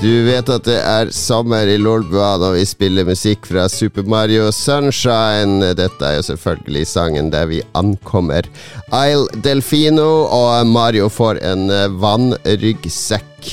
[0.00, 4.46] Du vet at det er sommer i Lolbua når vi spiller musikk fra Super Mario
[4.48, 5.74] Sunshine.
[5.76, 8.48] Dette er jo selvfølgelig sangen der vi ankommer
[8.96, 13.50] Isle Delfino, og Mario får en eh, vannryggsekk.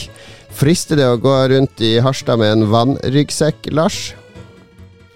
[0.55, 3.99] Frister det å gå rundt i Harstad med en vannryggsekk, Lars?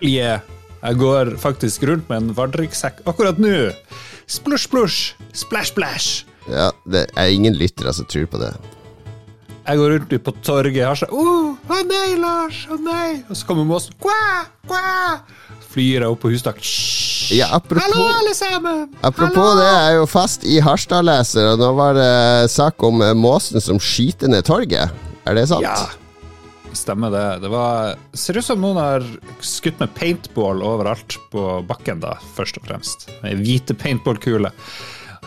[0.04, 0.44] Yeah.
[0.82, 3.72] Jeg går faktisk rundt med en vannryggsekk akkurat nå.
[4.28, 6.28] Splush, splush, splash, splash.
[6.52, 8.52] Ja, det er ingen lyttere som tror på det.
[9.62, 12.64] Jeg går rundt på torget og sånn oh, Å nei, Lars!
[12.72, 13.22] Å nei!
[13.30, 13.94] Og så kommer måsen.
[14.02, 15.22] Kva, kva.
[15.72, 16.66] Flyr jeg opp på hustaket.
[17.32, 18.90] Ja, apropos, Hallo, alle sammen!
[19.00, 19.60] apropos Hallo!
[19.62, 23.64] det, jeg er jo fast i Harstad-leser, og nå var det sak om eh, måsen
[23.64, 24.92] som skyter ned torget.
[25.30, 25.64] Er det sant?
[25.64, 27.24] Ja, stemmer det.
[27.46, 29.06] Det var ser ut som noen har
[29.46, 33.08] skutt med paintball overalt på bakken, da, først og fremst.
[33.22, 34.52] Med hvite paintballkuler.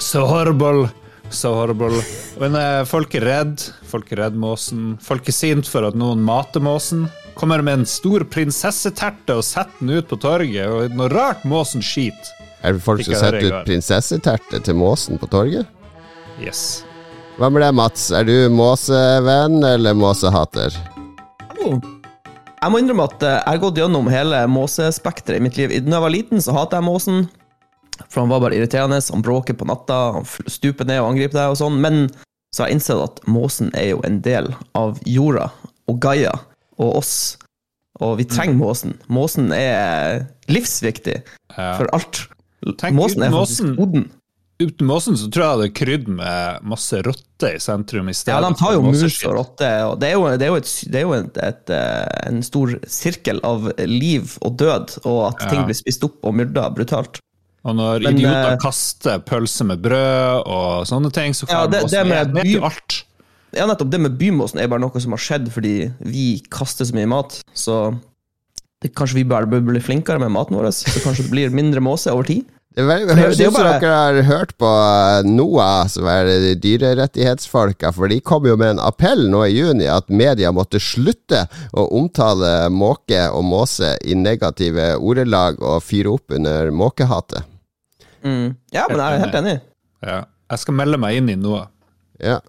[0.02, 0.90] Så horrible!
[1.34, 1.98] Så horrible.
[2.40, 3.66] Men eh, folk er redd.
[3.90, 4.94] Folk er redd måsen.
[5.02, 7.08] Folk er sint for at noen mater måsen.
[7.34, 11.82] Kommer med en stor prinsesseterte og setter den ut på torget, og noe rart måsen
[11.82, 12.30] skiter.
[12.64, 15.66] Er det folk som setter ut prinsesseterte til måsen på torget?
[16.40, 16.84] Yes.
[17.34, 18.06] Hva med deg, Mats?
[18.14, 20.78] Er du måsevenn eller måsehater?
[21.58, 21.80] Oh.
[22.64, 25.74] Jeg må innrømme at eh, jeg har gått gjennom hele måsespekteret i mitt liv.
[25.84, 27.26] Da jeg var liten, så hatet jeg måsen.
[28.08, 29.00] For han var bare irriterende.
[29.10, 31.80] Han bråker på natta, han stuper ned og angriper deg og sånn.
[31.84, 32.08] Men
[32.54, 35.50] så har jeg innsett at måsen er jo en del av jorda
[35.90, 36.34] og Gaia
[36.78, 37.14] og oss.
[38.02, 38.96] Og vi trenger måsen.
[39.12, 41.20] Måsen er livsviktig
[41.56, 41.76] Ja.
[41.78, 42.26] for alt.
[42.80, 44.10] Tenk måsen er faktisk hoden.
[44.62, 48.36] Uten måsen så tror jeg det er krydd med masse rotter i sentrum i stedet.
[48.38, 50.70] Ja, de tar jo mus og rotte, og det er jo, det er jo, et,
[50.94, 55.42] det er jo et, et, eh, en stor sirkel av liv og død, og at
[55.50, 57.18] ting blir spist opp og myrda brutalt.
[57.64, 61.70] Og når Men, idioter eh, kaster pølse med brød og sånne ting, så Ja, får
[61.72, 63.04] det- det med vet by- jo alt.
[63.54, 63.90] Ja, nettopp.
[63.90, 67.40] Det med bymåsen er bare noe som har skjedd fordi vi kaster så mye mat.
[67.54, 67.98] Så
[68.82, 71.80] det, kanskje vi bare bør bli flinkere med maten vår, så kanskje det blir mindre
[71.80, 72.44] måse over tid.
[72.76, 76.26] Det, høres ut som dere har hørt på eh, NOAH, som er
[76.58, 81.44] dyrerettighetsfolka, for de kom jo med en appell nå i juni at media måtte slutte
[81.72, 87.44] å omtale måke og måse i negative ordelag og fyre opp under måkehatet.
[88.24, 88.56] Mm.
[88.72, 89.54] Ja, men jeg er helt enig.
[90.04, 90.18] Ja.
[90.50, 91.66] Jeg skal melde meg inn i noe.
[92.22, 92.40] Ja.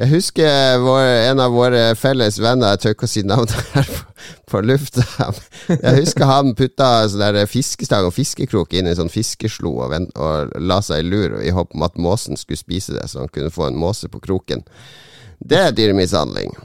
[0.00, 3.90] Jeg husker vår, en av våre felles venner, jeg tør ikke å si navnet her
[3.90, 4.14] på,
[4.48, 5.04] på lufta.
[5.74, 10.14] Jeg husker han putta sånn fiskestang og fiskekrok inn i en sånn fiskeslo og, vent,
[10.16, 13.34] og la seg i lur i håp om at måsen skulle spise det, så han
[13.34, 14.64] kunne få en måse på kroken.
[15.40, 16.56] Det er dyremishandling.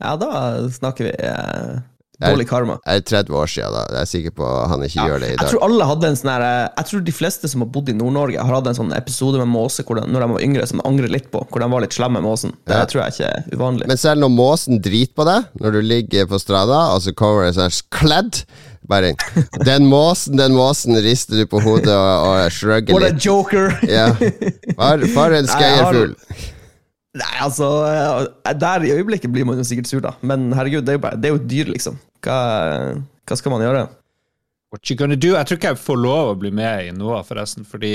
[0.00, 0.32] Ja, da
[0.72, 1.78] snakker vi eh,
[2.20, 2.76] dårlig karma.
[2.84, 3.82] Det er 30 år siden, da.
[3.96, 5.44] Jeg er sikker på han ikke gjør det i dag.
[5.44, 7.88] Jeg tror alle hadde en sånn her eh, Jeg tror de fleste som har bodd
[7.88, 10.78] i Nord-Norge, har hatt en sånn episode med måse de, når de var yngre, som
[10.82, 11.44] de angrer litt på.
[11.50, 12.52] Hvor de var litt slemme med måsen.
[12.68, 12.84] Det Ja.
[12.86, 13.86] tror jeg ikke er uvanlig.
[13.88, 17.46] Men selv når måsen driter på deg, når du ligger på strada, og så kommer
[17.48, 18.44] det sånn kledd
[18.90, 19.12] Bare
[19.64, 23.24] Den måsen, den måsen, rister du på hodet og, og shrugger What a litt.
[23.24, 23.76] joker!
[23.86, 24.06] Ja.
[24.16, 26.14] For, for en skøyerfugl.
[27.18, 30.12] Nei, altså eh, Der i øyeblikket blir man jo sikkert sur, da.
[30.22, 31.96] Men herregud, det er jo, bare, det er jo et dyr, liksom.
[32.22, 32.36] Hva,
[33.26, 33.88] hva skal man gjøre?
[34.70, 35.32] What you gonna do?
[35.34, 37.64] Jeg tror ikke jeg får lov å bli med i noe, forresten.
[37.66, 37.92] Fordi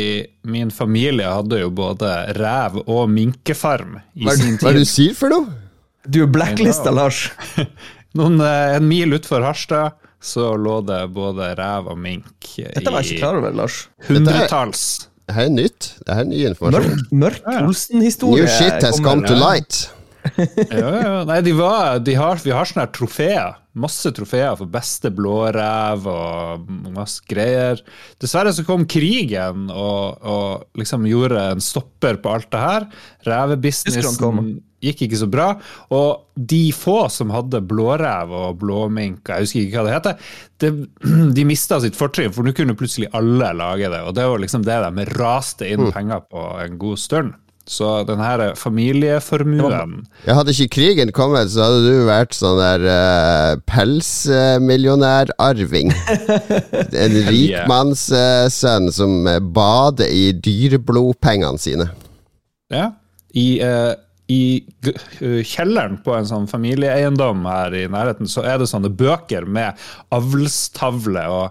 [0.51, 4.65] min familie hadde jo både rev og minkefarm i Hva sin tid.
[4.65, 5.61] hva er det du sier for noe?
[6.05, 7.29] Du er blacklista, Lars.
[8.19, 13.03] Noen, eh, en mil utfor Harstad så lå det både rev og mink Dette var
[13.03, 13.85] jeg ikke klar over, Lars.
[14.07, 14.85] hundretalls.
[15.27, 15.95] Det her er nytt.
[16.07, 16.99] Det her er ny informasjon.
[17.11, 18.43] Mørk, mørk Olsen-historie.
[18.43, 19.91] New shit has come to light.
[20.71, 21.13] Ja, ja.
[21.27, 23.55] Nei, de var, de har, vi har sånne her trofeer.
[23.75, 27.81] Masse trofeer for beste blårev og masse greier.
[28.23, 32.87] Dessverre så kom krigen og, og liksom gjorde en stopper på alt det her.
[33.27, 34.55] Revebusinessen
[34.85, 35.47] gikk ikke så bra.
[35.95, 40.27] Og de få som hadde blårev og blåmink, jeg husker ikke hva det heter,
[40.63, 40.71] det,
[41.37, 44.03] de mista sitt fortrinn, for nå kunne plutselig alle lage det.
[44.07, 47.35] Og det var liksom det de raste inn penger på en god stund.
[47.65, 52.83] Så den her familieformuen Ja, hadde ikke krigen kommet, så hadde du vært sånn der
[52.85, 55.89] uh, pelsmillionærarving.
[57.05, 61.89] en rikmannssønn som eh, bader i dyreblodpengene sine.
[62.69, 62.91] Ja.
[63.33, 63.93] I, uh,
[64.31, 69.45] i eh, kjelleren på en sånn familieeiendom her i nærheten, så er det sånne bøker
[69.45, 69.73] med
[70.13, 71.45] avlstavle, og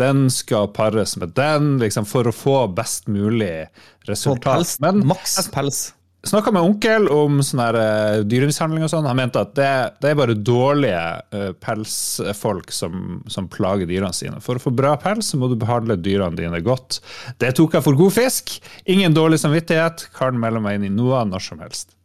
[0.00, 3.66] den skal pares med den, liksom for å få best mulig
[4.08, 4.76] resultat.
[4.84, 5.80] Men maks pels.
[6.26, 9.08] snakka med onkel om sånn eh, dyremishandling og sånn.
[9.08, 9.72] Han mente at det,
[10.02, 11.02] det er bare dårlige
[11.32, 14.40] eh, pelsfolk som, som plager dyrene sine.
[14.44, 17.00] For å få bra pels så må du behandle dyrene dine godt.
[17.40, 18.58] Det tok jeg for god fisk.
[18.90, 20.10] Ingen dårlig samvittighet.
[20.18, 21.96] Kan melde meg inn i noe når som helst.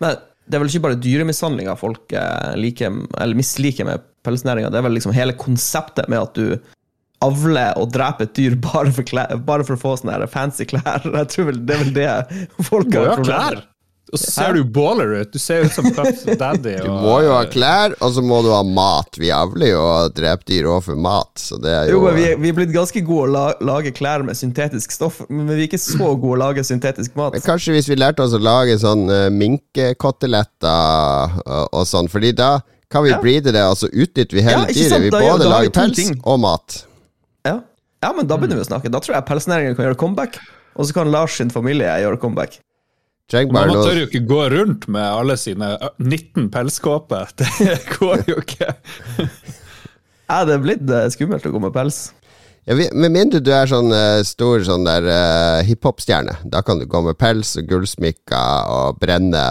[0.00, 4.80] Men det er vel ikke bare dyremishandlinga folk eh, liker, eller misliker med pelsnæringa, det
[4.80, 6.73] er vel liksom hele konseptet med at du
[7.26, 10.64] avler og drepe et dyr bare for, klær, bare for å få sånne her fancy
[10.70, 11.04] klær.
[11.20, 12.10] Jeg tror vel Det er vel det
[12.70, 13.54] folk har jo ha problemer klær!
[13.62, 13.70] med.
[14.14, 15.30] Og så ser du baller ut.
[15.32, 16.74] Du ser ut som Puff Daddy.
[16.84, 19.16] Du må jo ha klær, og så må du ha mat.
[19.18, 22.26] Vi avler jo og dreper dyr òg for mat, så det er Jo, jo vi,
[22.28, 25.56] er- vi er blitt ganske gode å la, lage klær med syntetisk stoff, men vi
[25.56, 27.34] er ikke så gode å lage syntetisk mat.
[27.34, 29.24] Men kanskje hvis vi lærte oss å lage sånn uh,
[30.14, 32.58] minkekoteletter og, og sånn, Fordi da
[32.92, 33.20] kan vi Ja.
[33.24, 35.02] breede det, og så utnytter vi hele Ja, dyret.
[35.02, 36.20] Vi både lager pels ting.
[36.22, 36.84] og mat.
[38.04, 38.12] Ja.
[38.16, 38.92] men da begynner vi å snakke.
[38.92, 40.38] Da tror jeg pelsnæringen kan gjøre comeback,
[40.76, 42.60] og så kan Lars sin familie gjøre comeback.
[43.32, 47.32] Trenger Men man tør jo ikke gå rundt med alle sine 19 pelskåper.
[47.38, 48.74] Det går jo ikke.
[50.24, 51.98] Ja, det er blitt eh, skummelt å gå med pels.
[52.64, 56.38] ja, Med mindre du er sånn eh, stor sånn der uh, hiphop-stjerne.
[56.48, 59.42] Da kan du gå med pels og gullsmykker og brenne,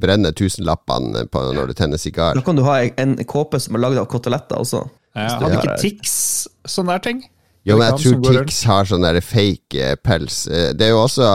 [0.00, 2.32] brenne tusenlappene på når du tenner sigar.
[2.40, 4.80] Da kan du ha en kåpe som er lagd av koteletter også.
[5.12, 6.16] Ja, du hadde ikke Tix
[6.64, 7.20] sånne der ting?
[7.64, 8.42] Jo, men jeg tror?
[8.44, 10.42] Tix har sånn der fake eh, pels.
[10.52, 11.30] Eh, Det er jo også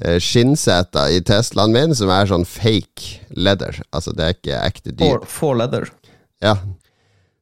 [0.00, 3.82] eh, skinnseter i Teslaen min som er sånn fake leather.
[3.92, 5.18] Altså, det er ikke ekte dyr.
[5.20, 5.90] For, for leather.
[6.44, 6.56] Ja.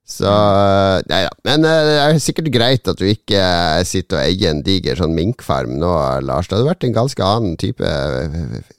[0.04, 1.30] Så ja Nei da.
[1.48, 3.40] Men det er sikkert greit at du ikke
[3.88, 5.94] sitter og eier en diger sånn minkfarm nå,
[6.26, 6.50] Lars.
[6.50, 7.94] Det hadde vært en ganske annen type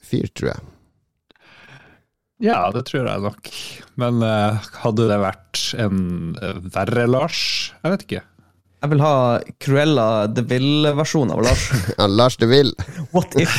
[0.06, 0.62] fyr, tror jeg.
[2.46, 3.50] Ja, det tror jeg nok.
[3.98, 5.98] Men hadde det vært en
[6.76, 7.42] verre Lars?
[7.82, 8.24] Jeg vet ikke.
[8.86, 11.64] Jeg vil ha Cruella de Ville-versjon av Lars.
[11.98, 12.70] Ja, Lars de Ville.
[13.10, 13.50] What if?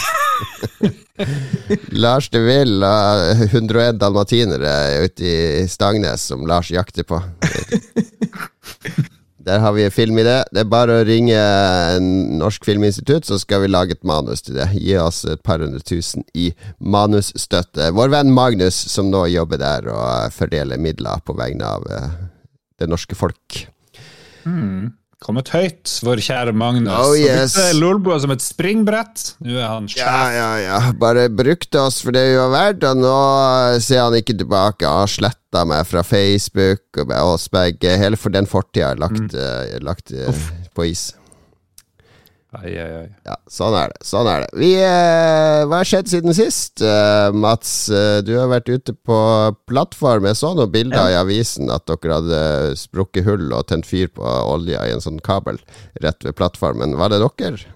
[1.92, 7.20] Lars de Ville og 101 dalmatinere ute i Stangnes som Lars jakter på.
[9.50, 10.46] Der har vi en filmidé.
[10.48, 11.36] Det er bare å ringe
[12.40, 14.70] Norsk Filminstitutt, så skal vi lage et manus til det.
[14.80, 17.92] Gi oss et par hundre tusen i manusstøtte.
[18.00, 22.16] Vår venn Magnus, som nå jobber der og fordeler midler på vegne av eh,
[22.80, 23.68] det norske folk.
[25.18, 26.94] Kommet høyt, vår kjære Magnus.
[26.94, 27.56] Oh, yes.
[27.74, 29.32] Lolbua som et springbrett.
[29.42, 30.04] Nå er han sjef.
[30.04, 30.82] Ja, ja, ja.
[31.02, 33.16] Bare brukte oss for det vi var verdt, og nå
[33.82, 34.86] ser han ikke tilbake.
[34.86, 37.98] Han har sletta meg fra Facebook og oss begge.
[37.98, 40.46] Hele for den fortida er lagt, eh, lagt eh,
[40.78, 41.10] på is.
[42.56, 43.08] Ai, ai, ai.
[43.28, 44.06] Ja, sånn er det.
[44.08, 44.48] Sånn er det.
[44.56, 46.80] Vi, eh, hva har skjedd siden sist?
[46.80, 49.18] Eh, Mats, eh, du har vært ute på
[49.68, 50.30] plattform.
[50.30, 52.42] Jeg så noen bilder i avisen at dere hadde
[52.80, 55.60] sprukket hull og tent fyr på olja i en sånn kabel
[56.00, 56.96] rett ved plattformen.
[56.96, 57.68] Var det dere?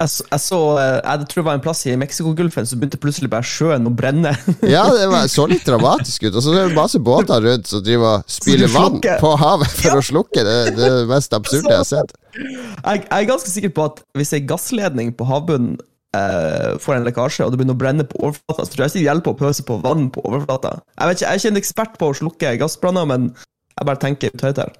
[0.00, 2.96] Jeg, så- jeg så eh, Jeg tror det var en plass i Mexicogolfen, så begynte
[3.02, 4.32] plutselig bare sjøen å brenne.
[4.74, 6.34] Ja, det var, så litt dramatisk ut.
[6.34, 10.00] Og så er det masse båter rundt som driver og spyler vann på havet for
[10.00, 10.40] å slukke.
[10.46, 12.16] Det, det er det mest absurde jeg har sett.
[12.40, 15.76] Jeg, jeg er ganske sikker på at hvis ei gassledning på havbunnen
[16.16, 19.00] eh, får en lekkasje, og det begynner å brenne på overflata, så tror jeg ikke
[19.02, 20.78] det hjelper å pøse på vann på overflata.
[20.96, 24.00] Jeg, vet ikke, jeg er ikke en ekspert på å slukke gassbranner, men jeg bare
[24.02, 24.72] tenker ut høyt her.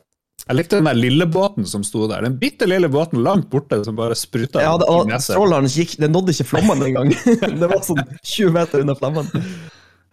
[0.47, 2.25] Jeg likte den der lille båten som sto der.
[2.27, 5.37] Den bitte lille båten langt borte som bare spruta Ja, det, og neset.
[5.77, 7.13] gikk, det nådde ikke flammene engang.
[7.61, 9.45] det var sånn 20 meter under flammene.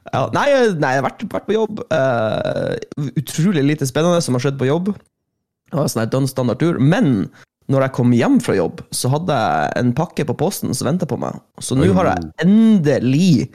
[0.07, 0.47] Ja, nei,
[0.79, 1.81] nei, jeg har vært, vært på jobb.
[1.91, 2.75] Uh,
[3.19, 4.93] utrolig lite spennende som har skjedd på jobb.
[5.67, 6.79] Det var sånn en dønn standard tur.
[6.79, 7.29] Men
[7.71, 11.09] når jeg kom hjem fra jobb, så hadde jeg en pakke på posten som venta
[11.09, 11.39] på meg.
[11.59, 13.49] Så nå har jeg endelig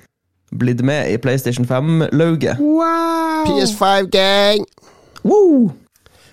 [0.53, 2.61] blitt med i PlayStation 5-lauget.
[3.49, 4.67] PS5-gang!
[5.25, 5.71] Wow!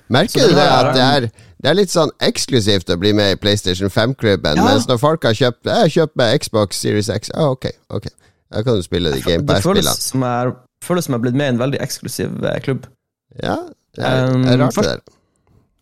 [0.09, 1.27] Merker du det at det er,
[1.61, 4.65] det er litt sånn eksklusivt å bli med i PlayStation 5-klubben, Ja.
[4.65, 8.07] mens når folk har kjøpt Jeg har meg Xbox Series X, ja, ok, ok.
[8.49, 11.61] Da kan du spille de Game Det føles som jeg er blitt med i en
[11.61, 12.87] veldig eksklusiv eh, klubb.
[13.43, 13.57] Ja,
[13.95, 15.01] det er, Um, det er rart, det der.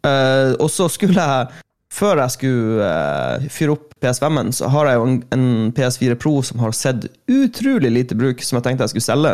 [0.08, 1.48] Uh, og så skulle jeg
[1.94, 6.42] Før jeg skulle uh, fyre opp PS5-en, så har jeg jo en, en PS4 Pro
[6.44, 9.32] som har sett utrolig lite bruk, som jeg tenkte jeg skulle selge.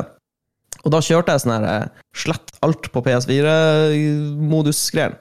[0.84, 1.88] Og da kjørte jeg sånn her eh,
[2.18, 5.16] slett alt på PS4-modus-greien.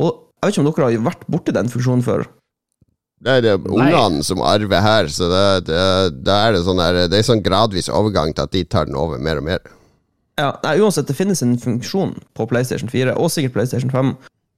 [0.00, 2.20] Og jeg vet ikke om dere har vært borti den funksjonen før?
[3.20, 5.80] Det er det ungene som arver her, så det, det,
[6.24, 8.96] det er det sånn der Det er sånn gradvis overgang til at de tar den
[8.96, 9.60] over mer og mer.
[10.40, 14.14] Ja, nei, uansett, det finnes en funksjon på PlayStation 4, og sikkert PlayStation 5,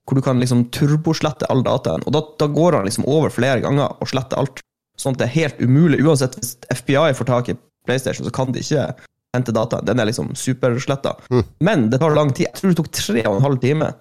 [0.06, 2.04] hvor du kan liksom turboslette all dataen.
[2.06, 4.62] Og da, da går han liksom over flere ganger og sletter alt.
[5.00, 5.98] Sånn at det er helt umulig.
[6.04, 7.58] Uansett, hvis FBI får tak i
[7.88, 8.86] PlayStation, så kan de ikke
[9.32, 9.84] hente dataen.
[9.88, 11.14] Den er liksom supersletta.
[11.30, 11.44] Mm.
[11.60, 12.46] Men det tar lang tid.
[12.50, 13.92] Jeg tror det tok tre og en halv time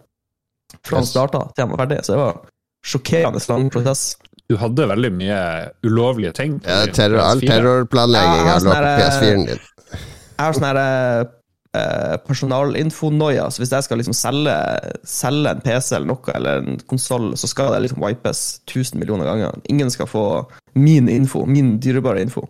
[0.83, 1.11] fra han Yes.
[1.13, 1.99] starta til han var ferdig.
[2.05, 2.41] Så det var
[2.85, 4.05] sjokkerende lang prosess.
[4.49, 5.41] Du hadde veldig mye
[5.87, 6.57] ulovlige ting.
[6.67, 9.61] Ja, terror, all terrorplanlegging Ja, lå sånn på PS4-en din.
[9.91, 14.55] Jeg har sånn her eh, personalinfonoia, så hvis jeg skal liksom selge,
[15.07, 19.29] selge en PC eller noe, eller en konsoll, så skal det liksom wipes 1000 millioner
[19.29, 19.61] ganger.
[19.71, 20.25] Ingen skal få
[20.75, 22.47] min info, min dyrebare info.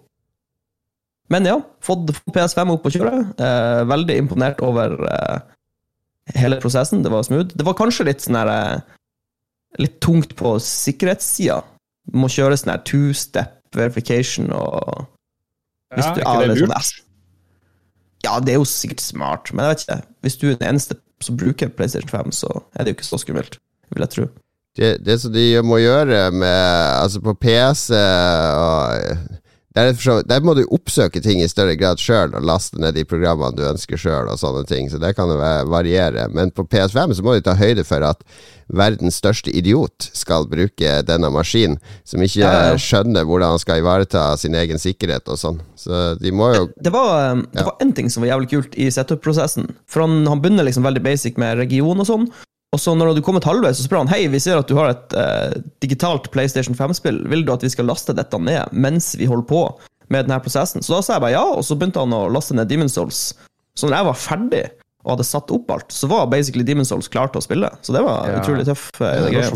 [1.31, 3.11] Men ja, fått PS5 opp å kjøre.
[3.39, 5.38] Eh, veldig imponert over eh,
[6.35, 7.03] hele prosessen.
[7.05, 7.53] Det var smooth.
[7.55, 8.97] Det var kanskje litt sånn her eh,
[9.79, 11.61] Litt tungt på sikkerhetssida.
[12.19, 15.05] Må kjøre sånn her two-step verification og
[15.95, 16.81] Hvis Ja, er du- ikke det eller sånn lurt?
[16.91, 17.01] S-
[18.25, 20.00] Ja, det er jo sikkert smart, men jeg vet ikke.
[20.21, 23.17] Hvis du er den eneste som bruker PlayStation 5, så er det jo ikke så
[23.23, 23.55] skummelt,
[23.95, 24.27] vil jeg tro.
[24.77, 29.40] Det, det som de må gjøre med Altså på PC og
[29.75, 33.05] der, er der må du oppsøke ting i større grad sjøl og laste ned de
[33.07, 35.37] programmene du ønsker sjøl og sånne ting, så det kan jo
[35.71, 36.27] variere.
[36.35, 38.25] Men på PS5 så må du ta høyde for at
[38.71, 42.77] verdens største idiot skal bruke denne maskinen, som ikke Ja, ja, ja.
[42.79, 45.59] skjønner hvordan han skal ivareta sin egen sikkerhet og sånn.
[45.79, 47.71] Så de må jo Det var, én Ja.
[47.79, 49.71] en ting som var jævlig kult i setup-prosessen.
[49.87, 52.27] For han, han begynner liksom veldig basic med region og sånn.
[52.71, 54.93] Og så når du kommet halvveis, så spør han Hei, vi ser at du har
[54.93, 57.17] et eh, digitalt PlayStation 5-spill.
[57.31, 59.63] Vil du at vi skal laste dette ned mens vi holder på
[60.11, 60.83] med denne prosessen?
[60.83, 63.33] Så da sa jeg bare ja, og så begynte han å laste ned Demon's Souls.
[63.75, 64.63] Så når jeg var ferdig
[65.01, 67.69] og hadde satt opp alt, så var basically Demon's Souls klar til å spille.
[67.83, 68.39] Så det var Ja.
[68.39, 68.87] utrolig tøff.
[69.01, 69.51] eh, Det greie.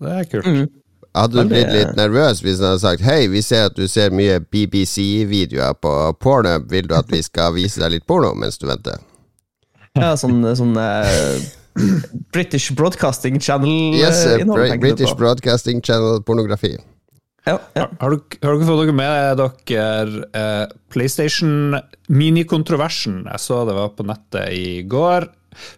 [0.00, 0.46] Det er kult.
[0.46, 0.68] Mm.
[1.14, 4.10] Hadde du blitt litt nervøs hvis han hadde sagt Hei, vi ser at du ser
[4.10, 8.66] mye BBC-videoer på porno, vil du at vi skal vise deg litt porno mens du
[8.68, 8.98] venter?
[9.96, 11.40] Ja, sånn, sånn eh,
[12.32, 14.00] British Broadcasting Channel-innhold.
[14.00, 15.14] Yes, uh, tenker Bra- du British.
[15.16, 16.76] Broadcasting Channel pornografi.
[17.48, 17.86] Ja, ja.
[18.00, 23.22] Har, dere, har dere fått dere med dere eh, PlayStation-minikontroversen?
[23.30, 25.22] Jeg så det var på nettet i går.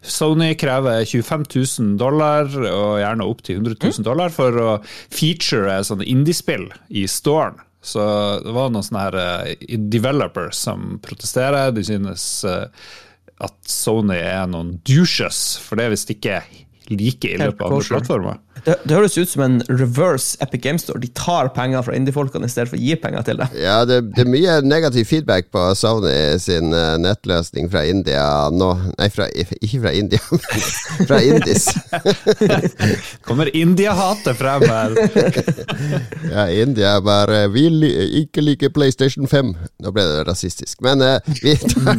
[0.02, 5.78] Sony krever 25 000 dollar, og gjerne opp til 100 000 dollar, for å feature
[5.86, 7.54] sånne indiespill i storen.
[7.80, 8.02] Så
[8.44, 9.54] det var noen sånne her eh,
[9.88, 11.70] developers som protesterer.
[11.72, 12.66] De synes eh,
[13.40, 16.40] at Sony er noen douches, for det er visst ikke
[16.90, 18.40] like ille løpet på andre plattformer.
[18.66, 21.00] Det, det høres ut som en reverse Epic Game Store.
[21.00, 23.48] De tar penger fra indie-folkene i stedet for å gi penger til det.
[23.60, 28.70] Ja, det, det er mye negativ feedback på Sony sin eh, nettløsning fra India nå
[28.98, 31.68] Nei, fra, ikke fra India, men fra Indis.
[33.26, 34.96] Kommer India-hatet frem her?
[36.30, 37.66] Ja, India bare Vi
[38.20, 39.52] ikke liker PlayStation 5.
[39.82, 40.80] Nå ble det rasistisk.
[40.84, 41.98] Men uh, vi tar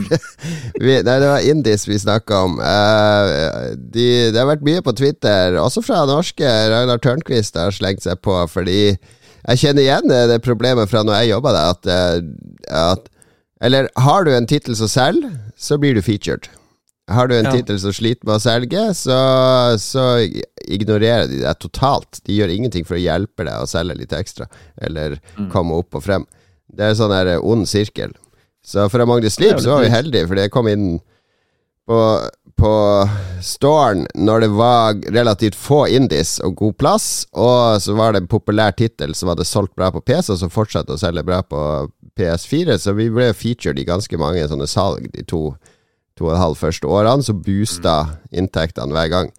[0.80, 2.60] vi, Nei, det var Indis vi snakka om.
[2.62, 6.51] Uh, de, det har vært mye på Twitter, også fra norske.
[6.72, 11.22] Ragnar Tørnquist har slengt seg på, fordi jeg kjenner igjen det, det problemet fra når
[11.22, 13.08] jeg jobba der, at, eh, at
[13.62, 16.48] Eller har du en tittel som selger, så blir du featured.
[17.12, 17.52] Har du en Ja.
[17.52, 19.18] tittel som sliter med å selge, så,
[19.82, 20.06] så
[20.66, 22.22] ignorerer de deg totalt.
[22.26, 24.48] De gjør ingenting for å hjelpe deg å selge litt ekstra,
[24.82, 25.20] eller
[25.52, 26.26] komme opp og frem.
[26.72, 28.14] Det er en sånn her ond sirkel.
[28.64, 30.88] Så for Magnus Det Sleep så var vi heldige, fordi jeg kom inn
[31.92, 32.02] på,
[32.62, 32.74] på
[33.44, 38.32] storen når det var relativt få indies og god plass, og så var det en
[38.32, 41.62] populær tittel som hadde solgt bra på PC, og som fortsatte å selge bra på
[42.20, 45.50] PS4, så vi ble featured i ganske mange sånne salg de to,
[46.20, 47.96] to og en halv første årene, så boosta
[48.32, 49.34] inntektene hver gang.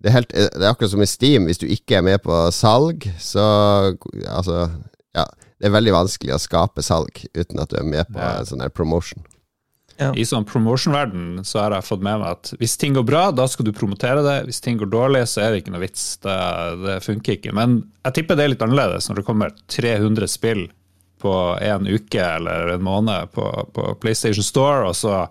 [0.00, 2.36] Det er, helt, det er akkurat som i Steam, hvis du ikke er med på
[2.56, 3.44] salg, så
[4.30, 4.70] Altså,
[5.16, 5.26] ja.
[5.60, 8.38] Det er veldig vanskelig å skape salg uten at du er med på Ja.
[8.48, 9.20] sånn her promotion.
[10.00, 13.46] I sånn promotion-verden så har jeg fått med meg at hvis ting går bra, da
[13.50, 14.36] skal du promotere det.
[14.48, 16.04] Hvis ting går dårlig, så er det ikke noe vits.
[16.24, 16.36] Det,
[16.84, 17.54] det funker ikke.
[17.56, 20.66] Men jeg tipper det er litt annerledes når det kommer 300 spill
[21.20, 23.44] på en uke eller en måned på,
[23.76, 25.26] på PlayStation Store, og så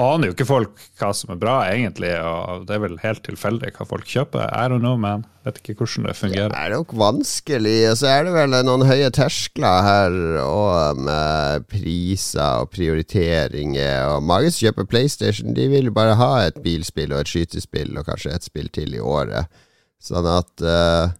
[0.00, 2.10] aner jo ikke folk hva som er bra, egentlig.
[2.16, 4.46] Og det er vel helt tilfeldig hva folk kjøper.
[4.48, 5.24] I don't know, man.
[5.44, 6.52] Vet ikke hvordan det fungerer.
[6.54, 11.66] Det er nok vanskelig, og så er det vel noen høye terskler her, og med
[11.72, 14.12] priser og prioriteringer.
[14.14, 17.96] Og mange som kjøper PlayStation, de vil jo bare ha et bilspill og et skytespill,
[17.98, 19.50] og kanskje et spill til i året.
[20.02, 21.18] Sånn at uh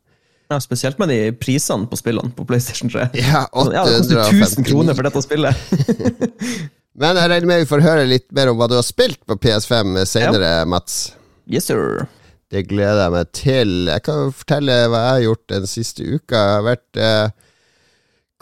[0.53, 3.07] Ja, spesielt med de prisene på spillene på PlayStation 3.
[3.17, 5.57] Ja, Ja, det koster 1000 kroner for dette spillet.
[6.93, 9.39] Men jeg regner med vi får høre litt mer om hva du har spilt på
[9.41, 11.15] PS5 senere, Mats.
[11.49, 12.05] Yes, sir.
[12.53, 13.89] Det gleder jeg meg til.
[13.89, 16.37] Jeg kan fortelle hva jeg har gjort den siste uka.
[16.37, 17.29] Jeg har vært eh,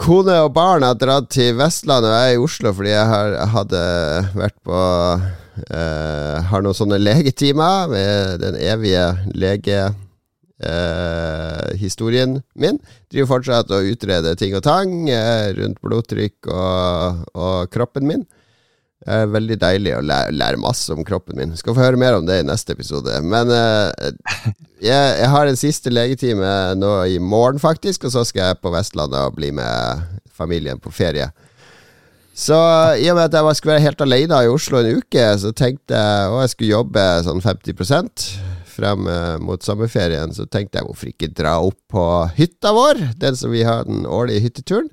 [0.01, 3.37] Kone og barn har dratt til Vestlandet, og jeg er i Oslo fordi jeg har,
[3.53, 3.83] hadde
[4.33, 4.79] vært på
[5.69, 12.79] eh, Har noen sånne legetimer med den evige legehistorien min.
[13.13, 18.27] Driver fortsatt og utreder ting og tang eh, rundt blodtrykk og, og kroppen min.
[19.09, 21.55] Er veldig deilig å lære, lære masse om kroppen min.
[21.57, 23.15] Skal få høre mer om det i neste episode.
[23.25, 24.11] Men eh,
[24.91, 28.73] jeg, jeg har en siste legetime nå i morgen, faktisk, og så skal jeg på
[28.75, 30.05] Vestlandet og bli med
[30.37, 31.31] familien på ferie.
[32.37, 32.57] Så
[33.01, 35.99] i og med at jeg skulle være helt alene i Oslo en uke, så tenkte
[35.99, 37.75] jeg Og jeg skulle jobbe sånn 50
[38.71, 42.05] frem eh, mot sommerferien, så tenkte jeg hvorfor ikke dra opp på
[42.39, 44.89] hytta vår, den som vi har den årlige hytteturen.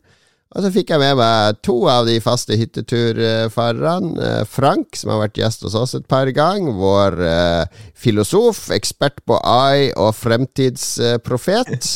[0.55, 4.13] Og så fikk jeg med meg to av de faste hytteturfarerne.
[4.23, 6.71] Eh, Frank, som har vært gjest hos oss et par ganger.
[6.77, 11.91] Vår eh, filosof, ekspert på AI og fremtidsprofet.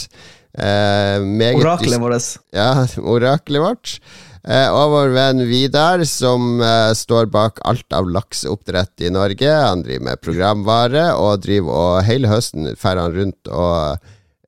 [0.51, 1.23] Eh,
[1.55, 2.35] Oraklet vårt.
[2.51, 3.93] Ja, oraklet vårt.
[4.41, 9.47] Eh, og vår venn Vidar, som eh, står bak alt av lakseoppdrett i Norge.
[9.47, 14.01] Han driver med programvare, og driver og hele høsten fer han rundt og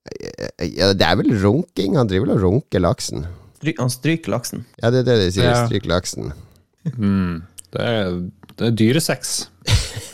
[0.10, 1.96] eh, ja, Det er vel runking?
[1.96, 3.28] Han driver vel og runker laksen?
[3.64, 4.66] Stry- Han stryker laksen.
[4.84, 5.48] Ja, det er det de sier.
[5.50, 5.66] Ja.
[5.68, 6.34] Stryk laksen.
[6.98, 8.18] Mm, det, er,
[8.60, 9.36] det er dyresex,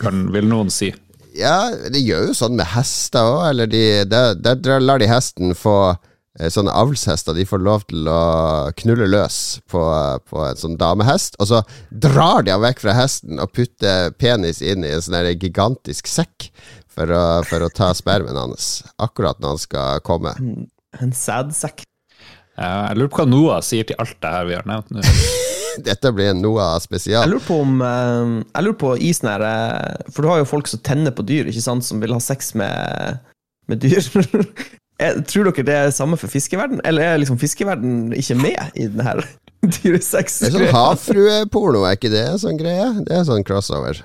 [0.06, 0.92] vil noen si.
[1.40, 5.54] Ja, de gjør jo sånn med hester òg, eller de Der, der lar de hesten
[5.56, 5.76] få
[6.40, 8.18] eh, Sånne avlshester, de får lov til å
[8.82, 9.82] knulle løs på,
[10.30, 14.62] på en sånn damehest, og så drar de han vekk fra hesten og putter penis
[14.66, 16.50] inn i en sånn gigantisk sekk
[16.90, 20.34] for å, for å ta spermen hans, akkurat når han skal komme.
[21.00, 21.86] En sædsekk.
[22.60, 25.04] Ja, jeg lurer på hva Noah sier til alt det her vi har nevnt nå.
[25.86, 27.24] Dette blir Noah spesial.
[27.24, 30.42] Jeg lurer på om eh, Jeg lurer på i sånn her eh, For du har
[30.42, 33.22] jo folk som tenner på dyr, ikke sant, som vil ha sex med,
[33.72, 34.04] med dyr.
[34.04, 38.90] Jeg, tror dere det er samme for fiskeverden, eller er liksom fiskeverden ikke med i
[38.92, 39.24] den her
[39.78, 40.42] dyresex?
[40.44, 42.92] Det er sånn havfrueporno, er ikke det en sånn greie?
[43.08, 44.04] Det er sånn crossover.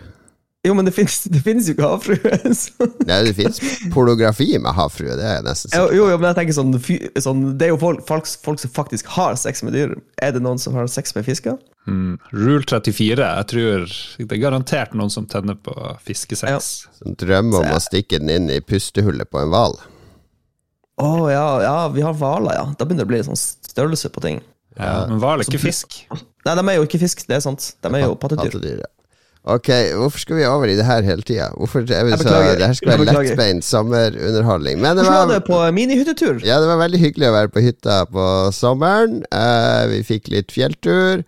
[0.64, 1.26] Jo, men det finnes,
[1.68, 2.38] jo ikke havfrue.
[2.56, 3.58] så- Nei, det fins
[3.92, 6.72] pornografi med havfrue, det er jeg nesten Jo, sikker jo, jo, men jeg tenker sånn,
[6.80, 9.92] fy, sånn Det er jo folk, folk, folk som faktisk har sex med dyr.
[10.24, 11.58] Er det noen som har sex med fisker?
[11.84, 12.14] Mm.
[12.32, 13.20] Rule 34.
[13.20, 13.84] Jeg tror
[14.24, 15.74] det er garantert noen som tenner på
[16.06, 16.70] fiskesex.
[16.96, 19.76] Som drømmer om å stikke den inn i pustehullet på en hval.
[21.04, 22.64] Å ja, ja, vi har hvaler, ja.
[22.78, 24.40] Da begynner det å bli sånn størrelse på ting.
[24.78, 26.00] Ja, men hval er ikke fisk.
[26.44, 27.72] Nei, de er jo ikke fisk, det er sant.
[27.82, 28.48] De er jo pattedyr.
[28.54, 28.90] Pattedyr, ja.
[29.44, 31.50] Ok, hvorfor skal vi over i det her hele tida?
[31.52, 31.96] Det
[32.64, 34.80] her skal være lettbeint sommerunderholdning.
[34.80, 36.40] Men det var var, det på minihyttetur?
[36.46, 39.20] ja, det var veldig hyggelig å være på hytta på sommeren.
[39.28, 41.26] Uh, vi fikk litt fjelltur.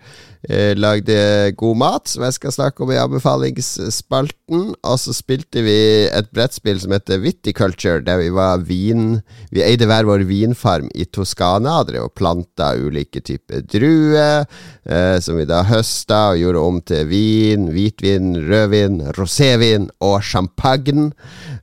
[0.48, 4.68] Eh, lagde god mat, som jeg skal snakke om i anbefalingsspalten.
[4.78, 9.22] Og så spilte vi et brettspill som heter Viticulture, der vi var vin...
[9.50, 11.80] Vi eide hver vår vinfarm i Toskana.
[11.88, 14.46] Drev og planta ulike typer druer,
[14.86, 21.10] eh, som vi da høsta og gjorde om til vin, hvitvin, rødvin, rosévin og champagne.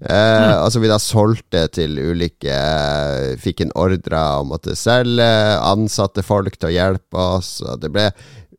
[0.02, 5.24] Eh, Og som vi da solgte til ulike eh, Fikk en ordre å måtte selge,
[5.64, 7.62] ansatte folk til å hjelpe oss.
[7.64, 8.10] Og det ble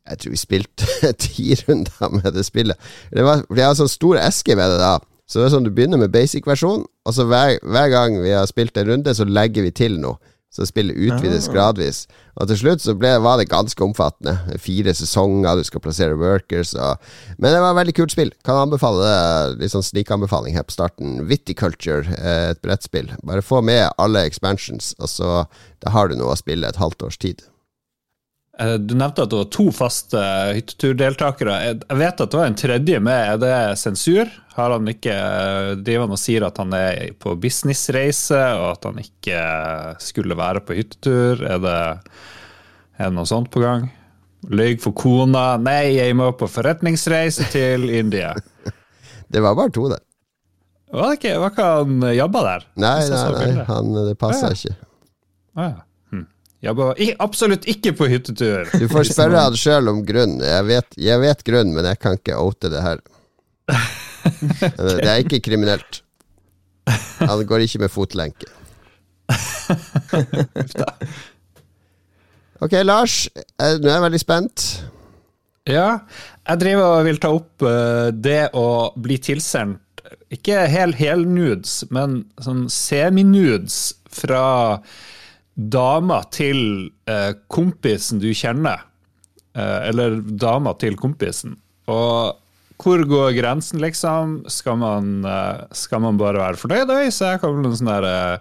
[0.08, 2.76] jeg tror vi spilte ti runder med det spillet.
[3.12, 4.98] Det var, for jeg har sånn stor eske med det da.
[5.24, 8.44] Så det er sånn du begynner med basic-versjon, og så hver, hver gang vi har
[8.50, 10.20] spilt en runde, så legger vi til noe.
[10.54, 11.52] Så spillet utvides Ah.
[11.52, 12.04] gradvis.
[12.38, 14.36] Og til slutt så ble, var det ganske omfattende.
[14.62, 17.00] Fire sesonger, du skal plassere workers og
[17.40, 18.30] Men det var et veldig kult spill.
[18.46, 19.64] Kan anbefale det.
[19.64, 21.24] Litt sånn snikanbefaling her på starten.
[21.26, 23.10] Viticulture, eh, et brettspill.
[23.24, 25.32] Bare få med alle expansions, og så
[25.82, 27.42] da har du noe å spille et halvt års tid.
[28.60, 30.20] Eh, Du nevnte at det var to faste
[30.54, 31.54] hytteturdeltakere.
[31.64, 33.32] Jeg jeg vet at det var en tredje med.
[33.34, 34.30] Er det sensur?
[34.54, 38.84] Har han ikke eh, driver han og sier at han er på businessreise, og at
[38.90, 41.42] han ikke eh, skulle være på hyttetur?
[41.42, 41.76] Er det,
[42.98, 43.88] er det noe sånt på gang?
[44.52, 45.56] Løy for kona.
[45.58, 48.34] Nei, jeg må på forretningsreise til India.
[49.34, 49.96] Det var bare to det.
[50.94, 52.66] Var det ikke, var ikke han jobba der?
[52.78, 54.54] Nei, nei, nei, han, det passa Ja.
[54.54, 54.74] ikke.
[55.58, 55.80] Ah, ja.
[56.98, 58.64] I- absolutt ikke på hyttetur.
[58.78, 60.38] Du får spørre han sjøl om grunn.
[60.40, 62.98] Jeg vet, jeg vet grunn, men jeg kan ikke oute det her.
[64.24, 66.00] Det er ikke kriminelt.
[67.20, 68.48] Han går ikke med fotlenke.
[72.64, 73.28] Ok, Lars.
[73.60, 74.62] eh, Nå er jeg veldig spent.
[75.68, 75.88] Ja,
[76.48, 78.66] jeg driver og vil ta opp eh, det å
[79.00, 79.80] bli tilsendt
[80.34, 84.78] ikke hel helnudes, men sånn seminudes fra
[85.54, 88.82] dama til eh, kompisen du kjenner.
[89.54, 91.56] Eh, eller dama til kompisen.
[91.90, 92.40] Og
[92.82, 94.40] hvor går grensen, liksom?
[94.50, 96.90] Skal man, eh, skal man bare være fornøyd?
[97.14, 98.40] Så her kommer noen sånne der,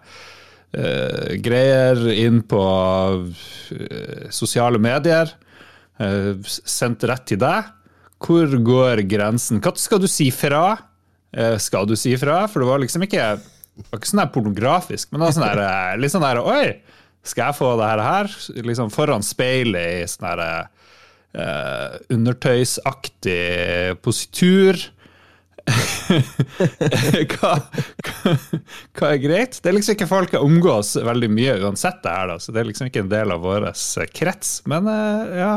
[0.74, 2.64] eh, greier inn på
[3.78, 5.30] eh, sosiale medier.
[6.02, 6.34] eh,
[6.66, 7.70] sendt rett til deg.
[8.24, 9.62] Hvor går grensen?
[9.62, 10.78] Når skal du si fra?
[11.60, 12.48] Skal du si fra?
[12.48, 13.24] For det var liksom ikke
[13.74, 16.68] det var ikke sånn der pornografisk, men det var sånn der, litt sånn der Oi,
[17.24, 18.34] skal jeg få det her?
[18.68, 20.50] Liksom foran speilet i sånn herre
[21.38, 24.80] uh, undertøysaktig positur.
[25.64, 27.54] hva,
[28.04, 28.34] hva,
[29.00, 29.62] hva er greit?
[29.64, 32.60] Det er liksom ikke folk jeg omgås veldig mye uansett det her, da, så det
[32.60, 34.58] er liksom ikke en del av vår eh, krets.
[34.70, 35.54] Men uh, ja,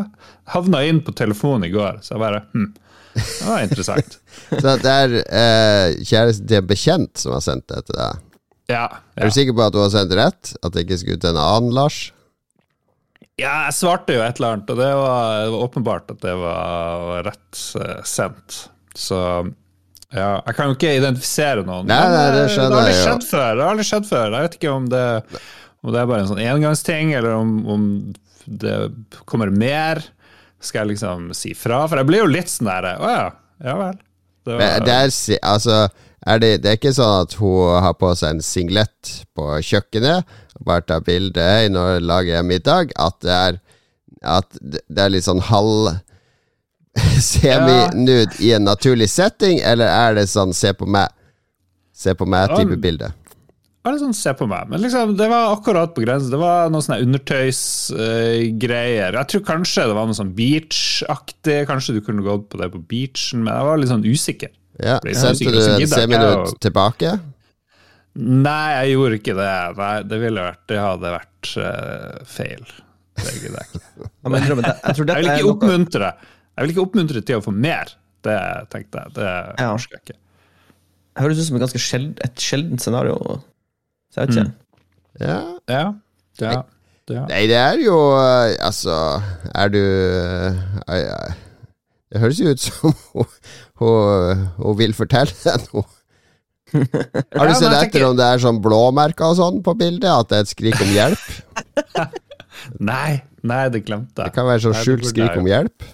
[0.54, 2.70] havna inn på telefonen i går, så jeg bare hm,
[3.16, 4.18] det var interessant.
[4.60, 8.25] Så det er uh, kjæresten til en bekjent som har sendt det til deg.
[8.70, 10.54] Ja, Er du sikker på at du har sendt rett?
[10.62, 12.00] At det ikke skulle til en annen Lars?
[13.36, 16.32] Ja, jeg svarte jo et eller annet, og det var, det var åpenbart at det
[16.40, 18.58] var, rett uh, sendt.
[18.96, 19.18] Så
[20.14, 21.88] ja, jeg kan jo ikke identifisere noen.
[21.90, 23.18] Nei, nei, det eh, skjønner jeg jo.
[23.26, 24.36] Det har aldri skjedd før.
[24.38, 25.06] Jeg vet ikke om det,
[25.84, 27.86] om det er bare en sånn engangsting, eller om, om
[28.46, 28.76] det
[29.28, 30.00] kommer mer.
[30.62, 31.82] Skal jeg liksom si fra?
[31.90, 33.26] For jeg blir jo litt sånn der Å ja,
[33.66, 33.98] ja vel.
[34.46, 35.12] Det var, Men det er,
[35.44, 35.78] altså,
[36.26, 40.24] er det, det er ikke sånn at hun har på seg en singlet på kjøkkenet
[40.56, 42.86] og bare tar bilde når hun lager middag.
[42.98, 43.52] At det er,
[44.26, 45.92] at det det er litt sånn halv
[47.30, 48.40] semi-nude ja.
[48.40, 51.08] i en naturlig setting, eller er det sånn se på meg?
[51.96, 53.12] Se på meg-type Ja, bilde.
[53.86, 54.66] Bare sånn, se på meg.
[54.68, 56.30] Men liksom, det var akkurat på grensen.
[56.34, 59.14] Det var noen sånne undertøysgreier.
[59.14, 61.66] jeg tror kanskje det var noe sånn beach-aktig.
[61.70, 64.50] Kanskje du kunne gått på det på beachen, men jeg var litt sånn usikker.
[64.82, 67.14] Ja, Sendte du en seminutt å- tilbake?
[68.16, 69.52] Nei, jeg gjorde ikke det.
[69.76, 72.62] Nei, det ville vært Det hadde vært uh, feil.
[73.16, 73.80] Det gidder jeg ikke.
[75.06, 77.92] Det- vil ikke oppmuntre Jeg vil ikke oppmuntre til å få mer.
[78.24, 78.36] Det
[78.72, 79.14] tenkte jeg.
[79.18, 79.26] Det
[79.60, 79.68] Ja.
[79.72, 80.18] orker jeg ikke.
[81.20, 83.16] høres ut som et ganske sjeld, et sjeldent scenario.
[84.12, 84.52] Så jeg vet ikke.
[85.20, 85.38] Ja.
[85.68, 85.84] Ja.
[86.40, 86.54] ja.
[87.08, 87.22] ja.
[87.30, 88.96] Nei, det er jo eh, Altså,
[89.54, 91.45] er du uh,
[92.12, 93.30] Det høres jo ut som hun,
[93.82, 95.86] hun, hun vil fortelle deg noe.
[96.76, 100.08] Har du sett etter om det er sånn blåmerker og sånn på bildet?
[100.10, 101.26] At det er et skrik om hjelp?
[102.82, 104.30] Nei, nei, det glemte jeg.
[104.30, 105.84] Det kan være sånn skjult skrik om hjelp.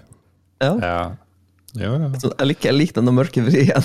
[0.62, 0.70] Ja.
[0.80, 1.00] Ja.
[1.76, 2.08] Jo, ja.
[2.22, 3.84] Jeg liker, jeg liker denne mørke vrien.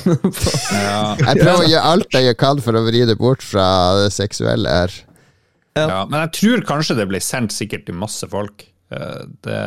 [0.75, 0.99] Ja.
[1.17, 3.65] Jeg prøver å gjøre alt jeg kan for å vri det bort fra
[4.03, 4.95] det seksuelle her.
[5.79, 6.01] ja.
[6.05, 8.67] Men jeg tror kanskje det blir sendt sikkert til masse folk.
[8.93, 9.59] Eh, Det,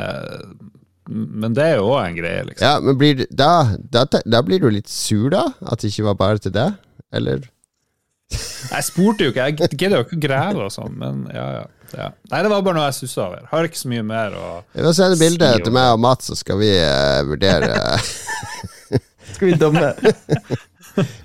[1.11, 2.65] men det er jo òg en greie, liksom.
[2.65, 3.53] Ja, men blir, da,
[3.93, 5.49] da, da blir du litt sur, da?
[5.67, 6.79] At det ikke var bare til deg?
[7.15, 7.49] Eller?
[8.31, 11.65] Jeg spurte jo ikke, jeg gidder jo ikke å grave og sånn, men ja, ja,
[11.97, 12.09] ja.
[12.31, 13.47] Nei, det var bare noe jeg sussa over.
[13.51, 16.31] Har ikke så mye mer å Vi må sende bilde Si til meg og Mats,
[16.31, 17.75] så skal vi uh, vurdere
[19.35, 19.91] Skal vi dømme?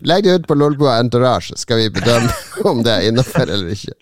[0.05, 2.33] Legg det ut på Lolbua Entourage, så skal vi bedømme
[2.71, 3.95] om det er innafor eller ikke.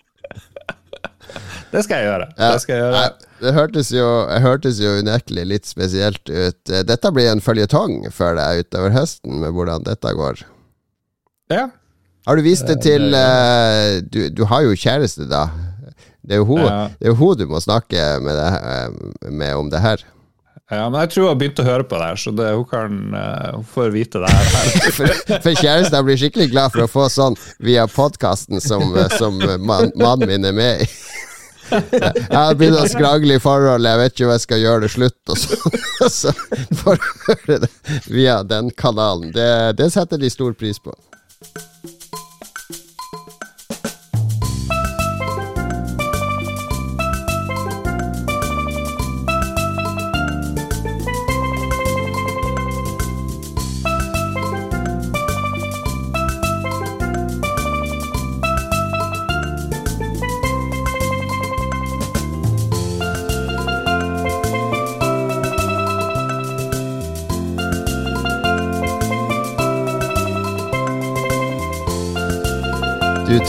[1.74, 2.26] Det skal jeg gjøre.
[2.38, 3.00] Ja, Det skal jeg gjøre.
[3.02, 6.60] nei, det hørtes jo, det hørtes jo unektelig litt spesielt ut.
[6.70, 10.44] Eh, Dette blir en føljetong for deg utover høsten, med hvordan dette går.
[11.52, 11.66] Ja.
[12.24, 15.48] Har du vist det til eh, du, du har jo kjæreste, da.
[16.24, 16.88] Det er jo hun, Ja.
[17.00, 20.00] det er hun du må snakke med, det, eh, med om det her.
[20.72, 22.64] ja, men jeg tror hun har begynt å høre på det her, så det, hun,
[22.70, 24.46] kan, uh, hun får vite det her.
[24.96, 25.12] For,
[25.44, 30.48] for kjæresten blir skikkelig glad for å få sånn via podkasten som, som mannen min
[30.48, 30.88] er med i.
[31.74, 35.18] Jeg begynt å skrangle i forhold, jeg vet ikke om jeg skal gjøre det slutt.
[35.32, 35.72] Og så,
[36.20, 36.34] så
[36.82, 37.72] får høre det
[38.10, 39.32] via den kanalen.
[39.34, 40.94] Det, det setter de stor pris på.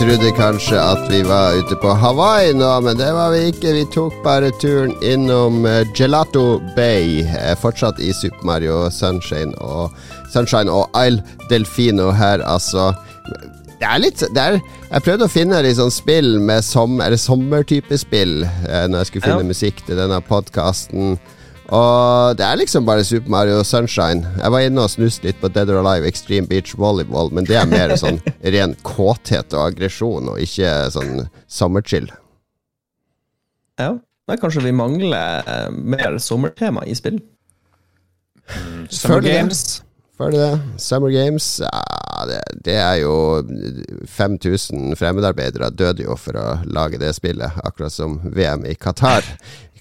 [0.05, 3.71] Trodde kanskje at vi var ute på Hawaii nå, men det var vi ikke.
[3.73, 9.95] Vi tok bare turen innom eh, Gelato Bay, eh, fortsatt i Super Mario Sunshine og,
[10.29, 12.91] Sunshine og Isle Delfino her, altså.
[13.79, 14.59] Det er litt det er,
[14.91, 19.25] Jeg prøvde å finne litt sånn spill med som, sommertype spill eh, når jeg skulle
[19.25, 19.51] finne Ja.
[19.55, 21.15] musikk til denne podkasten.
[21.73, 24.21] Og det er liksom bare Super Mario Sunshine.
[24.37, 27.57] Jeg var inne og snuste litt på Dead or Alive Extreme Beach Volleyball, men det
[27.57, 28.19] er mer sånn
[28.55, 32.11] ren kåthet og aggresjon, og ikke sånn sommerchill.
[33.81, 33.95] Ja.
[34.25, 37.19] Nei, kanskje vi mangler eh, mer sommertema i spill?
[38.89, 39.33] Summer Føler det.
[39.35, 39.65] Games.
[40.17, 40.81] Føler det.
[40.81, 43.15] Summer Games ja, det, det er jo
[44.07, 49.27] 5000 fremmedarbeidere døde jo for å lage det spillet, akkurat som VM i Qatar.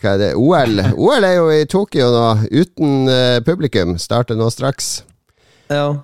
[0.05, 0.33] Hva er det?
[0.37, 3.95] OL OL er jo i Tokyo nå, uten uh, publikum.
[4.01, 4.99] Starter nå straks.
[5.73, 5.95] Ja.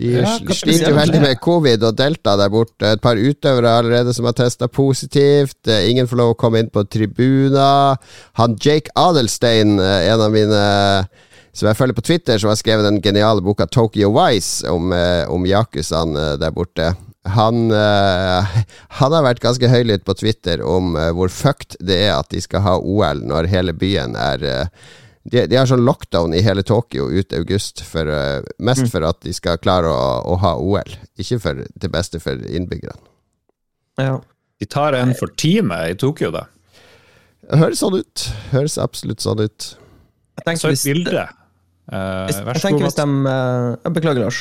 [0.00, 2.94] De Ja, sliter jo veldig med covid og delta der borte.
[2.96, 5.60] Et par utøvere allerede som har testa positivt.
[5.68, 8.00] Eh, Ingen får lov å komme inn på tribuner.
[8.40, 10.64] Han Jake Adelstein, eh, en av mine
[11.54, 14.90] som jeg følger på Twitter, som har skrevet den geniale boka Tokyo Wise om,
[15.30, 16.88] om yakuzaen der borte.
[17.24, 18.44] Han, eh,
[19.00, 22.42] han har vært ganske høylytt på Twitter om eh, hvor fucked det er at de
[22.44, 24.66] skal ha OL når hele byen er eh,
[25.24, 28.04] de, de har sånn lockdown i hele Tokyo ut august, for,
[28.60, 30.90] mest for at de skal klare å, å ha OL.
[31.16, 33.00] Ikke for, til beste for innbyggerne.
[34.02, 34.18] ja.
[34.62, 36.44] De tar en for teamet i Tokyo, da.
[37.58, 38.22] Høres sånn ut.
[38.52, 39.66] Høres absolutt sånn ut.
[40.38, 41.24] Jeg tenker Så et hvis- bilde.
[41.90, 43.80] Uh, Hvis, vær jeg så tenker god, hvis de Mats.
[43.84, 44.38] eh, beklager, Lars.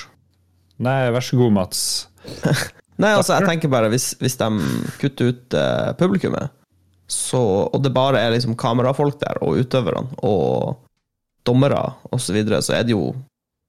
[0.79, 1.81] Nei, vær så god, Mats.
[3.01, 4.49] Nei, altså, jeg tenker bare hvis, hvis de
[5.01, 6.53] kutter ut eh, publikummet,
[7.09, 10.77] så, og det bare er liksom kamerafolk der, og utøverne, og
[11.47, 11.81] dommere
[12.12, 13.13] osv., så, videre, så er det jo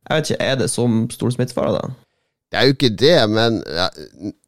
[0.04, 2.04] Jeg vet ikke, er det så stor smittefare, da?
[2.52, 3.86] Det er jo ikke det, men ja,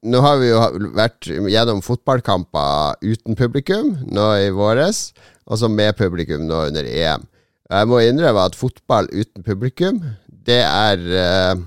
[0.05, 0.59] nå har vi jo
[0.95, 5.09] vært gjennom fotballkamper uten publikum nå i våres,
[5.49, 7.25] og så med publikum nå under EM.
[7.73, 11.64] Jeg må innrømme at fotball uten publikum, det er eh,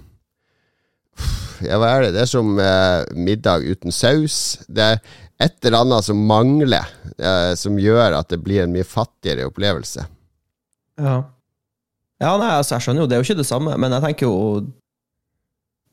[1.66, 2.14] Ja, hva er det?
[2.18, 4.60] Det er som eh, middag uten saus.
[4.68, 5.02] Det er
[5.40, 10.04] et eller annet som mangler, eh, som gjør at det blir en mye fattigere opplevelse.
[11.00, 11.22] Ja.
[12.20, 14.28] Ja, nei, altså, jeg skjønner jo, det er jo ikke det samme, men jeg tenker
[14.28, 14.40] jo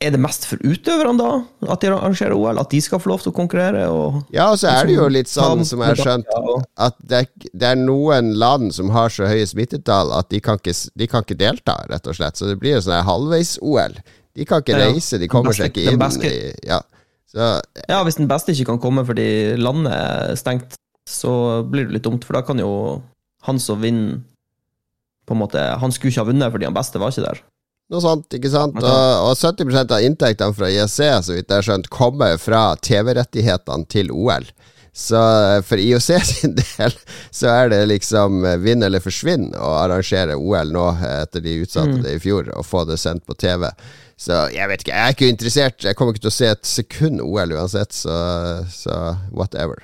[0.03, 1.71] Er det mest for utøverne, da?
[1.73, 2.59] At de arrangerer OL?
[2.61, 3.87] At de skal få lov til å konkurrere?
[3.89, 6.27] Og Ja, og så er det jo litt sånn, som jeg har skjønt,
[6.77, 10.75] at det det er noen land som har så høye smittetall at de kan ikke,
[10.93, 12.37] de kan ikke delta, rett og slett.
[12.37, 13.97] Så det blir jo sånn halvveis-OL.
[14.37, 16.81] De kan ikke reise, de kommer seg ikke inn i Ja.
[17.27, 17.47] Så
[17.89, 22.05] Ja, hvis den beste ikke kan komme fordi landet er stengt, så blir det litt
[22.07, 23.01] dumt, for da kan jo
[23.47, 24.21] han som vinner
[25.27, 27.41] på en måte, Han skulle ikke ha vunnet fordi han beste var ikke der.
[27.91, 28.75] noe sånt, ikke sant?
[28.83, 33.87] Og, og 70 av inntektene fra IOC, så vidt jeg har skjønt, kommer fra TV-rettighetene
[33.87, 34.47] til OL.
[34.97, 35.19] Så
[35.67, 36.95] for IOC sin del
[37.31, 41.59] så er det liksom eh, vinn eller forsvinn å arrangere OL nå, eh, etter de
[41.63, 42.03] utsatte Mm.
[42.03, 43.67] det i fjor, og få det sendt på TV.
[44.17, 45.85] Så jeg vet ikke, jeg er ikke interessert.
[45.85, 48.17] Jeg kommer ikke til å se et sekund OL uansett, så,
[48.73, 48.97] så
[49.29, 49.83] whatever.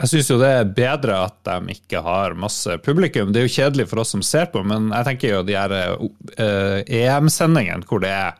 [0.00, 3.30] Jeg syns jo det er bedre at de ikke har masse publikum.
[3.32, 5.72] Det er jo kjedelig for oss som ser på, men jeg tenker jo de her
[5.76, 8.36] uh, EM-sendingene hvor det er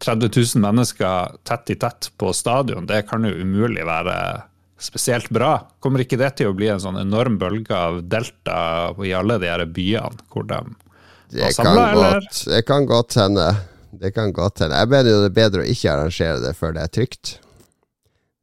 [0.00, 4.16] 30 000 mennesker tett i tett på stadion, det kan jo umulig være
[4.80, 5.58] spesielt bra.
[5.80, 8.60] Kommer ikke det til å bli en sånn enorm bølge av delta
[9.04, 10.62] i alle de her byene hvor de
[11.30, 12.24] Det var kan, eller?
[12.24, 13.44] godt, det kan godt hende.
[13.90, 14.78] Det kan godt hende.
[14.78, 17.32] Jeg mener jo det er bedre å ikke arrangere det før det er trygt.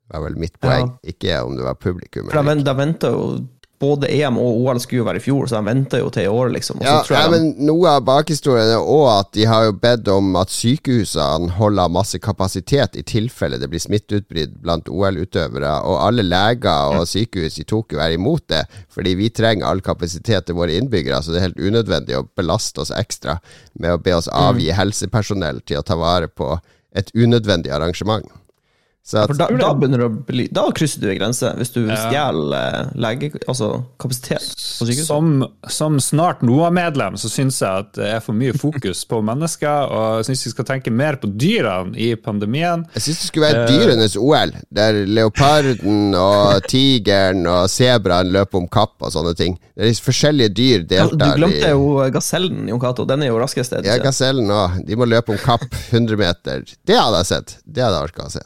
[0.07, 2.27] Det var vel mitt poeng, ikke om det var publikum.
[2.29, 3.23] For da, men, da venter jo
[3.79, 6.29] Både EM og OL skulle jo være i fjor, så de venter jo til i
[6.31, 6.79] år, liksom.
[6.81, 10.49] Ja, ja, men Noe av bakhistorien er òg at de har jo bedt om at
[10.53, 17.05] sykehusene holder masse kapasitet i tilfelle det blir smitteutbrudd blant OL-utøvere, og alle leger og
[17.09, 18.63] sykehus i Tokyo er imot det,
[18.93, 22.81] fordi vi trenger all kapasitet til våre innbyggere, så det er helt unødvendig å belaste
[22.81, 23.37] oss ekstra
[23.77, 26.55] med å be oss avgi helsepersonell til å ta vare på
[26.97, 28.25] et unødvendig arrangement.
[29.07, 31.79] Så at, da, da begynner du å bli Da krysser du en grense, hvis du
[31.87, 33.29] stjeler eh, lege...
[33.47, 33.69] Altså
[34.01, 35.07] kapasitet på sykehuset.
[35.07, 39.93] Som, som snart NOA-medlem så syns jeg at det er for mye fokus på mennesker,
[39.95, 42.83] og jeg syns vi skal tenke mer på dyrene i pandemien.
[42.97, 48.67] Jeg syns det skulle være dyrenes OL, der leoparden og tigeren og sebraen løper om
[48.67, 49.55] kapp og sånne ting.
[49.77, 53.07] Det er forskjellige dyr Ja, Du glemte jo gasellen, Jon Cato.
[53.07, 53.77] Den er jo raskest.
[53.87, 54.81] Ja, gasellen òg.
[54.87, 56.67] De må løpe om kapp 100 meter.
[56.83, 57.57] Det hadde jeg sett.
[57.63, 58.45] Det hadde jeg orka å se.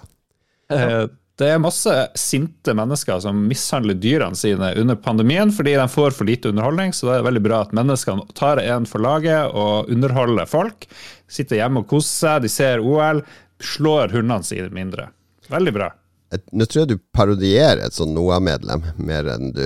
[0.71, 1.07] Eh,
[1.41, 6.27] Det er masse sinte mennesker som mishandler dyrene sine under pandemien fordi de får for
[6.27, 9.89] lite underholdning, så da er det veldig bra at menneskene tar en for laget og
[9.89, 10.85] underholder folk.
[11.31, 13.23] Sitter hjemme og koser seg, de ser OL,
[13.63, 15.07] slår hundene sine mindre.
[15.49, 15.89] Veldig bra.
[16.31, 19.65] Et- Nå tror jeg du parodierer et sånn NOAH-medlem mer enn du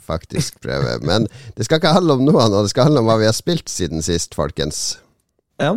[0.00, 1.02] faktisk prøver.
[1.02, 1.26] Men
[1.56, 3.66] det skal ikke handle om NOAH nå, det skal handle om hva vi har spilt
[3.68, 4.98] siden sist, folkens.
[5.60, 5.74] Ja.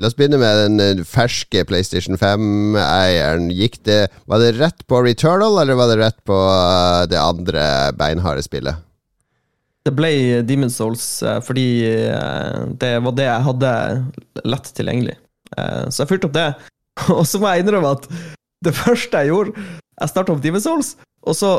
[0.00, 3.46] La oss begynne med den eh, ferske PlayStation 5-eieren.
[3.56, 7.64] Gikk det Var det rett på Returnal, eller var det rett på eh, det andre
[7.96, 8.82] beinharde spillet?
[9.86, 10.10] Det ble
[10.44, 11.64] Demon's Souls eh, fordi
[12.82, 13.70] det var det jeg hadde
[14.44, 15.14] lett tilgjengelig.
[15.56, 16.48] Eh, Så jeg fyrte opp det.
[17.16, 18.08] Og så må jeg innrømme at
[18.64, 19.52] det første jeg gjorde
[20.00, 20.94] Jeg starta opp Demon's Souls,
[21.26, 21.50] og så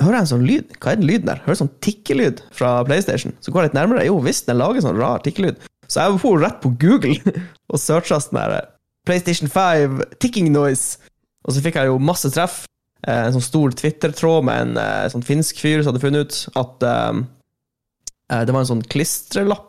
[0.00, 0.74] hører jeg en sånn lyd.
[0.80, 1.40] Hva er den lyden der?
[1.44, 3.32] Hører sånn tikkelyd fra PlayStation.
[3.44, 4.04] Så går jeg litt nærmere.
[4.06, 5.58] Jo visst, den lager sånn rar tikkelyd.
[5.88, 7.16] Så jeg for rett på Google
[7.72, 8.68] og searcha sånn der
[9.08, 10.98] PlayStation 5 ticking noise.
[11.48, 12.64] Og så fikk jeg jo masse treff.
[13.06, 16.58] Eh, En sånn stor Twitter-tråd med en eh, sånn finsk fyr som hadde funnet ut
[16.60, 17.20] at eh,
[18.34, 19.64] eh, det var en sånn klistrelapp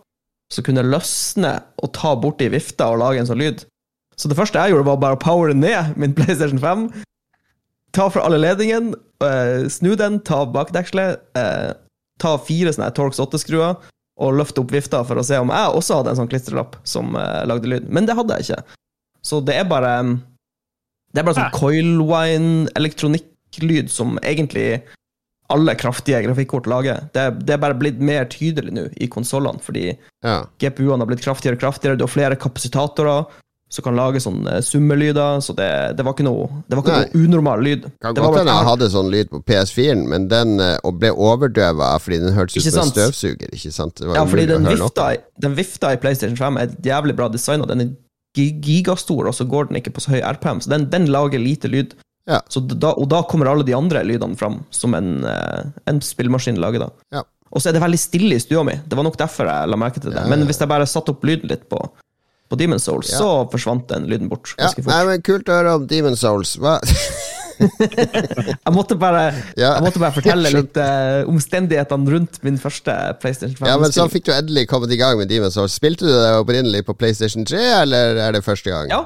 [0.51, 3.63] som kunne løsne og ta borti vifta og lage en sånn lyd.
[4.19, 6.89] Så det første jeg gjorde, var bare å powere ned min PlayStation 5.
[7.95, 8.91] Ta fra alle ledningen,
[9.23, 11.69] eh, snu den, ta bakdekselet, eh,
[12.19, 13.77] ta fire sånne Torx 8-skruer
[14.19, 17.15] og løfte opp vifta for å se om jeg også hadde en sånn klistrelapp som
[17.15, 17.89] uh, lagde lyd.
[17.89, 18.77] Men det hadde jeg ikke.
[19.25, 19.93] Så det er bare
[21.13, 21.57] Det er bare sånn Hæ.
[21.57, 24.81] coilwine elektronikklyd som egentlig
[25.49, 27.07] alle kraftige grafikkort lager.
[27.15, 29.87] Det, det er bare blitt mer tydelig nå i konsollene, fordi
[30.21, 30.43] Ja.
[30.61, 33.25] GPU-ene har blitt kraftigere og kraftigere, du har flere kapasitatorer.
[33.69, 37.23] Som kan lage sånne summelyder, så det, det var ikke noe Det var ikke noe
[37.27, 37.85] unormal lyd.
[38.01, 41.91] Kan godt hende jeg hadde sånn lyd på PS4-en, men den eh, og ble overdøva
[42.01, 43.53] fordi den hørtes ut som en støvsuger.
[43.53, 43.95] Ikke sant?
[44.01, 45.09] Det var Ja, fordi den vifta,
[45.45, 47.69] den vifta i PlayStation 5 er jævlig bra designa.
[47.69, 47.95] Den er
[48.37, 51.69] gigastor, og så går den ikke på så høy RPM, så den, den lager lite
[51.69, 51.93] lyd.
[52.29, 52.41] Ja.
[52.49, 56.59] Så da, og da kommer alle de andre lydene fram, som en, eh, en spillmaskin
[56.61, 56.89] lager da.
[57.13, 57.23] Ja.
[57.49, 58.75] Og så er det veldig stille i stua mi.
[58.85, 60.21] Det var nok derfor jeg la merke til det.
[60.21, 61.81] Ja, Men hvis jeg bare satte opp lyden litt på,
[62.49, 63.19] på Demon's Souls, Ja.
[63.21, 66.55] så forsvant den lyden bort Ja, nei, men Kult å høre om Demon Souls.
[66.57, 66.79] Hva?
[67.59, 69.73] Jeg måtte bare, Ja.
[69.75, 73.67] jeg måtte bare fortelle litt uh, omstendighetene rundt min første PlayStation 5.
[73.67, 75.75] Ja, men så fikk du endelig kommet i gang med Demon Souls.
[75.75, 78.91] Spilte du det opprinnelig på PlayStation 3, eller er det første gang?
[78.93, 79.01] Ja.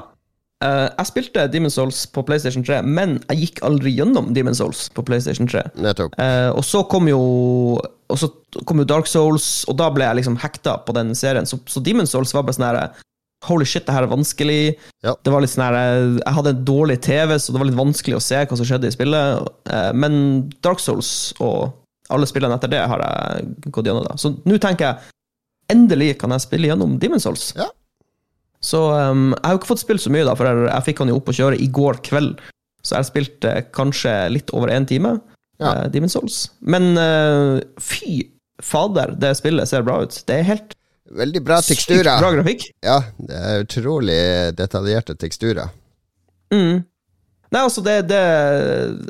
[0.64, 4.86] Uh, jeg spilte Demon's Souls på PlayStation 3, men jeg gikk aldri gjennom Demon's Souls
[4.94, 5.64] på PlayStation 3.
[5.82, 6.14] Nettopp.
[6.22, 7.18] Eh, og så kom jo
[8.12, 8.28] Og så
[8.68, 11.46] kom jo Dark Souls, og da ble jeg liksom hekta på den serien.
[11.48, 12.92] Så, så Demon's Souls var bare sånn
[13.44, 14.76] Holy shit, det her er vanskelig.
[15.04, 15.12] Ja.
[15.22, 15.76] Det var litt sånn her
[16.16, 18.88] Jeg hadde en dårlig TV, så det var litt vanskelig å se hva som skjedde
[18.88, 19.48] i spillet.
[19.68, 20.14] Eh, men
[20.64, 21.74] Dark Souls og
[22.14, 24.04] alle spillene etter det har jeg gått gjennom.
[24.08, 27.50] da Så nå tenker jeg endelig kan jeg spille gjennom Demon's Souls.
[27.56, 27.68] Ja.
[28.64, 31.02] Så um, jeg har jo ikke fått spilt så mye, da, for jeg, jeg fikk
[31.04, 32.38] han jo opp å kjøre i går kveld.
[32.84, 35.18] Så jeg har spilt eh, kanskje litt over én time,
[35.60, 35.74] Ja.
[35.84, 36.38] eh, Demon's Souls.
[36.60, 38.30] Men eh, fy
[38.64, 40.16] fader, det spillet ser bra ut.
[40.28, 40.72] Det er helt
[41.14, 42.18] Veldig bra sykt teksturer.
[42.18, 42.66] bra grafikk.
[42.84, 44.18] Ja, det er utrolig
[44.58, 45.70] detaljerte teksturer.
[46.54, 46.82] Mm.
[47.54, 48.18] Nei, altså, det, det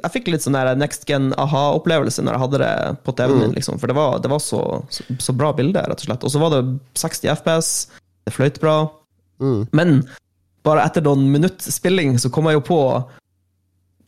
[0.03, 2.75] Jeg fikk litt sånn der next gen aha-opplevelse når jeg hadde det
[3.07, 3.79] på TV-en min, liksom.
[3.81, 4.61] For det var, det var så,
[4.93, 6.27] så, så bra bilde, rett og slett.
[6.27, 6.63] Og så var det
[7.01, 7.71] 60 FPS,
[8.29, 8.77] det fløyt bra.
[9.41, 9.65] Mm.
[9.73, 9.95] Men
[10.65, 12.81] bare etter noen minutt spilling så kom jeg jo på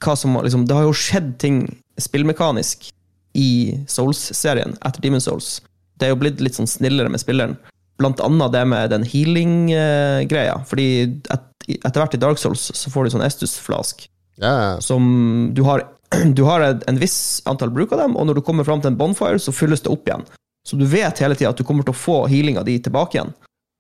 [0.05, 1.63] hva som liksom, Det har jo skjedd ting
[2.01, 2.91] spillmekanisk
[3.37, 3.49] i
[3.89, 5.63] Souls-serien etter Demon Souls.
[5.97, 7.57] Det er jo blitt litt sånn snillere med spilleren.
[7.97, 10.59] Blant annet det med den healing-greia.
[10.69, 10.89] Fordi
[11.33, 11.47] et,
[11.79, 14.05] etter hvert i Dark Souls så får du sånn Estus-flask
[14.43, 14.81] ja.
[14.85, 15.87] som du har,
[16.37, 19.01] du har en viss antall bruk av dem, og når du kommer fram til en
[19.01, 20.27] bonfire, så fylles det opp igjen.
[20.67, 23.35] Så du vet hele tida at du kommer til å få healinga di tilbake igjen.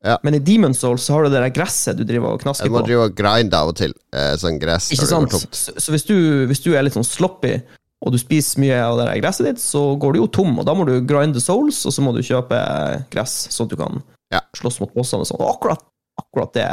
[0.04, 0.18] Ja.
[0.22, 2.74] Men i Demon Souls så har du det der gresset du driver og knasker Jeg
[2.74, 2.86] må på.
[2.86, 3.94] drive og grinde av og til.
[4.14, 4.92] Eh, sånn gress.
[4.94, 5.34] Ikke sant?
[5.34, 6.14] Så, så hvis, du,
[6.46, 7.56] hvis du er litt sånn sloppy,
[8.04, 10.74] og du spiser mye av det gresset ditt, så går du jo tom, og da
[10.76, 12.58] må du grinde souls, og så må du kjøpe
[13.12, 14.40] gress, sånn at du kan Ja.
[14.58, 15.40] slåss mot bossene og sånn.
[15.40, 15.82] Og akkurat,
[16.20, 16.68] akkurat det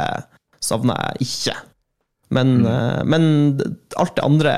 [0.60, 1.54] savner jeg ikke.
[2.34, 3.24] Men, eh, men
[4.00, 4.52] alt det andre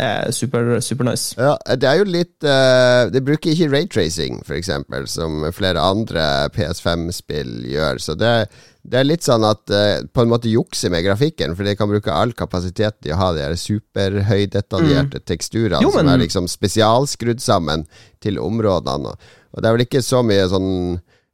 [0.00, 1.36] er super, super nice.
[1.38, 6.48] Ja, det er jo litt uh, Det bruker ikke raytracing, for eksempel, som flere andre
[6.56, 8.00] PS5-spill gjør.
[8.02, 8.48] Så det,
[8.82, 11.90] det er litt sånn at uh, på en måte jukser med grafikken, for de kan
[11.90, 17.86] bruke all kapasitet de har, de her superhøydetaljerte teksturene Jo, som er liksom spesialskrudd sammen
[18.22, 19.14] til områdene.
[19.52, 20.72] Og det er vel ikke så mye sånn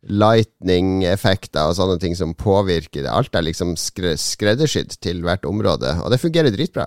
[0.09, 3.11] lightning-effekter og sånne ting som påvirker det.
[3.11, 6.87] Alt er liksom skre skreddersydd til hvert område, og det fungerer dritbra.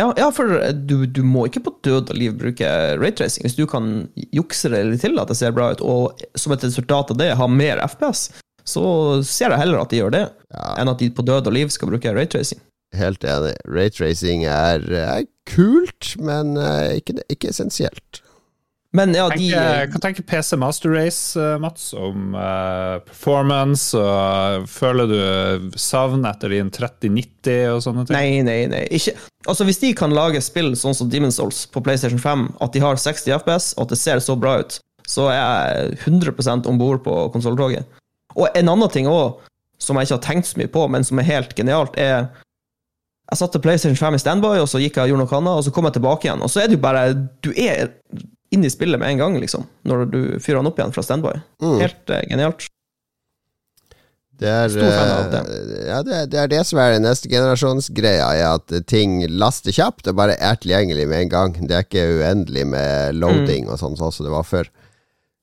[0.00, 3.46] Ja, ja for du, du må ikke på død og liv bruke raytracing.
[3.46, 6.66] Hvis du kan jukse det litt til at det ser bra ut, og som et
[6.66, 8.28] resultat av det ha mer FPS,
[8.66, 8.84] så
[9.26, 10.74] ser jeg heller at de gjør det, Ja.
[10.82, 12.60] enn at de på død og liv skal bruke raytracing.
[12.96, 13.54] Helt enig.
[13.66, 18.22] Raytracing er, er kult, men eh, ikke, ikke essensielt.
[18.96, 23.90] Men ja, de Jeg kan tenke PC Master Race, eh, Mats, om eh, performance?
[23.98, 28.16] og Føler du savn etter din 3090 og sånne ting?
[28.16, 28.84] Nei, nei, nei.
[28.96, 29.16] Ikke.
[29.46, 32.84] Altså, hvis de kan lage spill sånn som Demon's Souls på PlayStation 5, at de
[32.86, 36.80] har 60 FPS, og at det ser så bra ut, så er jeg 100 om
[36.80, 37.84] bord på konsolltoget.
[38.36, 39.40] Og en annen ting òg,
[39.82, 42.28] som jeg ikke har tenkt så mye på, men som er helt genialt, er
[43.26, 45.64] Jeg satte PlayStation 5 i standby, og så gikk jeg og gjorde noe annet, og
[45.66, 46.44] så kom jeg tilbake igjen.
[46.46, 47.08] Og så er det jo bare
[47.42, 47.88] Du er
[48.54, 51.32] inne i spillet med en gang, liksom, når du fyrer den opp igjen fra standby.
[51.58, 51.78] Mm.
[51.82, 52.68] Helt uh, genialt.
[54.36, 55.40] Det er, det.
[55.48, 59.72] eh, Ja, det, det er det som er den neste generasjonsgreia, er at ting laster
[59.72, 61.54] kjapt og bare er tilgjengelig med en gang.
[61.66, 64.68] Det er ikke uendelig med loading og sånn, sånn som det var før.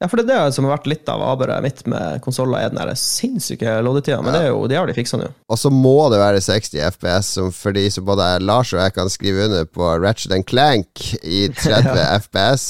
[0.03, 2.71] Ja, for det er det som har vært litt av avbøret mitt med konsoller, er
[2.73, 4.17] den der sinnssyke loadetida.
[4.19, 5.29] Men det, er jo, det har de fiksa nå.
[5.47, 9.11] Og så må det være 60 FPS, som fordi så både Lars og jeg kan
[9.13, 12.65] skrive under på Ratchet Clank i 30 FPS.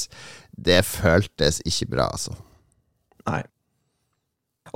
[0.54, 2.38] Det føltes ikke bra, altså.
[3.26, 3.42] Nei.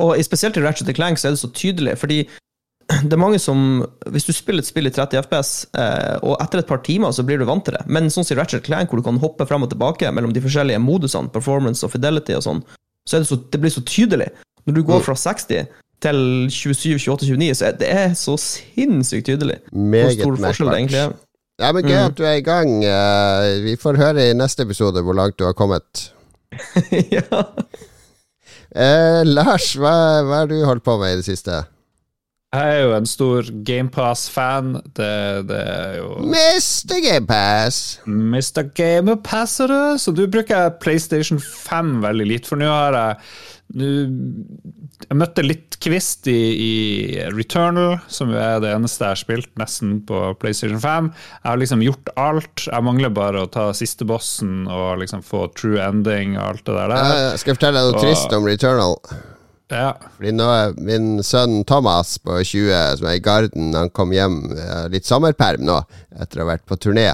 [0.02, 2.24] Og spesielt i Ratchet Clank så er det så tydelig, fordi
[3.08, 3.84] det er mange som
[4.14, 7.26] Hvis du spiller et spill i 30 FPS, eh, og etter et par timer så
[7.28, 9.66] blir du vant til det, men sånn som Ratchet Clank, hvor du kan hoppe frem
[9.66, 12.64] og tilbake mellom de forskjellige modusene, performance og fidelity og sånn,
[13.08, 14.30] så det så, det blir så tydelig.
[14.68, 15.68] Når du går fra 60
[16.04, 16.18] til
[16.52, 21.00] 27, 28, 29, så er det er så sinnssykt tydelig hvor stor forskjell det egentlig
[21.06, 21.16] er.
[21.58, 22.04] Ja, men Gøy Mm.
[22.12, 22.74] at du er i gang.
[22.86, 26.12] Eh, Vi får høre i neste episode hvor langt du har kommet.
[27.16, 27.42] ja.
[28.76, 29.94] Eh, Lars, hva,
[30.28, 31.64] hva har du holdt på med i det siste?
[32.58, 34.72] Jeg er jo en stor GamePass-fan.
[34.98, 35.12] Det,
[35.50, 36.96] det er jo Mr.
[37.04, 37.82] Gamepass!
[38.08, 38.64] Mr.
[38.78, 39.98] Gamepassere.
[40.02, 43.22] Så du bruker PlayStation 5 veldig lite, for nå har jeg
[43.78, 43.88] nå,
[45.04, 46.72] jeg møtte litt kvist i, i,
[47.36, 51.10] Returnal, som jo er det eneste jeg har spilt nesten på PlayStation 5.
[51.12, 52.68] Jeg har liksom gjort alt.
[52.72, 56.78] Jeg mangler bare å ta siste bossen og liksom få true ending og alt det
[56.80, 56.96] der.
[56.98, 58.96] Jeg skal fortelle deg noe Og- trist om Returnal.
[59.74, 59.92] Ja.
[60.16, 64.40] Fordi nå er min sønn Thomas på 20, som er i Garden, han kom hjem
[64.56, 65.82] eh, litt sommerperm nå,
[66.16, 67.10] etter å ha vært på turné.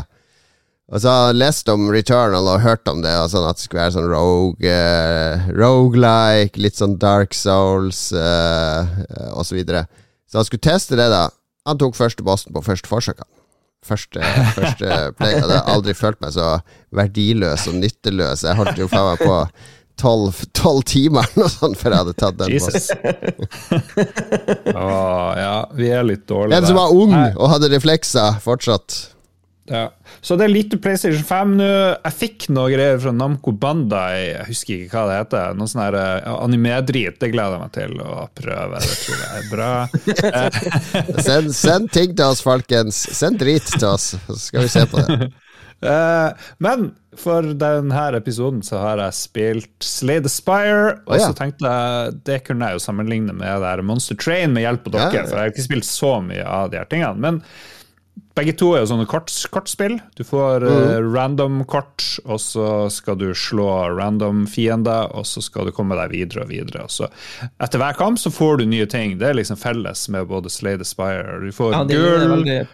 [0.93, 3.65] Og så har han lest om Returnal og hørt om det, og sånn at det
[3.65, 8.91] skulle være sånn rogue, eh, roguelike, litt sånn Dark Souls eh,
[9.31, 9.87] og så videre.
[10.29, 11.29] Så han skulle teste det, da.
[11.65, 13.23] Han tok første bossen på første forsøk.
[13.83, 14.21] Første,
[14.55, 15.33] første play.
[15.33, 16.57] Jeg hadde aldri følt meg så
[16.95, 18.45] verdiløs og nytteløs.
[18.45, 19.39] Jeg holdt jo faen meg på
[19.99, 22.53] tolv tolv timer eller noe sånt før jeg hadde tatt den.
[22.53, 22.89] Jesus.
[24.73, 27.31] Åh, ja, vi er litt dårlige En som var ung Nei.
[27.37, 29.13] og hadde reflekser fortsatt.
[29.69, 29.93] Ja.
[30.21, 31.67] Så det er lite PlayStation 5 nå.
[32.03, 35.55] Jeg fikk noe greier fra Namco Bandai, jeg husker ikke hva det heter.
[35.59, 37.19] Noe sånn her ja, animedrit.
[37.21, 38.81] Det gleder jeg meg til å prøve.
[38.83, 39.71] Det tror jeg er bra.
[41.27, 43.05] Send, send ting til oss, folkens.
[43.15, 45.31] Send drit til oss, så skal vi se på det.
[45.83, 51.27] Eh, men for denne episoden så har jeg spilt Slay the Spire, og oh, ja.
[51.27, 54.89] så tenkte jeg det kunne jeg jo sammenligne med det her Monster Train med hjelp
[54.89, 55.27] av dere, ja.
[55.27, 57.19] for jeg har ikke spilt så mye av de her tingene.
[57.23, 57.41] Men
[58.33, 59.99] begge to er jo sånne kort, kortspill.
[60.17, 61.13] Du får Mm.
[61.13, 66.09] random kort, og så skal du slå random fiender, og så skal du komme deg
[66.11, 66.83] videre og videre.
[66.83, 67.09] Og så
[67.61, 69.19] etter hver kamp så får du nye ting.
[69.19, 71.39] Det er liksom felles med både Slay the Spire.
[71.45, 72.65] Du får Ja, gull,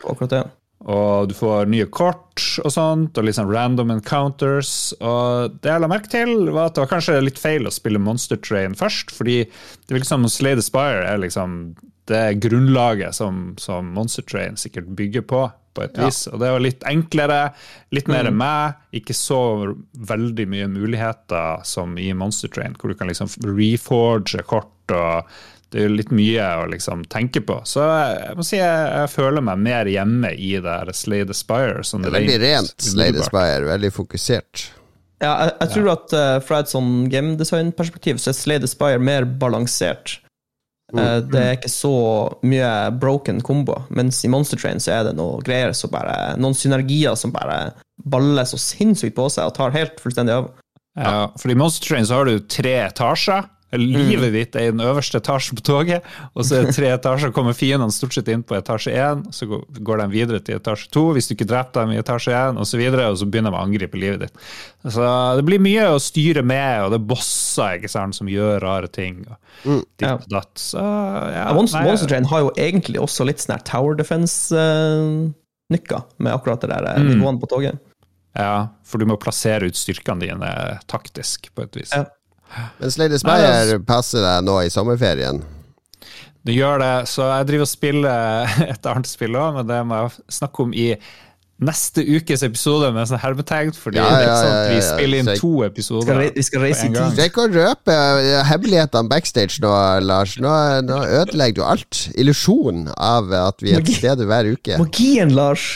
[0.88, 4.94] og du får nye kort og sånt, og litt sånn random encounters.
[5.04, 8.00] Og det jeg la merke til, var at det var kanskje litt feil å spille
[8.00, 11.76] Monster Train først, fordi det virker som Slay the Spire er liksom
[12.10, 15.44] det grunnlaget som, som Monster Train sikkert bygger på,
[15.76, 16.24] på et vis.
[16.32, 17.42] Og det var litt enklere,
[17.94, 19.42] litt mer meg, ikke så
[20.10, 25.28] veldig mye muligheter som i Monster Train, hvor du kan liksom reforge kort og
[25.70, 27.60] det er jo litt mye å liksom tenke på.
[27.70, 31.38] Så jeg må si jeg, jeg føler meg mer hjemme i det her Slay the
[31.38, 31.84] Spire.
[31.86, 33.26] Sånn Det er veldig rent Slay the.
[33.28, 34.66] Spire, veldig fokusert.
[35.20, 39.02] Ja, jeg, jeg tror at uh, fra et sånn gamedesign-perspektiv så er Slay the Spire
[39.04, 40.18] mer balansert.
[40.98, 41.94] Eh, det er ikke så
[42.42, 46.58] mye broken combo, mens i Monster Train så er det noe greier som bare Noen
[46.58, 47.76] synergier som bare
[48.10, 50.50] baller så sinnssykt på seg og tar helt fullstendig av.
[50.98, 53.46] Ja, for i Monster Train så har du tre etasjer.
[53.72, 56.02] Livet ditt er i den øverste etasjen på toget,
[56.34, 57.30] og så er det tre etasjer.
[57.36, 61.04] kommer fiendene stort sett inn på etasje én, så går- de videre til etasje to
[61.14, 63.52] hvis du ikke dreper dem i etasje én, osv., og, så videre, og så begynner
[63.54, 64.34] de å angripe livet ditt.
[64.90, 65.06] Så
[65.38, 68.88] det blir mye å styre med, og det er bosser ikke sant, som gjør rare
[68.88, 69.22] ting.
[69.30, 69.36] og
[70.00, 70.56] ditt og datt.
[70.58, 76.62] Så ja, Monster, Train har jo egentlig også litt sånn her Tower Defense-nykker med akkurat
[76.64, 77.78] det der eh, nivåene på toget.
[78.38, 80.50] Ja, for du må plassere ut styrkene dine
[80.88, 81.92] taktisk, på et vis.
[81.96, 82.06] Ja.
[82.80, 85.42] Men Slay the Nei, altså- Spire passer deg nå i sommerferien.
[86.48, 90.04] Det gjør det, så jeg driver og spiller et annet spill òg, men det må
[90.04, 90.94] jeg snakke om i
[91.60, 95.32] neste ukes episode med sånn hermetegn, fordi Ja, ja, ja, sånn ja, vi spiller inn
[95.42, 97.12] to episoder vi skal reise en i gang.
[97.18, 97.34] tid.
[97.36, 99.74] Du å røpe eh, hemmelighetene backstage nå,
[100.08, 100.38] Lars.
[100.40, 100.54] Nå,
[100.88, 102.06] nå ødelegger du alt.
[102.16, 104.80] Illusjonen av at vi er til stede hver uke.
[104.80, 105.68] Magien, Lars!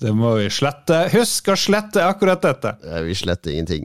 [0.00, 1.04] Det må vi slette.
[1.12, 2.74] Husk å slette akkurat dette!
[3.04, 3.84] Vi sletter ingenting.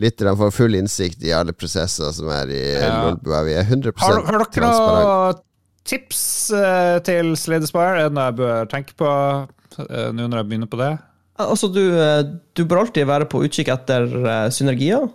[0.00, 2.92] Lytterne får full innsikt i alle prosesser som er i Ja.
[3.04, 3.42] Lolbua.
[3.44, 5.42] Vi er 100 Har, har dere noen
[5.88, 6.22] tips
[6.54, 7.98] uh, til Slade Spire?
[7.98, 10.94] Er det noe jeg bør tenke på uh, nå når jeg begynner på det?
[11.42, 12.22] Altså, du, eh,
[12.54, 15.08] du bør alltid være på utkikk etter uh, synergier,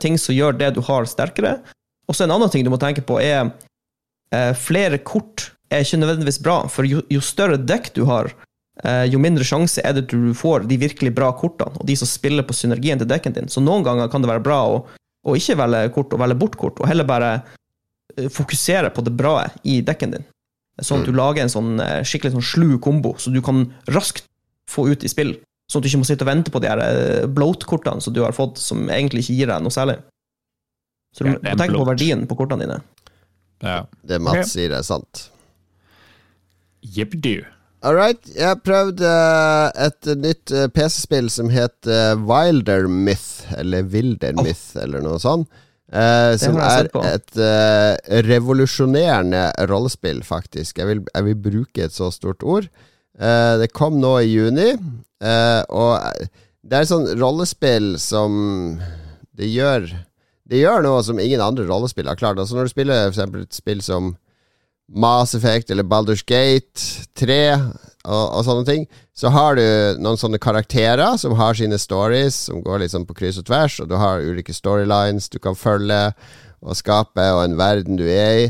[0.00, 1.56] ting som gjør det du har, sterkere.
[2.08, 3.48] Og så en annen ting du må tenke på, er
[4.34, 8.30] eh, flere kort er ikke nødvendigvis bra, for jo, jo større dekk du har,
[8.82, 12.42] jo mindre sjanse er det du får de virkelig bra kortene, og de som spiller
[12.42, 13.46] på synergien til dekken din.
[13.48, 14.80] Så noen ganger kan det være bra å,
[15.24, 17.30] å ikke velge kort og velge bort kort, og heller bare
[18.16, 20.26] eh, fokusere på det bra i dekken din.
[20.82, 24.26] Sånn at du lager en sånn eh, skikkelig sånn slu kombo, så du kan raskt
[24.70, 25.36] få ut i spill.
[25.70, 28.24] Sånn at du ikke må sitte og vente på de her eh, bloat-kortene som du
[28.24, 30.00] har fått, som egentlig ikke gir deg noe særlig.
[31.14, 32.80] Så du må tenke på verdien på kortene dine.
[33.62, 33.84] Ja.
[34.02, 35.28] Det Mats sier, er sant.
[36.82, 37.44] Jipdu.
[37.84, 38.20] All right.
[38.32, 44.32] Jeg har prøvd uh, et nytt uh, PC-spill som het uh, Wilder Myth, eller Wilder
[44.40, 45.50] Myth, eller noe sånt.
[45.94, 50.80] Eh, som er et eh, revolusjonerende rollespill, faktisk.
[50.80, 52.66] Jeg vil, jeg vil bruke et så stort ord.
[53.14, 54.72] Eh, det kom nå i juni,
[55.22, 56.32] eh, og eh,
[56.64, 58.80] det er et sånt rollespill som
[59.36, 59.84] Det gjør
[60.48, 62.38] Det gjør noe som ingen andre rollespill har klart.
[62.40, 64.14] Altså Når du spiller for eksempel et spill som
[64.88, 66.80] Mass Effect eller Baldur's Gate
[67.18, 67.38] 3
[68.04, 69.64] og, og sånne ting, så har du
[70.02, 73.88] noen sånne karakterer som har sine stories, som går sånn på kryss og tvers, og
[73.88, 76.00] du har ulike storylines du kan følge
[76.64, 78.48] og skape, og en verden du er i.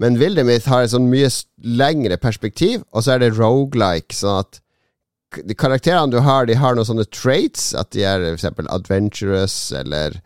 [0.00, 1.30] Men Wildermith har et sånn mye
[1.62, 4.60] lengre perspektiv, og så er det rogelike, sånn at
[5.46, 8.46] de karakterene du har, de har noen sånne traits, at de er f.eks.
[8.66, 10.20] adventurous eller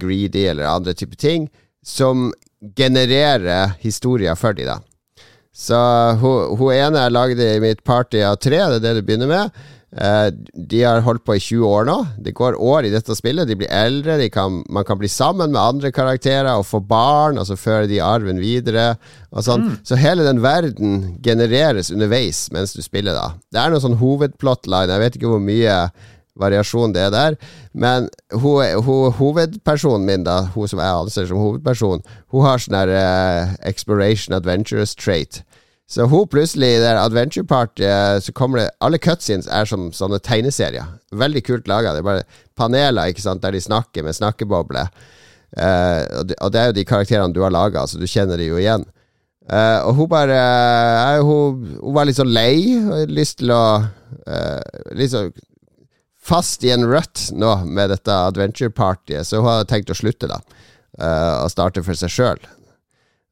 [0.00, 1.48] greedy eller andre typer ting,
[1.84, 2.30] som
[2.76, 4.80] genererer historier for de da.
[5.60, 5.76] Så
[6.22, 9.28] hun, hun ene jeg lagde i mitt party av tre, det er det du begynner
[9.30, 9.60] med.
[9.90, 11.96] Eh, de har holdt på i 20 år nå.
[12.22, 13.48] Det går år i dette spillet.
[13.48, 17.40] De blir eldre, de kan, man kan bli sammen med andre karakterer og få barn,
[17.40, 18.94] og så fører de arven videre.
[19.34, 19.66] Sånn.
[19.66, 19.74] Mm.
[19.84, 20.94] Så hele den verden
[21.24, 23.34] genereres underveis mens du spiller, da.
[23.50, 25.76] Det er noen sånn hovedplotline, jeg vet ikke hvor mye
[26.40, 27.36] variasjon det er der.
[27.74, 32.78] Men hun, hun, hovedpersonen min, da, hun som jeg anser som hovedperson, hun har sånn
[32.78, 35.42] der uh, exploration adventurous trait.
[35.90, 37.82] Så hun plutselig, i det adventure party,
[38.22, 40.86] så kommer det Alle cutscenes er som sånne tegneserier.
[41.10, 41.96] Veldig kult laga.
[41.96, 42.26] Det er bare
[42.58, 44.92] paneler ikke sant, der de snakker med snakkebobler.
[45.50, 48.46] Uh, det, og, det, er jo de karakterene du har laga, så du kjenner de
[48.46, 48.86] jo igjen.
[49.50, 52.54] Uh, og hun bare uh, hun, hun, var litt sånn lei.
[52.78, 53.62] Og lyst til å
[54.98, 55.30] Litt sånn
[56.20, 60.38] fast i en rut nå med dette adventure-partyet, så hun har tenkt å slutte, da.
[61.44, 62.42] Og starte for seg sjøl.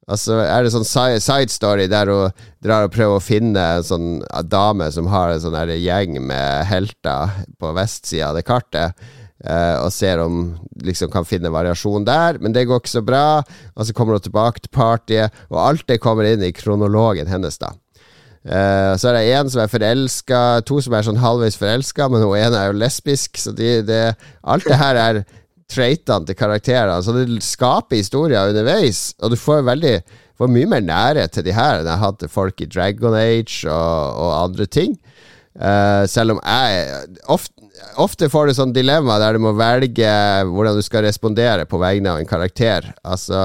[0.09, 2.35] Og så er det sånn side story der hun
[2.65, 4.09] drar og prøver å finne en sånn
[4.49, 9.09] dame som har en sånn gjeng med helter på vestsida av det kartet.
[9.39, 13.39] Uh, og ser om liksom kan finne variasjon der, men det går ikke så bra.
[13.77, 17.55] Og så kommer hun tilbake til partyet, og alt det kommer inn i kronologen hennes,
[17.61, 17.71] da.
[18.43, 22.23] Uh, så er det en som er forelska, to som er sånn halvveis forelska, men
[22.25, 23.39] hun ene er jo lesbisk.
[23.39, 24.01] Så de, det,
[24.43, 25.21] alt det her er
[25.69, 26.99] traitene til karakterene.
[27.03, 29.95] Så det skaper historier underveis, og du får veldig
[30.39, 34.19] får mye mer nærhet til de her enn jeg hadde folk i Dragon Age og,
[34.23, 34.95] og andre ting.
[35.59, 37.65] Uh, selv om jeg ofte,
[37.99, 40.11] ofte får du sånn dilemma der du må velge
[40.47, 42.87] hvordan du skal respondere på vegne av en karakter.
[43.03, 43.41] Altså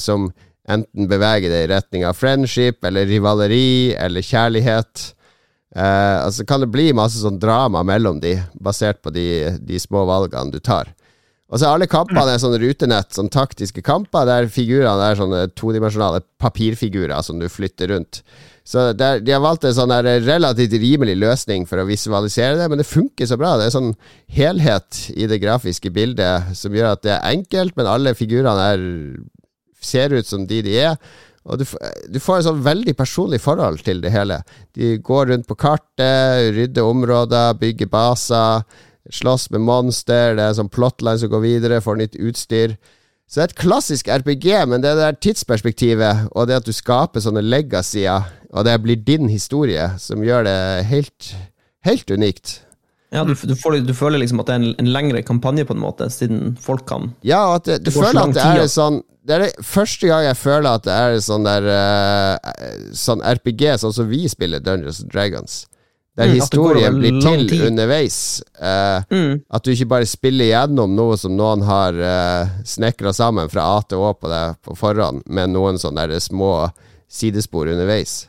[0.00, 0.30] som
[0.70, 5.10] enten beveger deg i retning av friendship eller rivaleri eller kjærlighet.
[5.76, 10.06] Uh, altså kan det bli masse sånn drama mellom de, basert på de, de små
[10.08, 10.94] valgene du tar.
[11.52, 16.22] Og så alle kampene er sånn rutenett, sånn taktiske kamper, der figurene er sånne todimensjonale
[16.40, 18.22] papirfigurer som du flytter rundt.
[18.64, 19.92] Så der, De har valgt en sånn
[20.24, 23.58] relativt rimelig løsning for å visualisere det, men det funker så bra.
[23.58, 23.92] Det er sånn
[24.32, 28.86] helhet i det grafiske bildet som gjør at det er enkelt, men alle figurene er
[29.82, 30.96] ser ut som de de er.
[31.42, 31.66] Og du,
[32.06, 34.38] du, får et sånn veldig personlig forhold til det hele.
[34.78, 38.62] De går rundt på kartet, rydder områder, bygger baser,
[39.10, 40.36] slåss med monster.
[40.36, 42.76] Det er sånn plotline som går videre, får nytt utstyr.
[43.26, 46.66] Så det er et klassisk RPG, men det er det der tidsperspektivet og det at
[46.68, 50.58] du skaper sånne legacyer, og det blir din historie, som gjør det
[50.90, 51.30] helt,
[51.88, 52.58] helt unikt.
[53.12, 55.76] Ja, du, du, får, du, føler liksom at det er en, en, lengre kampanje, på
[55.76, 59.34] en måte, siden folk kan Ja, at det, du føler at det er sånn Det
[59.36, 62.54] er det første gang jeg føler at det er sånn der uh,
[62.96, 65.58] Sånn RPG, sånn som vi spiller Dungeons and Dragons.
[66.16, 68.16] Der mm, historien blir til underveis.
[68.60, 69.38] Uh, mm.
[69.48, 73.80] At du ikke bare spiller gjennom noe som noen har uh, snekra sammen fra A
[73.86, 76.68] til Å på deg på forhånd, med noen sånne der små
[77.12, 78.26] sidespor underveis.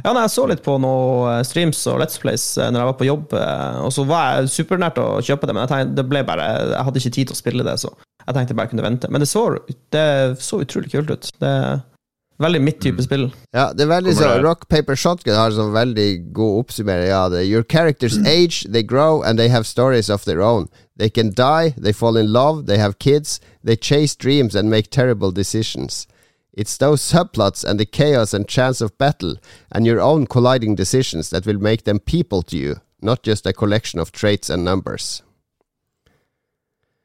[0.00, 2.88] Ja, nei, Jeg så litt på noen eh, streams og Let's Plays eh, når jeg
[2.88, 5.96] var på jobb, eh, og så var jeg supernært å kjøpe det, men jeg, tenkte,
[5.98, 8.66] det ble bare, jeg hadde ikke tid til å spille det, så jeg tenkte bare
[8.66, 9.10] jeg kunne vente.
[9.12, 9.44] Men det så,
[9.94, 10.06] det
[10.42, 11.30] så utrolig kult ut.
[11.42, 11.54] Det
[12.40, 13.04] Veldig mitt type mm.
[13.04, 13.26] spill.
[13.52, 17.26] Ja, det er veldig så Rock Paper Shotgun har en sånn veldig god oppsummering Ja,
[17.28, 17.44] det.
[17.46, 20.68] Your characters age, they grow, and they have stories of their own.
[20.96, 24.90] They can die, they fall in love, they have kids, they chase dreams and make
[24.90, 26.06] terrible decisions.
[26.52, 29.36] It's those subplots and the chaos and chance of battle
[29.70, 33.52] and your own colliding decisions that will make them people to you, not just a
[33.52, 35.22] collection of traits and numbers.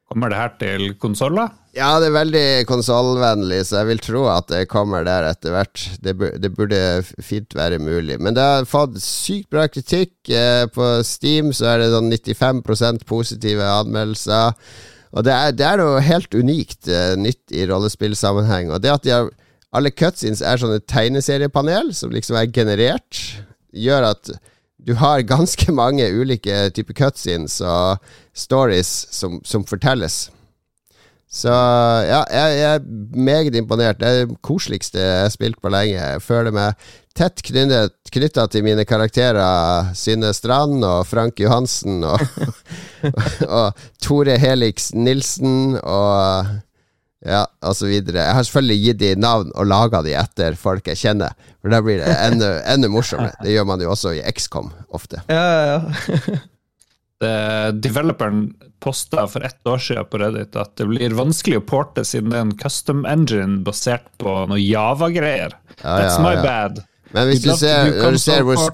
[0.08, 1.50] Kommer det her til konsoller?
[1.76, 5.82] Ja, det er veldig konsollvennlig, så jeg vil tro at det kommer der etter hvert.
[6.00, 6.78] Det, det, burde
[7.22, 8.16] fint være mulig.
[8.16, 10.14] Men det har fått sykt bra kritikk.
[10.32, 14.56] Eh, på Steam så er det sånn 95% positive anmeldelser.
[15.12, 18.72] Og det er, det er noe helt unikt uh, nytt i rollespillsammenheng.
[18.72, 19.30] Og det at de har
[19.76, 23.20] alle cutscenes er sånne tegneseriepanel som liksom er generert,
[23.76, 24.30] gjør at
[24.78, 28.02] du har ganske mange ulike typer cutscenes og
[28.36, 30.28] stories som, som fortelles.
[31.28, 33.98] Så ja, jeg, jeg, er meget imponert.
[34.00, 35.98] Det er det koseligste jeg har spilt på lenge.
[35.98, 42.22] Jeg føler meg tett knytta til mine karakterer Synne Strand og Frank Johansen og,
[43.02, 46.48] og, og Tore Helix Nilsen og
[47.26, 48.22] Ja, og så videre.
[48.22, 51.34] Jeg har selvfølgelig gitt de navn og laga de etter folk jeg kjenner.
[51.58, 53.34] For da blir det enda, enda morsommere.
[53.42, 55.24] Det gjør man jo også i XCOM ofte.
[55.26, 56.38] Ja, ja, ja.
[57.82, 62.30] Developeren posta for ett år siden på Reddit at det blir vanskelig å porte siden
[62.30, 65.56] det er en custom engine basert på noe Java-greier.
[65.80, 66.78] Ja, That's ja, my bad.
[67.14, 68.72] Men hvis du ser, når du ser hvor,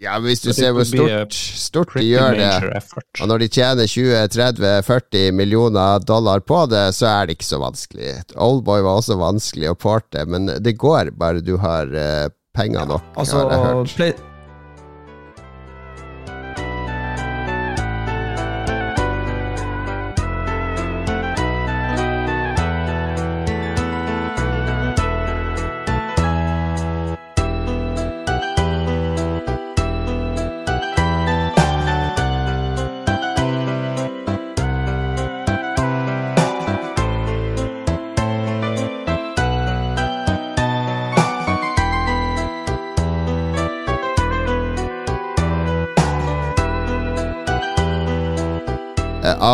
[0.00, 3.08] ja, hvis du ser hvor stort, stort de gjør det, effort.
[3.20, 8.16] og når de tjener 20-30-40 millioner dollar på det, så er det ikke så vanskelig.
[8.36, 12.26] Oldboy var også vanskelig å porte, men det går bare du har eh,
[12.56, 14.26] penger nok, Altså, har jeg hørt.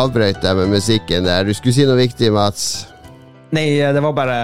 [0.07, 1.43] Avbrøt deg med musikken der.
[1.43, 2.87] Du skulle si noe viktig, Mats.
[3.55, 4.37] Nei, det var bare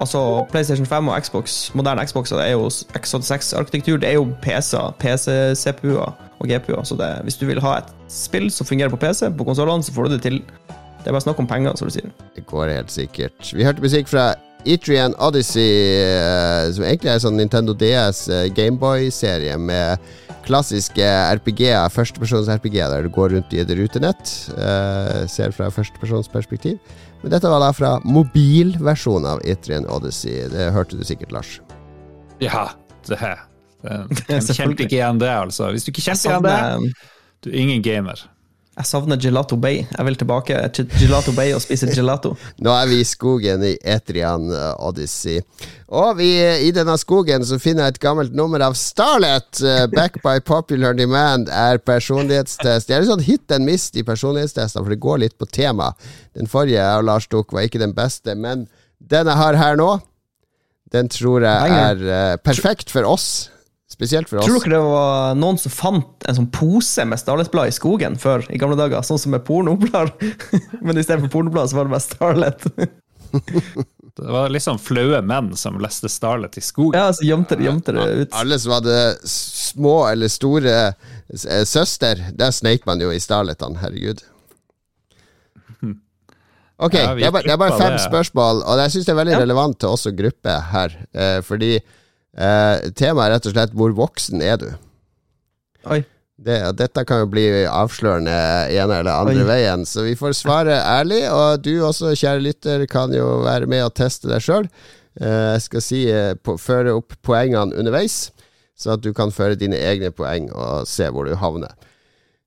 [0.00, 3.96] Altså, PlayStation 5 og Xbox, moderne Xboxer, det er jo X86-arkitektur.
[4.00, 6.84] Det er jo PC-er, PC-CPU-er og GPU-er.
[6.84, 9.92] Så det, hvis du vil ha et spill som fungerer på PC, på konsollene, så
[9.92, 10.40] får du det til.
[11.02, 12.08] Det er bare snakk om penger, som du sier.
[12.36, 13.52] Det går helt sikkert.
[13.52, 14.32] Vi hørte musikk fra
[14.64, 19.98] Etrian Odyssey, eh, som egentlig er en sånn Nintendo DS eh, Gameboy-serie med
[20.46, 21.06] klassiske
[21.38, 24.34] RPG-er, førstepersons RPG-er, der du går rundt i et rutenett.
[24.56, 26.78] eh, ser fra førstepersons perspektiv.
[27.22, 30.48] Men dette var da fra mobilversjonen av Etrian Odyssey.
[30.50, 31.60] Det hørte du sikkert, Lars.
[32.42, 32.68] Ja,
[33.06, 33.44] det her.
[33.82, 35.70] jeg Hvem kjente ikke igjen det, altså?
[35.70, 36.94] Hvis du ikke kjente igjen det,
[37.42, 38.26] du er ingen gamer.
[38.72, 39.82] Jeg savner Gelato Bay.
[39.84, 42.30] Jeg vil tilbake til Gelato Bay og spise gelato.
[42.64, 45.42] Nå er vi i skogen i Etrian eh, Odyssey.
[45.92, 49.60] Og vi, i denne skogen så finner jeg et gammelt nummer av Starlet.
[49.60, 52.88] eh, Back by popular demand er personlighetstest.
[52.88, 55.92] Det er litt sånn hit and miss i personlighetstestene, for det går litt på tema.
[56.32, 58.64] Den forrige av Lars tok, var ikke den beste, men
[59.02, 59.90] den jeg har her nå,
[60.92, 63.50] den tror jeg er eh, perfekt for oss.
[64.02, 64.64] Spesielt for Tror oss.
[64.66, 68.58] dere det var noen som fant en sånn pose med Starlet-blad i skogen før i
[68.58, 69.04] gamle dager?
[69.06, 70.10] Sånn som med pornoblad.
[70.82, 72.66] Men istedenfor pornoblad, så var det bare Starlet.
[74.12, 76.98] Det var litt sånn flaue menn som leste Starlet i skogen.
[77.00, 78.34] Ja, så gjemte det, gjemte det ut.
[78.36, 84.20] Alle som hadde små eller store eh, søster, der sneik man jo i Starletene, herregud.
[86.82, 88.02] Ok, Ja, det, er bare, det er bare fem det.
[88.02, 89.40] spørsmål, og jeg syns det er veldig Ja.
[89.44, 90.96] relevant til oss og gruppe her.
[91.14, 91.76] Eh, fordi
[92.36, 94.72] eh, temaet er rett og slett 'hvor voksen er du'?
[95.84, 96.02] Oi.
[96.42, 98.34] Det, dette kan jo bli avslørende
[98.72, 99.46] ene eller andre Oi.
[99.46, 101.22] veien, så vi får svare ærlig.
[101.30, 104.66] Og du også, kjære lytter, kan jo være med og teste deg sjøl.
[105.20, 108.32] Jeg skal si eh, på, føre opp poengene underveis,
[108.74, 111.76] så at du kan føre dine egne poeng og se hvor du havner.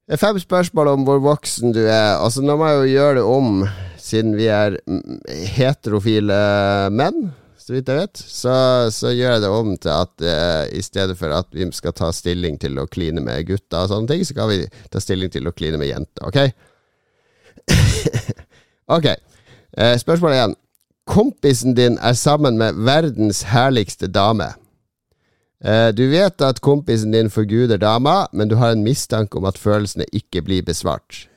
[0.05, 2.17] Det er fem spørsmål om hvor voksen du er.
[2.21, 3.63] Altså Nå må jeg jo gjøre det om,
[3.97, 5.21] siden vi er mm,
[5.55, 6.37] heterofile
[6.93, 7.31] menn,
[7.65, 8.19] så vidt jeg vet.
[8.21, 8.55] Så,
[8.93, 12.11] så gjør jeg det om til at uh, i stedet for at vi skal ta
[12.13, 14.59] stilling til å kline med gutter og sånne ting, så kan vi
[14.93, 16.29] ta stilling til å kline med jenter.
[16.29, 16.37] Ok?
[18.97, 19.09] ok.
[19.73, 20.55] Uh, spørsmål igjen.
[21.09, 24.53] Kompisen din er sammen med verdens herligste dame.
[25.65, 29.57] Eh, Du vet at kompisen din forguder dama, men du har en mistanke om at
[29.57, 31.27] følelsene ikke blir besvart.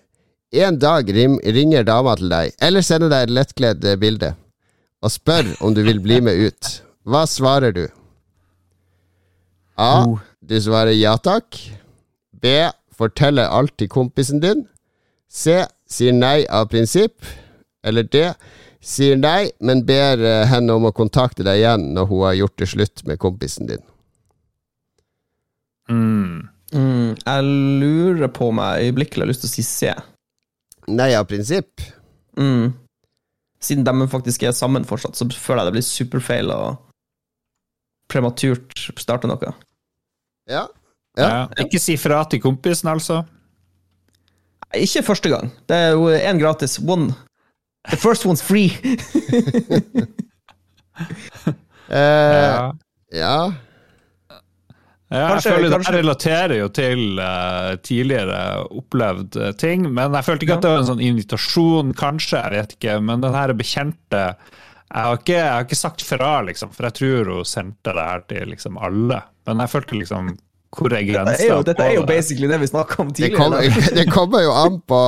[0.52, 4.34] En dag ringer dama til deg, eller sender deg et lettkledd eh, bilde,
[5.02, 6.70] og spør om du vil bli med ut.
[7.08, 7.86] Hva svarer du?
[9.78, 10.18] A.
[10.40, 11.58] Du svarer ja takk.
[12.32, 12.68] B.
[12.98, 14.66] Forteller alt til kompisen din.
[15.30, 15.62] C.
[15.88, 17.22] Sier nei av prinsipp.
[17.86, 18.24] Eller D.
[18.82, 22.60] Sier nei, men ber eh, henne om å kontakte deg igjen når hun har gjort
[22.62, 23.82] det slutt med kompisen din.
[25.90, 26.48] Mm.
[26.74, 27.44] Mm, jeg
[27.82, 29.94] lurer på meg øyeblikkelig har lyst til å si C.
[30.88, 31.82] Nei av prinsipp?
[32.38, 32.74] Mm.
[33.60, 36.60] Siden de faktisk er sammen fortsatt, så føler jeg det blir superfeil å
[38.08, 39.50] prematurt starte noe.
[39.50, 39.54] Ja.
[40.48, 40.66] Ja.
[41.18, 41.48] Ja.
[41.64, 43.24] Ikke si fra til kompisen, altså.
[44.76, 45.50] Ikke første gang.
[45.68, 46.78] Det er jo én gratis.
[46.78, 47.14] One.
[47.88, 48.70] The first one's free.
[51.88, 52.72] uh, Ja.
[53.12, 53.52] ja.
[55.10, 58.40] Ja, jeg Kanskje- føler kanskje- Det relaterer jo til uh, tidligere
[58.76, 62.52] opplevd uh, ting, men jeg følte ikke at det var en sånn invitasjon, kanskje, jeg
[62.58, 62.96] vet ikke.
[63.02, 64.24] Men den her bekjente
[64.88, 68.04] Jeg har ikke, jeg har ikke sagt fra, liksom, for jeg tror hun sendte det
[68.10, 69.22] her til liksom alle.
[69.48, 70.30] Men jeg følte liksom
[70.76, 71.32] Hvor er grensa?
[71.32, 73.38] Dette er jo, dette er jo basically det vi snakka om Det, tidligere.
[73.40, 75.00] kommer, det kommer jo an på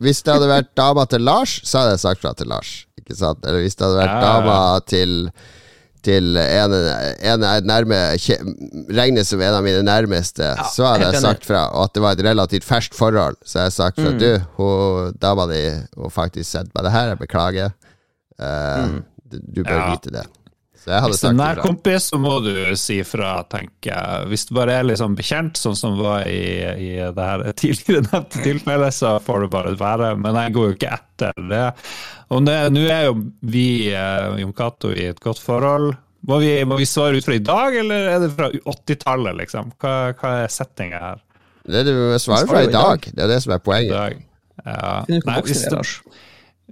[0.00, 2.86] Hvis det hadde vært dama til Lars, så hadde jeg sagt fra til Lars.
[3.00, 3.44] Ikke sant?
[3.44, 4.20] Eller hvis det hadde vært Ja.
[4.40, 5.18] dama til
[6.02, 7.98] til en, en nærme
[8.96, 11.64] regnes som en av mine nærmeste, så hadde jeg sagt fra.
[11.76, 14.18] Og at det var et relativt ferskt forhold, så hadde jeg sagt Mm.
[14.18, 14.28] Du,
[14.58, 15.62] hun, dama di
[15.96, 17.72] hun faktisk sett meg det her, jeg beklager.
[18.42, 18.86] Eh,
[19.32, 19.90] du, du bør Ja.
[19.94, 20.24] vite det.
[20.82, 24.28] Så jeg hadde Hvis det er nær kompis, så må du si fra, tenker jeg.
[24.32, 28.42] Hvis du bare er liksom bekjent, sånn som var i, i det her tidligere nevnte
[28.42, 30.08] tilfellet, så får det bare være.
[30.18, 31.66] Men jeg går jo ikke etter det.
[32.34, 33.14] Og nå er jo
[33.46, 35.92] vi, eh, Jon Cato, i et godt forhold.
[36.26, 39.72] Må vi, må vi svare ut fra i dag, eller er det fra 80-tallet, liksom?
[39.82, 41.22] Hva, hva er settinga her?
[41.62, 43.06] Det du det vi svarer fra i i dag.
[43.06, 43.94] Det er det som er poenget.
[43.94, 44.22] dag?
[44.66, 44.94] Ja.
[45.06, 45.82] Nei, hvis det,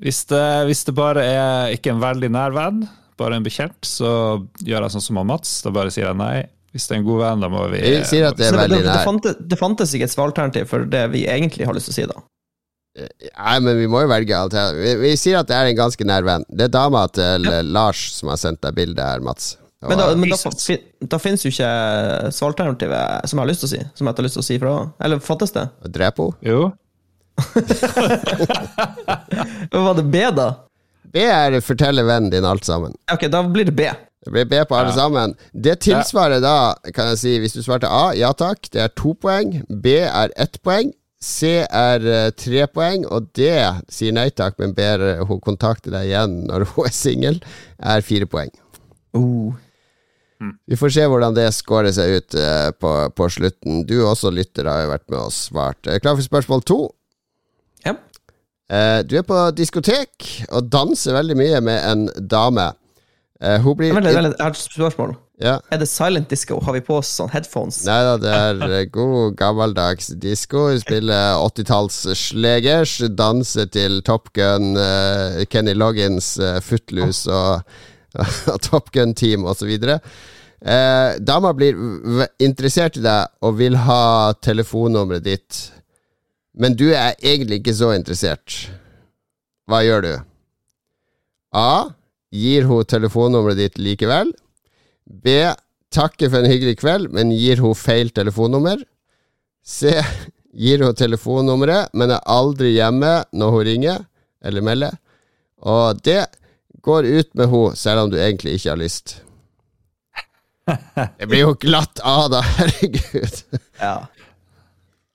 [0.03, 2.89] hvis, det, hvis det bare er ikke en veldig nær venn,
[3.21, 4.11] bare en bekjent, så
[4.65, 5.61] gjør jeg sånn som han Mats.
[5.65, 6.49] Da bare sier jeg nei.
[6.71, 8.85] Hvis det er en god venn, da må vi Jeg sier at det er veldig
[8.85, 9.07] det, nær.
[9.07, 12.05] fantes, det fantes ikke et svaralternativ for det vi egentlig har lyst til å si,
[12.11, 12.21] da.
[13.01, 14.81] Nei, men vi må jo velge alternativ.
[14.83, 16.45] Vi, vi sier at det er en ganske nær venn.
[16.47, 17.61] Det er dama til ja.
[17.67, 19.45] Lars som har sendt deg bildet her, Mats.
[19.89, 20.37] Men da, men da,
[21.15, 21.71] da finnes jo ikke
[22.37, 23.81] svaralternativet som jeg har lyst til å si.
[23.97, 24.73] Som jeg har lyst til å si fra.
[25.01, 25.65] Eller fattes det?
[25.89, 26.37] drepe henne.
[26.45, 26.61] Jo.
[29.71, 30.49] Hva var det B, da?
[31.13, 32.95] B er fortelle vennen din alt sammen.
[33.13, 33.89] Ok, da blir det B.
[34.21, 34.97] Det blir B på alle Ja.
[35.03, 35.35] sammen.
[35.53, 39.15] Det tilsvarer da, kan jeg si, hvis du svarte A, ja takk, det er to
[39.15, 39.63] poeng.
[39.69, 40.93] B er ett poeng.
[41.21, 43.49] C er eh, tre poeng, og D
[43.93, 47.41] sier nei takk, men ber eh, hun kontakte deg igjen når hun er singel,
[47.77, 48.49] er fire poeng.
[49.17, 49.53] Oh.
[50.67, 53.83] Vi får se hvordan det skårer seg ut eh, på, på slutten.
[53.85, 55.85] Du også, lytter, har jo vært med og svart.
[56.01, 56.79] Klar for spørsmål to?
[58.71, 62.71] Eh, du er på diskotek og danser veldig mye med en dame.
[63.41, 65.15] Uh, hun blir jeg har et spørsmål.
[65.41, 65.55] Ja.
[65.73, 66.59] Er det silent disco?
[66.61, 67.79] Har vi på oss sånn headphones?
[67.89, 70.67] Nei da, det er eh, god gammeldags disko.
[70.83, 77.81] Spille 80-talls-slegers, danse til Top Gun, uh, Kenny Loggins, uh, Footloose og,
[78.53, 79.73] og Top Gun-team osv.
[79.81, 81.81] Uh, dama blir
[82.45, 84.03] interessert i deg og vil ha
[84.45, 85.63] telefonnummeret ditt,
[86.61, 88.67] men du er egentlig ikke så interessert.
[89.71, 90.13] Hva gjør du?
[91.57, 91.73] A.
[92.31, 94.33] Gir hun telefonnummeret ditt likevel?
[95.05, 95.49] B.
[95.91, 98.83] Takker for en hyggelig kveld, men gir hun feil telefonnummer.
[99.67, 99.97] C.
[100.55, 104.05] Gir hun telefonnummeret, men er aldri hjemme når hun ringer
[104.45, 105.01] eller melder.
[105.67, 106.21] Og D.
[106.81, 109.19] Går ut med henne selv om du egentlig ikke har lyst.
[111.19, 112.45] Det blir jo glatt av, da.
[112.61, 113.43] Herregud.
[113.81, 113.97] Ja.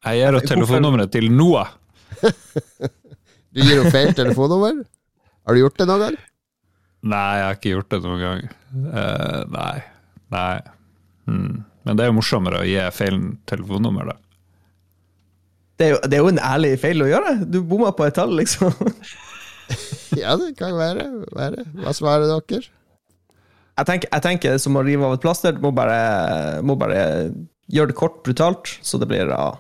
[0.06, 1.74] Jeg gir henne telefonnummeret til Noah.
[3.56, 4.82] Du gir henne feil telefonnummer.
[5.48, 6.16] Har du gjort det noen gang?
[7.08, 8.42] Nei, jeg har ikke gjort det noen gang.
[8.76, 9.76] Uh, nei.
[10.36, 10.56] Nei.
[11.30, 11.62] Hmm.
[11.88, 14.18] Men det er jo morsommere å gi feil telefonnummer, da.
[15.80, 17.34] Det er, jo, det er jo en ærlig feil å gjøre.
[17.48, 18.76] Du bomma på et tall, liksom.
[20.16, 21.08] Ja, det kan være.
[21.36, 21.64] være.
[21.80, 22.68] Hva svarer dere?
[23.76, 25.56] Jeg tenker, jeg tenker som å rive av et plaster.
[25.56, 27.00] Du må bare, må bare
[27.72, 29.56] gjøre det kort, brutalt, så det blir A.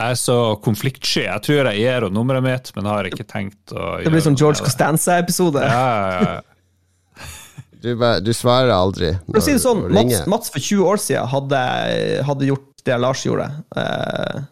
[0.00, 1.26] Jeg er så konfliktsky.
[1.26, 4.24] Jeg tror jeg gir henne nummeret mitt, men har ikke tenkt å gjøre Det blir
[4.24, 5.64] sånn George Costanza-episode.
[5.66, 5.82] Ja,
[6.14, 6.38] ja, ja.
[7.80, 10.26] Du, du svarer aldri For å si det sånn, Mats.
[10.28, 11.60] Mats for 20 år siden hadde,
[12.28, 13.46] hadde gjort det Lars gjorde,
[13.76, 14.42] eh,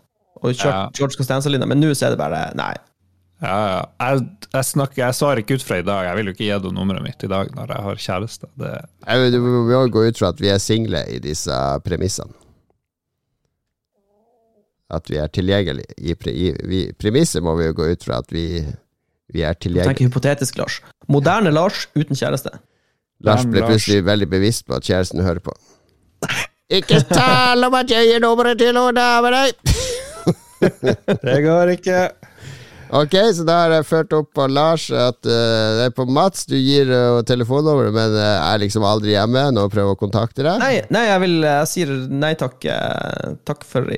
[0.41, 0.79] og kjørt Ja.
[0.97, 2.73] George Costanza-linja, men nå er det bare Nei.
[3.45, 3.83] ja, ja.
[4.01, 6.09] Jeg, jeg, snakker, jeg svarer ikke ut fra i dag.
[6.09, 8.51] Jeg vil jo ikke gi henne nummeret mitt i dag når jeg har kjæreste.
[8.65, 8.73] Det,
[9.05, 12.33] Jeg, Du må jo gå ut fra at vi er single i disse premissene.
[14.89, 15.97] At vi er tilgjengelige.
[16.01, 18.47] I, pre, i premisset må vi jo gå ut fra at vi,
[19.35, 19.93] vi er tilgjengelige.
[19.93, 20.81] Tenk hypotetisk, Lars.
[21.13, 22.55] Moderne Lars uten kjæreste.
[23.25, 23.75] Lars ble Lars.
[23.75, 25.57] plutselig veldig bevisst på at kjæresten hører på.
[26.79, 29.77] Ikke tal om at jeg gir nummeret til noen av deg!
[31.29, 32.01] det går ikke.
[32.99, 36.45] Ok, så da har jeg ført opp på Lars at uh, det er på Mats
[36.49, 40.45] du gir uh, telefonnummeret, men uh, er liksom aldri hjemme når hun prøver å kontakte
[40.45, 40.61] deg.
[40.61, 41.93] Nei, nei jeg vil Jeg sier
[42.25, 42.69] nei takk.
[43.49, 43.89] Takk for,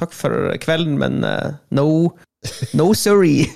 [0.00, 1.86] takk for kvelden, men eh, no.
[2.78, 3.46] No sorry.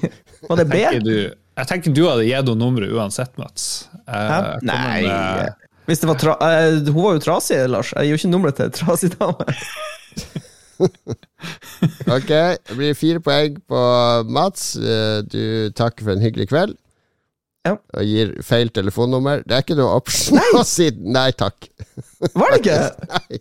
[0.49, 0.91] Var det bedre?
[0.99, 1.17] Tenker du,
[1.61, 3.67] jeg tenker du hadde gitt henne nummeret uansett, Mats.
[4.07, 4.39] Eh, Hæ?
[4.57, 5.03] jeg Nei.
[5.07, 7.91] med- Hvis det var tra uh, Hun var jo trasig, Lars.
[7.97, 9.47] Jeg gir jo ikke nummeret til ei trasig dame.
[12.11, 13.81] Ok, det blir fire poeng på
[14.33, 14.75] Mats.
[14.81, 16.77] Eh, Du takker for en hyggelig kveld.
[17.69, 17.75] Ja.
[17.93, 19.43] Og gir feil telefonnummer.
[19.45, 21.69] Det er ikke noe option å si nei takk.
[22.33, 22.79] Var det ikke?
[23.13, 23.41] Nei.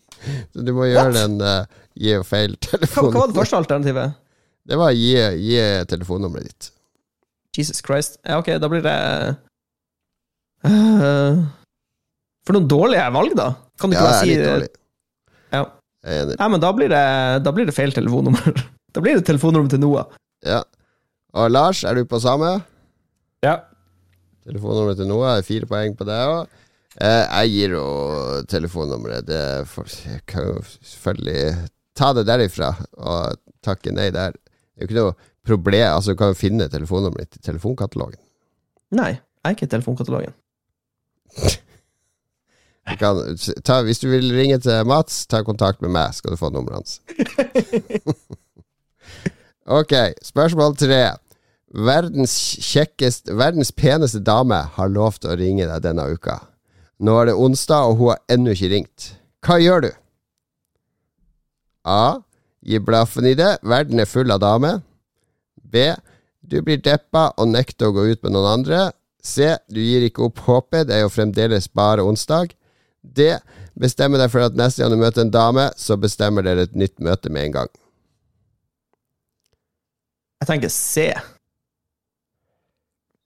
[0.51, 1.63] Så du må gjøre den uh,
[1.99, 4.17] gi feil Hva, hva var det første alternativet?
[4.69, 6.69] Det var gi, gi telefonnummeret ditt.
[7.57, 8.19] Jesus Christ.
[8.23, 8.95] Ja, ok, da blir det
[10.67, 11.39] uh,
[12.45, 13.49] For noen dårlige valg, da.
[13.81, 14.69] Kan du Ja, ikke det bare si litt dårlig.
[15.55, 15.63] Ja.
[16.05, 16.35] Jeg er enig.
[16.39, 17.05] Nei, men da blir det,
[17.45, 18.61] da blir det feil telefonnummer.
[18.89, 20.07] Da blir det telefonnummer til Noah.
[20.41, 20.63] Ja.
[21.37, 22.55] Og Lars, er du på samme?
[23.45, 23.51] Ja.
[24.49, 26.55] Telefonnummeret til Noah er fire poeng på deg òg.
[26.97, 29.27] jeg gir henne telefonnummeret.
[29.27, 34.35] Det er for, jeg kan jo selvfølgelig ta det derifra og takke nei der.
[34.35, 35.15] Det er jo ikke noe
[35.47, 35.87] problem.
[35.93, 38.19] Altså, du kan jo finne telefonnummeret ditt i telefonkatalogen.
[38.95, 40.35] Nei, jeg er ikke i telefonkatalogen.
[42.89, 43.19] Du kan,
[43.65, 46.79] ta, hvis du vil ringe til Mats, ta kontakt med meg, skal du få nummeret
[46.79, 47.01] hans.
[49.79, 49.93] ok,
[50.25, 51.03] spørsmål tre.
[51.69, 52.33] Verdens
[52.65, 56.39] kjekkest, verdens peneste dame har lovt å ringe deg denne uka.
[57.05, 59.11] Nå er det onsdag, og hun har ennå ikke ringt.
[59.45, 59.91] Hva gjør du?
[61.87, 62.19] A.
[62.65, 63.57] Gi blaffen i det.
[63.63, 64.81] Verden er full av damer.
[65.63, 65.93] B.
[66.41, 68.91] Du blir deppa og nekter å gå ut med noen andre.
[69.23, 69.57] C.
[69.69, 72.55] Du gir ikke opp håpet, det er jo fremdeles bare onsdag.
[73.01, 73.31] D.
[73.79, 76.97] Bestemmer deg for at neste gang du møter en dame, så bestemmer dere et nytt
[77.03, 77.71] møte med en gang.
[80.39, 81.11] Jeg tenker C.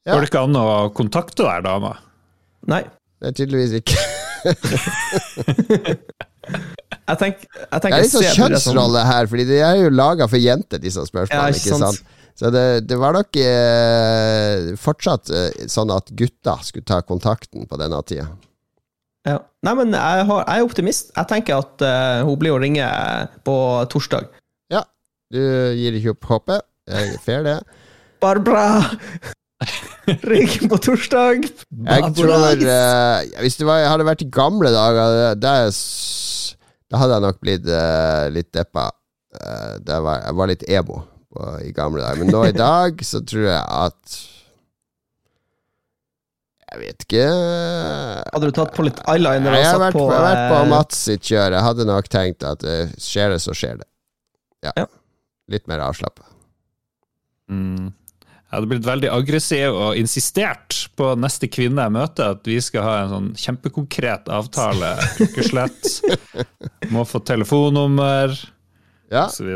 [0.03, 0.11] Ja.
[0.11, 1.95] Går det ikke an å kontakte deg, dama?
[2.67, 2.83] Nei.
[3.21, 3.99] Det er tydeligvis ikke
[7.03, 10.39] Jeg tenker, jeg Det er litt sånn kjønnsrolle her, Fordi de er jo laga for
[10.39, 11.57] jenter, disse spørsmålene.
[11.59, 11.99] ikke sant?
[11.99, 12.19] sant?
[12.33, 17.77] Så det, det var nok eh, fortsatt eh, sånn at gutta skulle ta kontakten på
[17.77, 18.25] denne tida.
[19.27, 19.37] Ja.
[19.63, 21.11] Nei, men jeg, har, jeg er optimist.
[21.15, 22.87] Jeg tenker at eh, hun blir å ringe
[23.45, 23.55] på
[23.93, 24.25] torsdag.
[24.73, 24.81] Ja,
[25.31, 25.39] du
[25.77, 26.65] gir ikke opp håpet.
[26.89, 27.59] Jeg fair, det.
[28.23, 28.81] Barbara!
[30.27, 31.45] Ring på torsdag!
[31.71, 35.71] Jeg tror eh, Hvis det var, hadde vært i gamle dager, det, det er
[36.93, 38.91] da hadde jeg nok blitt uh, litt deppa.
[39.33, 40.99] Uh, det var, jeg var litt emo
[41.33, 42.19] på, i gamle dager.
[42.21, 44.19] Men nå i dag så tror jeg at
[46.73, 50.23] Jeg vet ikke Hadde du tatt på litt eyeliner Jeg har vært på på, jeg
[50.25, 51.53] vært på eh, Mats sitt kjør.
[51.57, 52.65] Jeg hadde nok tenkt at
[53.01, 53.89] skjer det, så skjer det.
[54.65, 54.73] Ja.
[54.77, 54.85] Ja.
[55.53, 56.29] Litt mer avslappa.
[57.49, 57.89] Mm.
[58.53, 62.83] Jeg hadde blitt veldig aggressiv og insistert på neste kvinne jeg møter, at vi skal
[62.85, 64.91] ha en sånn kjempekonkret avtale.
[65.17, 65.89] Klokkeslett.
[66.93, 68.35] Må få telefonnummer,
[69.09, 69.49] Ja, osv.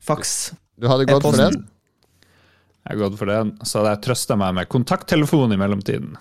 [0.00, 0.32] Fax.
[0.80, 1.58] du hadde gått for den?
[2.88, 6.16] Jeg har gått for den, så hadde jeg trøsta meg med kontakttelefon i mellomtiden.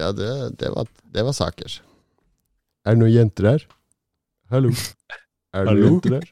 [0.00, 0.32] Ja, det,
[0.64, 1.76] det, var, det var saker.
[2.88, 3.68] Er det noen jenter her?
[4.48, 4.72] Hallo?
[5.52, 6.28] Er det noen jenter her?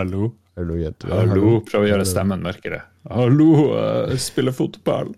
[0.00, 0.32] Hallo?
[0.56, 1.26] Er det noen jenter her?
[1.28, 1.56] Hallo?
[1.68, 2.86] Prøv å gjøre stemmen mørkere.
[3.06, 3.70] Hallo,
[4.10, 5.12] jeg spiller fotball.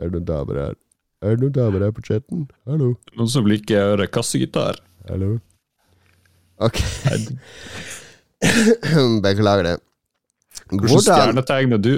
[0.00, 0.74] Er det noen damer her?
[1.22, 2.48] Er det noen damer her på chatten?
[2.66, 2.96] Hallo?
[3.14, 4.80] Noen som liker å høre kassegitar?
[5.06, 5.36] Hallo?
[6.58, 6.82] Ok.
[9.26, 9.76] Beklager det.
[10.72, 11.94] Hvordan stjernetegner stjernetegn er du?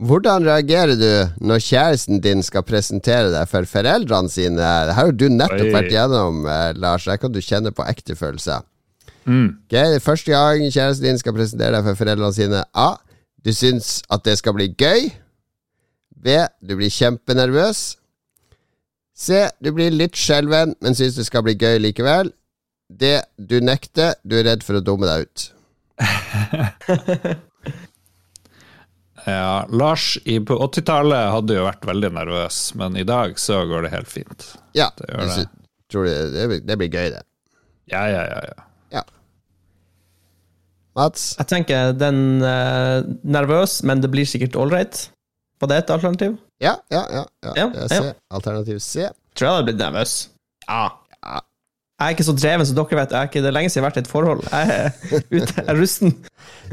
[0.00, 4.68] hvordan reagerer du når kjæresten din skal presentere deg for foreldrene sine?
[4.88, 7.08] Det har jo du nettopp vært gjennom, eh, Lars.
[7.08, 8.60] Her kan du kjenne på ekte følelser.
[9.24, 9.56] Mm.
[9.68, 12.90] Ok, Første gang kjæresten din skal presentere deg for foreldrene sine A.
[13.44, 15.10] Du syns at det skal bli gøy.
[16.20, 16.34] B.
[16.60, 17.96] Du blir kjempenervøs.
[19.16, 19.46] C.
[19.60, 22.32] Du blir litt skjelven, men syns det skal bli gøy likevel.
[22.90, 23.16] D.
[23.38, 24.14] Du nekter.
[24.24, 25.48] Du er redd for å dumme deg ut.
[29.26, 33.90] Ja, Lars på 80-tallet hadde jo vært veldig nervøs, men i dag så går det
[33.92, 34.46] helt fint.
[34.72, 35.48] Ja, Det det.
[36.32, 37.20] det, blir- det blir gøy, det.
[37.92, 38.40] Ja, ja, ja.
[38.48, 38.64] ja.
[38.96, 39.02] Ja.
[40.98, 41.34] Mats?
[41.38, 45.06] Jeg tenker den uh, nervøs, men det blir sikkert ålreit.
[45.60, 46.38] Var det et alternativ?
[46.62, 47.24] Ja, ja, ja.
[47.44, 47.52] ja.
[47.56, 48.00] Ja, C.
[48.32, 49.10] Alternativ C.
[49.36, 50.14] Tror jeg hadde blitt nervøs.
[50.66, 50.88] Ja.
[52.00, 53.10] Jeg er ikke så dreven som dere vet.
[53.12, 54.42] Jeg er ikke, det er lenge siden jeg har vært i et forhold.
[54.48, 54.86] Jeg er
[55.36, 56.14] ute, jeg er rusten.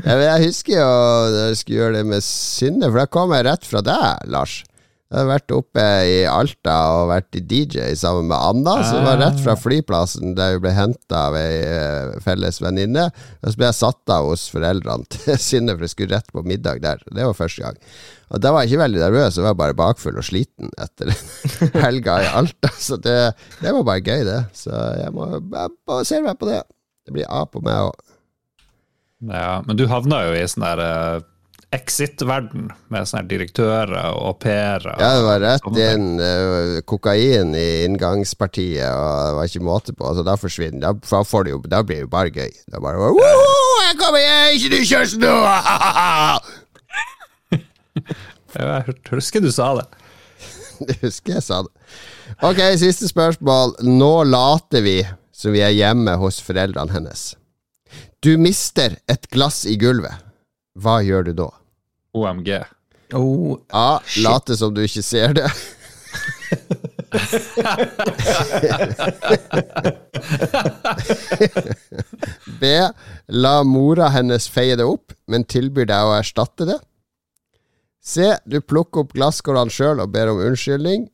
[0.06, 0.88] Ja, jeg husker jo
[1.34, 4.62] da jeg skulle gjøre det med Synne, for da kom jeg rett fra deg, Lars.
[5.08, 9.22] Jeg har vært oppe i Alta og vært i DJ sammen med Anna, som var
[9.22, 13.06] rett fra flyplassen der vi ble henta av ei eh, felles venninne.
[13.40, 16.44] Og så ble jeg satt av hos foreldrene til Synne, for jeg skulle rett på
[16.44, 17.00] middag der.
[17.08, 17.80] Det var første gang.
[18.36, 21.14] Og da var jeg ikke veldig nervøs, jeg var bare bakfull og sliten etter
[21.86, 22.74] helga i Alta.
[22.76, 23.16] Så det,
[23.62, 24.42] det var bare gøy, det.
[24.60, 25.30] Så jeg må
[25.88, 26.60] basere meg på det.
[27.08, 27.96] Det blir A på meg òg.
[29.32, 29.62] ja.
[29.64, 31.26] Men du havna jo i sånn der eh,
[31.76, 34.94] exit-verden, med sånne direktører og au pairer.
[35.02, 40.08] Ja, det var rett inn uh, kokain i inngangspartiet, og det var ikke måte på.
[40.08, 42.54] Altså, da forsvinner Da, da får jo, da blir det jo bare gøy.
[42.72, 43.20] Er bare «Woho,
[43.84, 45.36] Jeg kommer hjem, ikke du kjøres nå!
[48.58, 49.88] Jeg husker du sa det.
[50.88, 51.74] Det husker jeg sa det.
[52.46, 53.76] Ok, siste spørsmål.
[53.84, 55.02] Nå later vi
[55.36, 57.32] som vi er hjemme hos foreldrene hennes.
[58.24, 60.27] Du mister et glass i gulvet.
[60.78, 61.50] Hva gjør du da?
[62.18, 62.52] OMG.
[63.16, 64.00] Oh, A.
[64.22, 65.48] Late som du ikke ser det.
[72.60, 72.74] B.
[73.28, 76.80] La mora hennes feie det opp, men tilbyr deg å erstatte det.
[78.04, 78.36] C.
[78.46, 81.08] Du plukker opp glasskårene sjøl og ber om unnskyldning.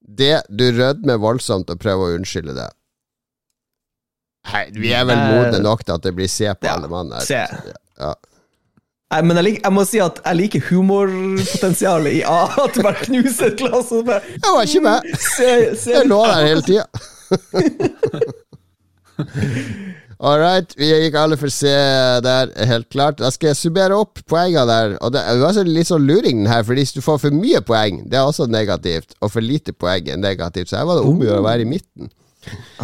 [0.00, 0.32] D.
[0.48, 2.70] Du rødmer voldsomt og prøver å unnskylde det.
[4.52, 7.12] Hei, vi er vel modne nok til at det blir C på ja, alle mann
[7.16, 7.24] her.
[7.24, 7.38] C.
[8.00, 8.12] Ja.
[9.22, 12.40] Men jeg, lik, jeg må si at jeg liker humorpotensialet i A.
[12.64, 14.98] At du bare knuser et glass og bare Jeg var ikke med!
[15.20, 15.90] Se, se.
[15.94, 16.86] Jeg lå der hele tida.
[20.24, 21.68] All right, vi gikk alle for C
[22.24, 23.18] der, helt klart.
[23.20, 24.94] Da skal jeg summere opp poengene der.
[25.04, 27.60] Og det er altså litt sånn luring den her, for hvis du får for mye
[27.66, 29.16] poeng, det er også negativt.
[29.20, 30.70] Og for lite poeng er negativt.
[30.70, 32.04] Så her var det om å gjøre å være i midten.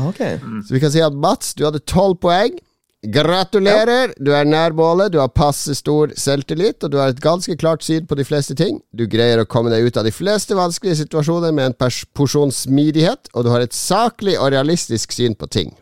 [0.01, 0.21] Ok.
[0.67, 2.55] Så vi kan si at Mats, du hadde tolv poeng.
[3.01, 4.13] Gratulerer!
[4.21, 7.85] Du er nær målet, du har passe stor selvtillit, og du har et ganske klart
[7.87, 8.83] syn på de fleste ting.
[8.93, 13.33] Du greier å komme deg ut av de fleste vanskelige situasjoner med en porsjon smidighet,
[13.33, 15.73] og du har et saklig og realistisk syn på ting.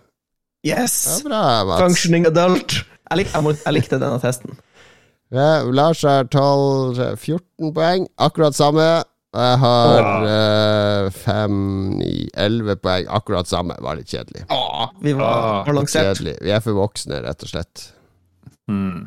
[0.62, 0.94] Yes!
[1.08, 1.82] Ja, bra, Mats.
[1.88, 2.78] Functioning adult.
[3.10, 4.54] Jeg, lik, jeg, må, jeg likte denne testen.
[5.34, 8.86] Ja, Lars har 12, 14 poeng, akkurat samme.
[9.38, 11.58] Og jeg har uh, fem,
[12.00, 13.76] ni, elleve poeng, akkurat samme.
[13.84, 14.48] Var litt kjedelig.
[15.04, 16.10] Vi var balansert.
[16.10, 16.34] Kjedelig.
[16.42, 17.84] Vi er for voksne, rett og slett.
[18.66, 19.06] Mm.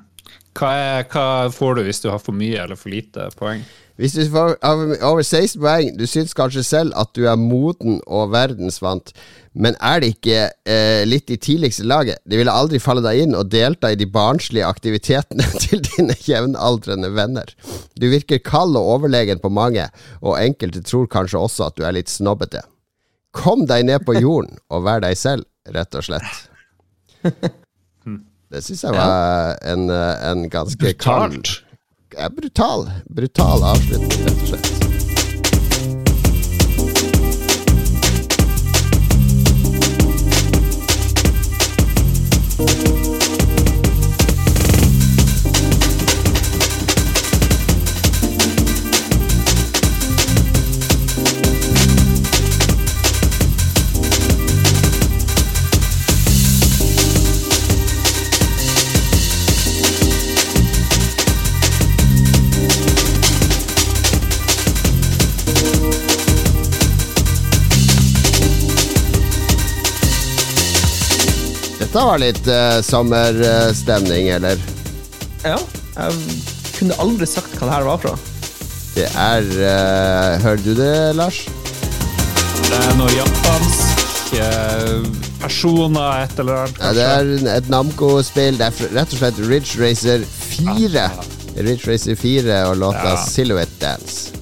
[0.56, 3.66] Hva, er, hva får du hvis du har for mye eller for lite poeng?
[4.02, 4.56] Hvis du får
[5.06, 9.12] over 16 poeng, du syns kanskje selv at du er moden og verdensvant,
[9.54, 12.18] men er det ikke eh, litt i tidligste laget?
[12.26, 17.14] Det ville aldri falle deg inn å delta i de barnslige aktivitetene til dine jevnaldrende
[17.14, 17.54] venner.
[17.94, 19.86] Du virker kald og overlegen på mange,
[20.26, 22.66] og enkelte tror kanskje også at du er litt snobbete.
[23.38, 26.46] Kom deg ned på jorden og vær deg selv, rett og slett.
[28.52, 31.54] Det syns jeg var en, eh, en ganske kald
[32.18, 32.90] Ja, brutal.
[33.06, 34.71] Brutal avslutning, rett og slett.
[71.92, 74.62] Dette var litt uh, sommerstemning, eller?
[75.44, 75.58] Ja.
[75.98, 76.38] Jeg
[76.78, 78.14] kunne aldri sagt hva det her var fra.
[78.96, 81.42] Det er uh, Hører du det, Lars?
[82.64, 85.04] Det er noe japansk uh,
[85.44, 86.80] personer, et eller annet.
[86.80, 88.56] Ja, det er et Namco-spill.
[88.62, 91.08] Det er rett og slett Ridge Racer 4.
[91.60, 93.20] Ridge Racer 4 og låta Ja.
[93.28, 94.41] Silhouette Dance.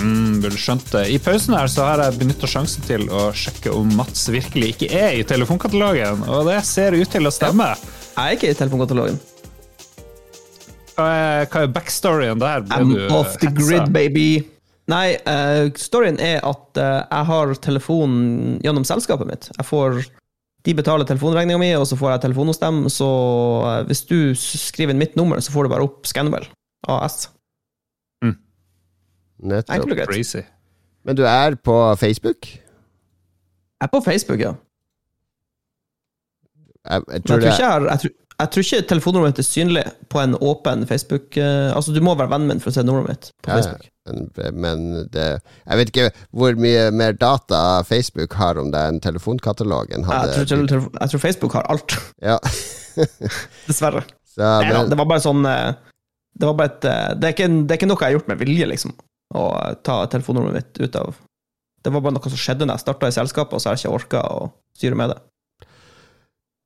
[0.00, 1.06] Mm, burde skjønt det.
[1.12, 4.88] I pausen her så har jeg benytta sjansen til å sjekke om Mats virkelig ikke
[4.96, 7.72] er i telefonkatalogen, og det ser ut til å stemme.
[8.14, 9.20] Jeg er ikke i telefonkatalogen.
[10.96, 12.64] Hva er, hva er backstoryen der?
[12.68, 13.60] Ble I'm off the hetsa?
[13.60, 14.28] grid, baby.
[14.90, 18.16] Nei, uh, storyen er at uh, jeg har telefon
[18.64, 19.50] gjennom selskapet mitt.
[19.54, 20.02] Jeg får
[20.66, 22.82] De betaler telefonregninga mi, og så får jeg telefon hos dem.
[22.92, 23.06] Så
[23.64, 26.44] eh, hvis du skriver inn mitt nummer, så får du bare opp Scanwell
[26.84, 27.30] AS.
[29.42, 29.74] Nettopp.
[29.76, 30.14] Enkelt og greit.
[30.14, 30.42] Crazy.
[31.04, 32.48] Men du er på Facebook?
[33.80, 34.52] Jeg er på Facebook, ja.
[36.90, 38.10] Jeg, jeg tror jeg tror ikke, jeg, jeg, tror,
[38.40, 42.14] jeg tror ikke telefonnummeret mitt er synlig på en åpen Facebook uh, Altså, du må
[42.16, 43.64] være vennen min for å se nummeret mitt på Ja, ja.
[43.64, 43.90] Facebook.
[44.08, 45.26] Men, men det
[45.66, 50.38] Jeg vet ikke hvor mye mer data Facebook har om det enn telefonkatalogen hadde.
[50.40, 51.96] Jeg tror, jeg tror Facebook har alt,
[52.30, 52.38] Ja.
[53.68, 54.02] dessverre.
[54.30, 55.72] Så, men, det var bare sånn eh,
[56.38, 58.30] Det var bare et eh, det er, ikke, det er ikke noe jeg har gjort
[58.32, 58.96] med vilje, liksom.
[59.34, 59.42] Å
[59.86, 61.18] ta telefonnummeret mitt ut av
[61.84, 63.86] Det var bare noe som skjedde når jeg starta i selskapet, og så har jeg
[63.86, 65.20] ikke orka å styre med det.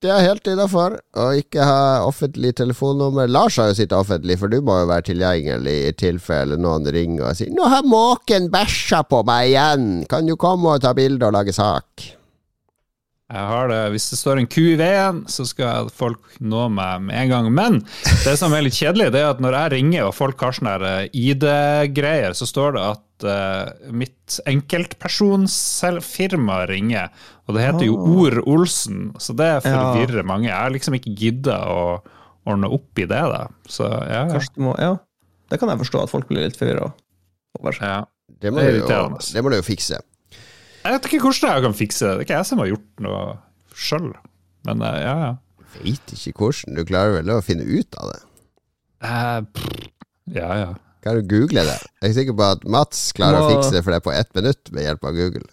[0.04, 3.30] det er helt innafor å ikke ha offentlig telefonnummer.
[3.30, 7.30] Lars har jo sitt offentlig, for du må jo være tilgjengelig i tilfelle noen ringer
[7.30, 11.24] og sier 'Nå har måken bæsja på meg igjen, kan du komme og ta bilde
[11.24, 12.23] og lage sak?'
[13.32, 13.78] Jeg har det.
[13.94, 17.46] Hvis det står en ku i veien, så skal folk nå meg med en gang.
[17.56, 17.78] Men
[18.26, 20.74] det som er litt kjedelig, det er at når jeg ringer og folk har sånne
[20.90, 23.64] eh, ID-greier, så står det at uh,
[23.96, 27.08] mitt enkeltpersonsfirma ringer.
[27.48, 30.50] Og det heter jo Or Olsen, så det forvirrer mange.
[30.50, 32.04] Jeg har liksom ikke gidda å
[32.44, 33.48] ordne opp i det, da.
[33.64, 34.28] Så ja.
[34.60, 35.00] Må, ja,
[35.48, 36.92] Det kan jeg forstå, at folk blir litt forvirra
[37.60, 37.72] over.
[37.80, 38.04] ja.
[38.40, 38.88] Det må, Det du jo,
[39.32, 39.98] det må du jo fikse.
[40.84, 42.12] Jeg vet ikke hvordan jeg kan fikse det.
[42.12, 43.20] Det er ikke jeg som har gjort noe
[43.74, 44.08] sjøl.
[44.68, 45.32] Men eh, ja, ja.
[45.78, 46.76] Veit ikke hvordan.
[46.76, 48.20] Du klarer vel å finne ut av det?
[49.08, 49.86] Eh, pff,
[50.36, 50.72] ja, ja.
[51.04, 51.78] Kan du google det?
[52.00, 54.30] Jeg er sikker på at Mats klarer å fikse det, for det er på ett
[54.36, 55.48] minutt med hjelp av Google.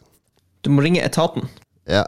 [0.64, 1.48] Du må ringe etaten.
[1.90, 2.06] Ja.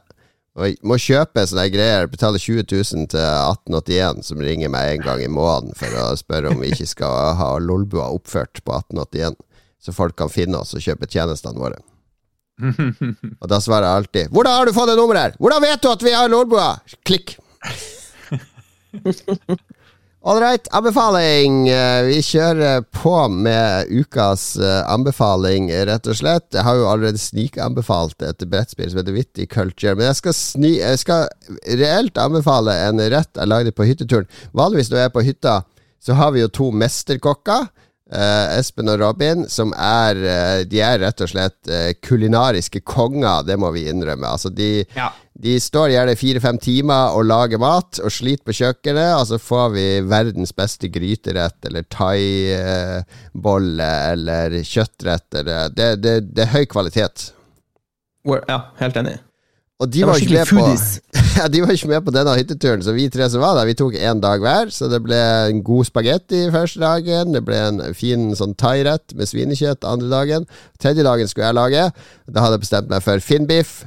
[0.53, 5.23] Og må kjøpe sånne greier, betale 20 000 til 1881, som ringer meg en gang
[5.23, 9.39] i måneden for å spørre om vi ikke skal ha Lolbua oppført på 1881,
[9.81, 11.81] så folk kan finne oss og kjøpe tjenestene våre.
[13.41, 15.89] Og da svarer jeg alltid 'Hvordan har du fått det nummeret her?' 'Hvordan vet du
[15.91, 17.37] at vi har Lolbua?' Klikk.
[20.25, 21.67] All right, anbefaling.
[21.67, 26.45] Eh, Vi kjører på med ukas eh, anbefaling, rett og slett.
[26.55, 30.71] Jeg har jo allerede snikanbefalt et brettspill som heter Witty Culture, men jeg skal, sni,
[30.79, 31.27] jeg skal
[31.67, 34.29] reelt anbefale en rett jeg lagde på hytteturen.
[34.55, 35.57] Vanligvis når jeg er på hytta,
[35.99, 37.67] så har vi jo to mesterkokker.
[38.13, 43.43] Eh, Espen og Robin, som er uh, De er rett og slett uh, kulinariske konger,
[43.47, 44.27] det må vi innrømme.
[44.29, 45.09] Altså, de, Ja.
[45.33, 49.73] de står gjerne fire-fem timer og lager mat og sliter på kjøkkenet, og så får
[49.75, 55.29] vi verdens beste gryterett eller thaibolle eller kjøttrett.
[55.41, 57.31] Eller, det, det, det er høy kvalitet.
[58.47, 59.17] Ja, helt enig.
[59.83, 60.65] Og de var, var på,
[61.39, 63.75] ja, de var ikke med på denne hytteturen, så vi tre som var der, vi
[63.75, 64.71] tok én dag hver.
[64.71, 65.19] Så det ble
[65.49, 70.47] en god spagetti første dagen, det ble en fin sånn thairett med svinekjøtt andre dagen.
[70.79, 71.89] Tredje dagen skulle jeg lage.
[72.29, 73.81] Da hadde jeg bestemt meg for finnbiff.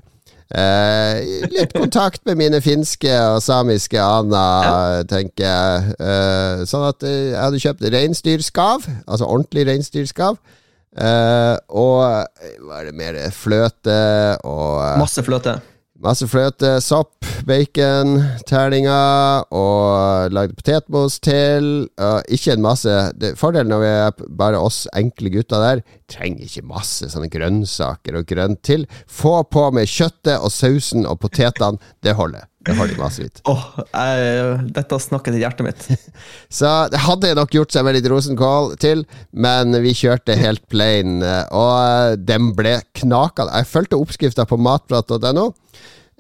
[0.47, 5.97] Eh, litt kontakt med mine finske og samiske aner, tenker jeg.
[5.99, 10.39] Eh, sånn at eh, jeg hadde kjøpt reinsdyrskav, altså ordentlig reinsdyrskav.
[10.97, 13.19] Eh, og eh, hva er det mer?
[13.35, 13.97] Fløte
[14.47, 15.59] og eh, Masse fløte.
[16.05, 21.87] Masse fløte, sopp, bacon, terninger og lagde potetmos til.
[21.97, 25.81] Uh, ikke en masse det, Fordelen når vi er bare oss enkle gutter der,
[26.13, 28.85] trenger ikke masse sånne grønnsaker og grønt til.
[29.09, 31.81] Få på med kjøttet og sausen og potetene.
[32.05, 32.45] Det holder.
[32.67, 33.43] Det holder massevis.
[33.47, 33.65] Åh,
[33.95, 35.87] jeg- dette snakker til hjertet mitt.
[36.59, 41.21] Så det hadde nok gjort seg med litt rosenkål til, men vi kjørte helt plain,
[41.23, 43.55] eh, og den ble knakende.
[43.61, 45.53] Jeg fulgte oppskrifta på matprat.no.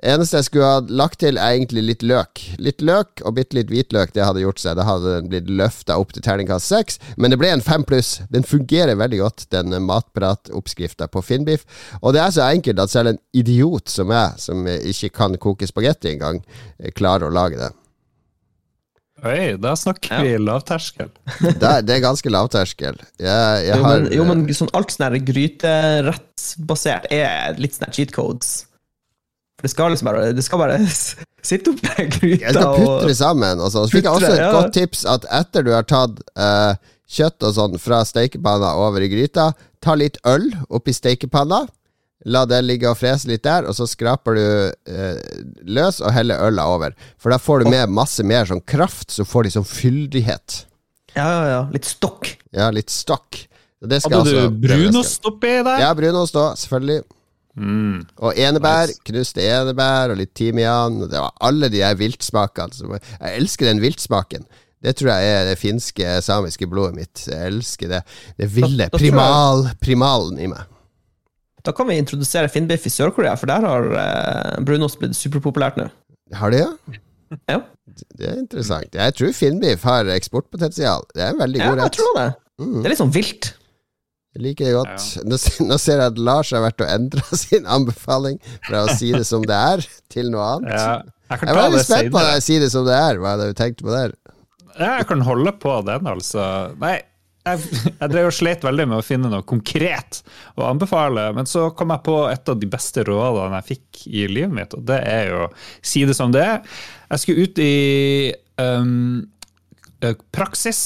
[0.05, 2.42] Eneste jeg skulle ha lagt til, er egentlig litt løk.
[2.61, 4.11] Litt løk og bitte litt hvitløk.
[4.12, 4.76] Det hadde gjort seg.
[4.76, 7.01] Det hadde blitt løfta opp til terningkast seks.
[7.16, 8.18] Men det ble en fem pluss.
[8.28, 11.64] Den fungerer veldig godt, den matprat-oppskrifta på Finnbiff.
[12.03, 15.68] Og det er så enkelt at selv en idiot som meg, som ikke kan koke
[15.68, 16.44] spagetti engang,
[16.76, 17.72] eh, klarer å lage det.
[19.24, 21.09] Oi, da snakker vi lavterskel.
[21.62, 23.01] Det det er ganske lavterskel.
[23.16, 28.66] Jeg, jeg Jo, men, jo, men sånn alt sånn gryterettsbasert er litt sånn cheat codes.
[29.57, 30.81] For det skal liksom bare Det skal bare
[31.51, 33.63] sitte opp med gryta skal og putre sammen.
[33.63, 34.51] Og så Så fikk jeg også et ja.
[34.53, 36.77] godt tips at etter du har tatt uh,
[37.07, 41.65] kjøtt og sånn fra stekepanna over i gryta, ta litt øl oppi stekepanna.
[42.27, 44.47] La det ligge og frese litt der, og så skraper du
[44.91, 45.19] eh,
[45.63, 46.97] løs og heller øla over.
[47.23, 50.65] For da får du med masse mer sånn kraft, så får de sånn fyldighet.
[51.15, 51.61] Ja, ja, ja.
[51.71, 52.33] Litt stokk.
[52.57, 53.45] Ja, litt stokk.
[53.85, 55.85] Hadde altså du brunost oppi der?
[55.85, 57.05] Ja, brunost òg, selvfølgelig.
[57.57, 58.03] Mm.
[58.21, 59.01] Og enebær, Nice.
[59.09, 60.99] knuste enebær og litt timian.
[61.09, 63.01] Det var alle de der viltsmakene.
[63.21, 64.45] Jeg elsker den viltsmaken.
[64.83, 67.23] Det tror jeg er det finske, samiske blodet mitt.
[67.27, 68.03] Jeg elsker det.
[68.39, 70.65] Det ville, Da- da tror jeg- primal, primalen i meg.
[71.65, 73.83] Da kan vi introdusere Finnbiff i Sør-Korea, for der har
[74.57, 75.89] eh, brunost blitt superpopulært nå.
[76.35, 76.61] Har det?
[76.61, 77.61] Ja, ja?
[78.17, 78.93] Det er interessant.
[78.95, 81.03] Jeg tror Finnbiff har eksportpotensial.
[81.15, 82.35] Det er en veldig ja god jeg tror det.
[82.61, 83.55] Mm, Det er litt sånn vilt.
[84.37, 85.07] Jeg liker det godt.
[85.24, 88.37] Nå, se- nå ser jeg at Lars har vært og endra sin anbefaling
[88.68, 90.76] fra å si det som det er, til noe annet.
[90.76, 90.95] Ja,
[91.32, 93.18] jeg Jeg var det litt spent på å si det som det er.
[93.22, 94.14] Hva hadde du tenkt på der?
[94.77, 96.44] Ja, jeg kan holde på den, altså.
[96.82, 96.98] Nei,
[97.47, 100.19] jeg, jeg drev og slet veldig med å finne noe konkret
[100.59, 104.27] å anbefale, men så kom jeg på et av de beste rådene jeg fikk i
[104.28, 105.47] livet mitt, og det er jo
[105.81, 106.61] si det som det er.
[107.15, 107.73] Jeg skulle ut i
[108.61, 109.23] um,
[110.35, 110.81] praksis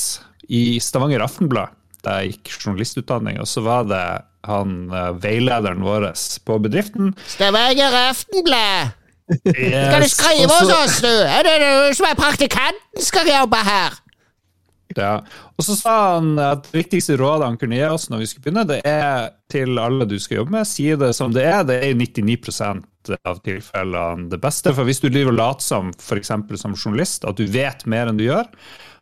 [0.53, 1.73] i Stavanger Aftenblad,
[2.07, 4.05] der jeg gikk journalistutdanning, og så var det
[4.49, 6.11] han eh, veilederen vår
[6.47, 7.15] på bedriften.
[7.29, 8.97] Stavanger Aftenblad!
[9.31, 11.11] Skal du skrive hos oss, du?
[11.11, 14.01] Er det du som er praktikanten skal jobbe her?
[14.99, 15.21] Ja.
[15.55, 18.47] Og så sa han at det viktigste rådet han kunne gi oss når vi skulle
[18.49, 21.63] begynne, det er til alle du skal jobbe med, si det som det er.
[21.69, 24.75] Det er i 99% av tilfellene det beste.
[24.77, 26.33] For hvis du driver og later som, f.eks.
[26.63, 28.51] som journalist, at du vet mer enn du gjør,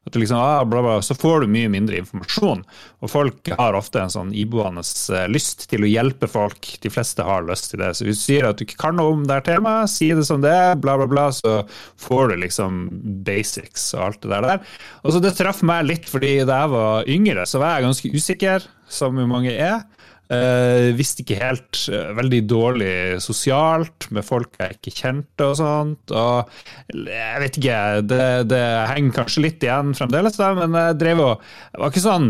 [0.08, 2.64] at du liksom, ah, bla, bla, så får du mye mindre informasjon.
[3.04, 4.82] Og folk har ofte en sånn iboende
[5.14, 6.70] eh, lyst til å hjelpe folk.
[6.82, 7.92] De fleste har lyst til det.
[7.96, 10.26] Så hvis du sier at du ikke kan noe om det her temaet, si det
[10.28, 11.60] som det er, bla, bla, bla, så
[12.00, 12.80] får du liksom
[13.26, 14.64] basics og alt det der.
[15.04, 18.12] Og så Det traff meg litt, fordi da jeg var yngre, så var jeg ganske
[18.16, 19.82] usikker, som mange er.
[20.28, 26.12] Eh, visste ikke helt Uh, Veldig dårlig sosialt med folk jeg ikke kjente og sånt.
[26.12, 26.50] Og
[26.92, 28.60] jeg vet ikke, det, det
[28.90, 32.28] henger kanskje litt igjen fremdeles, da, men jeg drev og Jeg var ikke sånn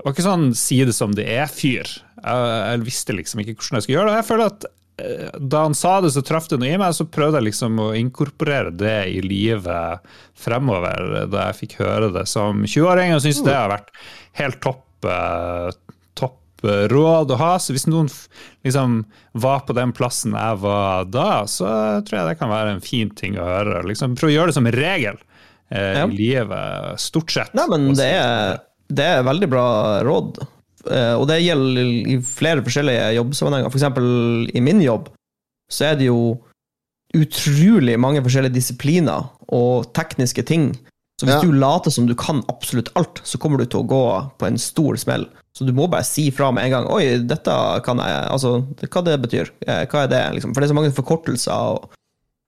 [0.00, 1.88] var ikke sånn si det som det er-fyr.
[1.92, 4.14] Jeg, jeg visste liksom ikke hvordan jeg skulle gjøre det.
[4.14, 6.96] og Jeg føler at uh, Da han sa det, så traff det noe i meg,
[6.96, 12.26] så prøvde jeg liksom å inkorporere det i livet fremover, da jeg fikk høre det
[12.28, 13.94] som 20-åring, og syns det har vært
[14.40, 14.84] helt topp.
[16.68, 17.52] Eh, råd å ha.
[17.62, 18.10] Så hvis noen
[18.66, 19.00] liksom
[19.32, 21.66] var på den plassen jeg var da, så
[22.06, 23.82] tror jeg det kan være en fin ting å høre.
[23.88, 25.16] Liksom Prøv å gjøre det som regel
[25.70, 26.06] eh, Ja.
[26.06, 27.54] i livet, stort sett.
[27.54, 28.58] Nei, men det er,
[28.90, 29.66] det er veldig bra
[30.06, 30.42] råd.
[30.90, 33.70] Eh, Og det gjelder i flere forskjellige jobbsammenhenger.
[33.72, 35.08] Eksempel i min jobb
[35.70, 36.20] så er det jo
[37.14, 40.70] utrolig mange forskjellige disipliner og tekniske ting.
[41.20, 41.40] Så hvis Ja.
[41.44, 44.04] du later som du kan absolutt alt, så kommer du til å gå
[44.38, 45.26] på en stor smell.
[45.52, 46.86] Så du må bare si fra med en gang.
[46.88, 47.52] 'Oi, dette
[47.84, 49.50] kan jeg Altså, hva det betyr?
[49.66, 50.54] Eh, Hva er det?' Liksom.
[50.54, 51.90] For det er så mange forkortelser og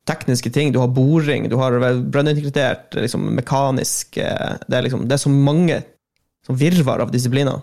[0.09, 0.73] tekniske ting.
[0.73, 5.31] Du har boring, du har brønnintegrert, liksom mekanisk eh, Det er liksom Det er så
[5.31, 5.85] mange
[6.47, 7.61] sånn virvar av disipliner.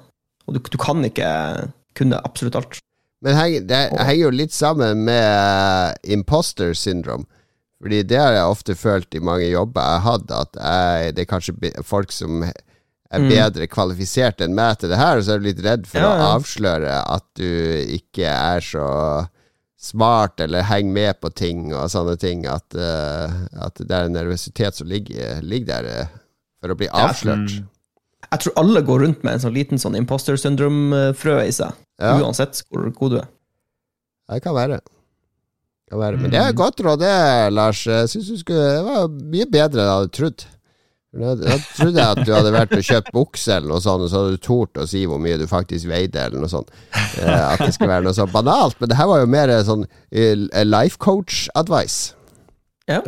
[0.47, 2.77] Og du, du kan ikke kunne absolutt alt.
[3.21, 7.25] Men heng, det henger jo litt sammen med eh, imposter syndrome.
[7.79, 11.23] Fordi det har jeg ofte følt i mange jobber jeg har hatt, at jeg, det
[11.23, 12.53] er kanskje folk som er
[13.09, 13.29] Mm.
[13.31, 16.09] bedre kvalifisert enn meg til det her, og så er du litt redd for Ja,
[16.13, 16.25] ja.
[16.27, 17.47] å avsløre at du
[17.95, 18.83] ikke er så
[19.79, 24.13] smart eller henger med på ting og sånne ting, at, uh, at det er en
[24.13, 26.13] nervøsitet som ligger, ligger der uh,
[26.61, 27.55] for å bli Ja, avslørt.
[28.29, 31.73] Jeg tror alle går rundt med en sånn liten sånn imposter syndrome-frø i seg.
[31.97, 33.29] Uansett hvor god du er.
[34.29, 34.81] Det kan være.
[35.89, 36.19] Være.
[36.21, 37.17] Men det er et godt råd, det,
[37.55, 37.81] Lars.
[37.87, 40.47] Jeg synes du skulle, Det var mye bedre enn jeg hadde trodd.
[41.09, 44.11] Da da trodde jeg at du hadde vært og kjøpt bukse eller noe sånt, og
[44.11, 46.69] så hadde du tort å si hvor mye du faktisk veide, eller noe sånt.
[46.93, 48.77] Eh, at det skulle være noe så banalt.
[48.77, 50.37] Men det her var jo mer sånn eh,
[50.67, 52.13] life coach-advice.
[52.89, 53.01] Ja.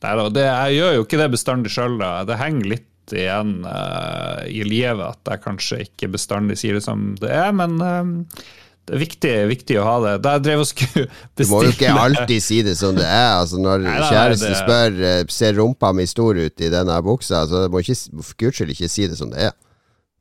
[0.00, 1.98] Det er, det, jeg gjør jo ikke det bestandig sjøl.
[2.28, 2.86] Det henger litt
[3.16, 7.80] igjen uh, i livet at jeg kanskje ikke bestandig sier det som det er, men
[7.82, 8.44] eh,
[8.88, 10.12] det er viktig, viktig å ha det.
[10.24, 11.04] Da jeg drev og skulle
[11.38, 13.36] Du må jo ikke alltid si det som det er.
[13.38, 17.44] Altså Når Nei, kjæresten det- spør eh, Ser rumpa mi stor ut i denne buksa,
[17.50, 19.54] så må ikke for guds skyld ikke si det som det er.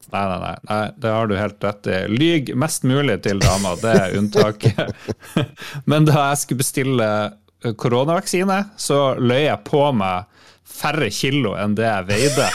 [0.09, 1.97] Nei, nei, nei, nei, det har du helt rett i.
[2.09, 4.95] Lyg mest mulig til dama, det er unntaket.
[5.89, 10.25] Men da jeg skulle bestille eh, koronavaksine, så løy jeg på meg
[10.69, 12.49] færre kilo enn det jeg veide.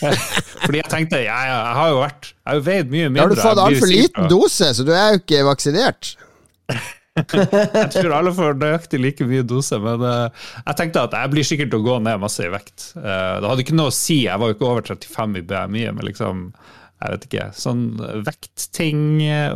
[0.64, 3.12] Fordi jeg tenkte ja, ja, jeg har jo vært Jeg har jo veid mye Da
[3.12, 3.22] mindre.
[3.22, 6.14] har du fått altfor liten dose, så du er jo ikke vaksinert.
[7.20, 11.46] Jeg tror alle får nøyaktig like mye dose, men uh, jeg tenkte at jeg blir
[11.48, 12.92] sikkert til å gå ned masse i vekt.
[12.96, 15.82] Uh, det hadde ikke noe å si, jeg var jo ikke over 35 i BMI,
[15.98, 16.46] men liksom
[17.00, 17.82] jeg vet ikke, sånn
[18.26, 19.02] vektting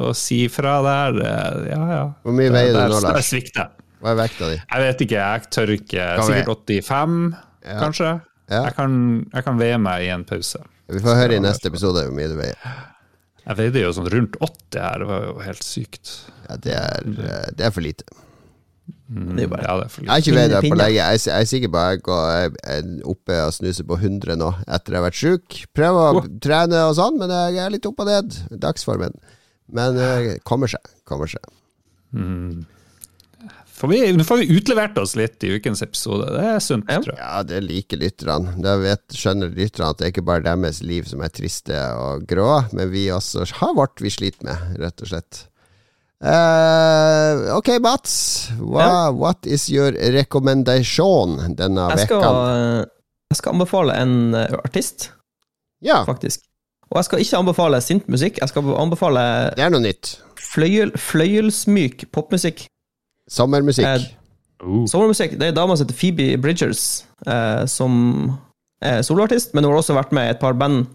[0.00, 2.04] å si fra der, uh, ja ja.
[2.24, 3.28] Hvor mye veier du nå, der Lars?
[3.30, 3.84] svikter jeg.
[4.04, 4.56] Hva er vekta di?
[4.60, 6.06] Jeg vet ikke, jeg tør ikke.
[6.28, 7.18] Sikkert 85,
[7.64, 7.76] Ja.
[7.80, 8.08] kanskje.
[8.50, 8.64] Ja.
[8.66, 8.96] Jeg, kan,
[9.32, 10.60] jeg kan veie meg i en pause.
[10.92, 12.58] Vi får høre i neste episode hvor mye du veier.
[13.44, 16.12] Jeg veide jo sånn rundt 80 her, det var jo helt sykt.
[16.48, 18.04] Ja, det er, eh, det er for lite.
[19.08, 20.96] Det er bare Ja, det er for Jeg har ikke veid på lenge.
[20.96, 24.96] Jeg, jeg er sikker på at jeg går oppe og snuser på 100 nå, etter
[24.96, 25.58] jeg har vært sjuk.
[25.76, 28.38] Prøver å trene og sånn, men jeg er litt opp og ned.
[28.64, 29.16] Dagsformen.
[29.72, 30.92] Men det kommer seg.
[31.08, 31.44] Kommer seg.
[33.84, 37.00] Får vi, nå får vi utlevert oss litt i ukens episode, det er sunt, Ja.
[37.04, 37.20] tror jeg.
[37.20, 38.54] Ja, det liker lytterne.
[38.64, 42.24] Da vet, skjønner lytterne at det er ikke bare deres liv som er triste og
[42.30, 45.42] grå, men vi også har vårt vi sliter med, rett og slett.
[46.24, 48.14] Uh, ok, Mats.
[48.56, 49.10] Hva, Ja.
[49.12, 52.88] What is your recommendation denne jeg skal, vekka?
[53.34, 55.10] jeg skal anbefale en eh, artist,
[55.84, 56.46] Ja, faktisk.
[56.90, 59.24] Og jeg skal ikke anbefale sint musikk, jeg skal anbefale
[59.58, 60.14] det er noe nytt.
[60.40, 62.66] fløyel, fløyelsmyk popmusikk.
[63.30, 63.86] Sommermusikk.
[63.86, 64.10] Eh,
[64.64, 64.86] Oh.
[64.88, 65.32] Sommermusikk.
[65.36, 68.38] Det er ei dame som heter Phoebe Bridgers, eh, som
[68.80, 70.86] er soloartist, men hun har også vært med i et par band.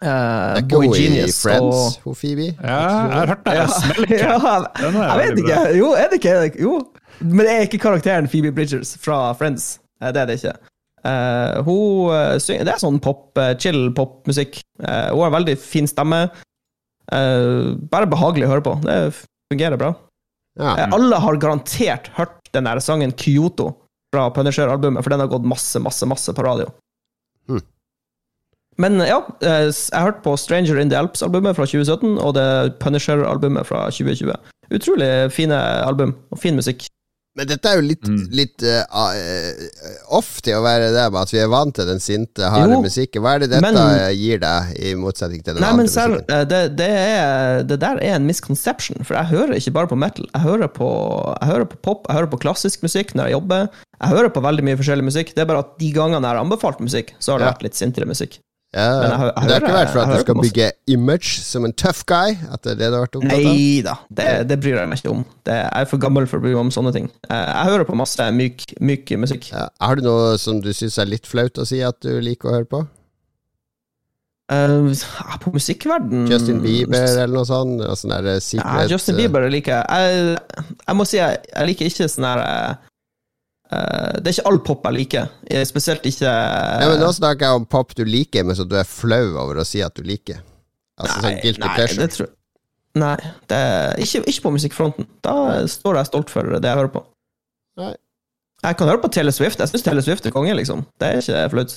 [0.00, 2.52] Eh, Boy Genius Friends, og Phoebe?
[2.62, 2.76] Ja,
[3.08, 3.54] jeg har hørt det.
[3.56, 4.20] ja, Jeg smeller ikke.
[4.20, 5.58] ja, jeg vet ikke.
[5.80, 6.34] Jo, er det ikke?
[6.44, 6.62] det?
[6.62, 6.74] Jo.
[7.20, 9.80] Men det er ikke karakteren Phoebe Bridgers fra Friends.
[10.02, 10.54] Eh, Det er det ikke.
[11.08, 14.60] Eh, hun eh, synger Det er sånn pop, chill popmusikk.
[14.84, 16.28] Eh, hun har veldig fin stemme.
[17.10, 18.76] Eh, bare behagelig å høre på.
[18.86, 19.00] Det
[19.50, 19.94] fungerer bra.
[20.58, 20.74] Ja.
[20.74, 23.72] Eh, alle har garantert hørt den der sangen Kyoto
[24.14, 26.68] fra Punisher-albumet, for den har gått masse, masse, masse på radio.
[27.48, 27.62] Mm.
[28.78, 32.48] Men ja, eh, jeg hørte på Stranger in the Alps-albumet fra 2017 og det
[32.82, 34.34] Punisher-albumet fra 2020.
[34.74, 36.86] Utrolig fine album og fin musikk.
[37.38, 38.24] Men dette er jo litt, Mm.
[38.34, 38.82] litt eh,
[40.18, 43.22] off til å være det med at vi er vant til den sinte, harde musikken.
[43.22, 46.16] Hva er det dette men- gir deg, i motsetning til den Nei, andre men selv,
[46.18, 46.34] musikken?
[46.40, 49.98] eh, det, det, er, det der er en misconception, for jeg hører ikke bare på
[49.98, 50.26] metal.
[50.34, 50.88] Jeg hører på,
[51.40, 53.68] jeg hører på pop, jeg hører på klassisk musikk når jeg jobber.
[54.00, 55.34] Jeg hører på veldig mye forskjellig musikk.
[55.34, 57.52] Det er bare at de gangene jeg har anbefalt musikk, så har det Ja.
[57.54, 58.38] vært litt sintere musikk.
[58.76, 61.72] Ja, jeg jeg det har ikke vært for at du skal bygge image som en
[61.72, 62.34] tough guy?
[62.52, 63.46] At det er det du har vært opptatt av?
[63.48, 65.22] Nei da, det, det bryr jeg meg ikke om.
[65.48, 67.08] Det, jeg er for gammel for å bry meg om sånne ting.
[67.30, 69.48] Eh, Jeg hører på masse myk, myk musikk.
[69.54, 69.70] Ja.
[69.80, 72.56] Har du noe som du syns er litt flaut å si at du liker å
[72.58, 72.84] høre på?
[74.48, 74.92] Uh,
[75.42, 77.82] på musikkverden Justin Bieber eller noe sånt?
[78.00, 79.88] Sånn der Ja, Justin Bieber liker jeg.
[79.88, 82.94] Jeg, jeg må si jeg, jeg liker ikke sånn eh, eh,
[83.68, 85.26] Det er ikke all pop jeg liker.
[85.50, 88.76] Eh, Spesielt ikke Nei, men Nå snakker jeg om pop du liker, men som du
[88.80, 90.40] er flau over å si at du liker.
[90.98, 92.06] Altså sånn guilty nei, pleasure.
[92.08, 92.28] det
[92.98, 93.14] nei
[93.52, 95.06] det er ikke, ikke på musikkfronten.
[95.22, 95.34] Da
[95.70, 97.04] står jeg stolt for det jeg hører på.
[97.78, 97.92] Nei.
[98.64, 99.60] Jeg kan høre på Taylor Swift.
[99.62, 100.80] Jeg syns Taylor Swift er konge, liksom.
[100.98, 101.76] Det er ikke flaut.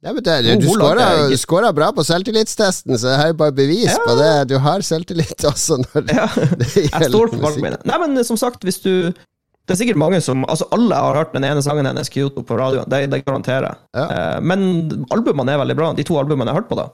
[0.00, 3.90] Ja, men det, du du scora bra på selvtillitstesten, så det her er bare bevis
[3.90, 3.98] Ja.
[4.06, 4.30] på det.
[4.48, 6.28] Du har selvtillit også når Ja.
[6.56, 7.84] det gjelder musikk.
[7.84, 9.12] Nei, men som sagt, hvis du
[9.70, 12.56] Det er sikkert mange som Altså, alle har hørt den ene sangen hennes, Kyoto, på
[12.58, 12.88] radioen.
[12.90, 13.78] Det, det garanterer jeg.
[13.94, 14.06] Ja.
[14.10, 14.64] Eh, Men
[15.14, 15.92] albumene er veldig bra.
[15.94, 16.88] De to albumene jeg har hørt på, da.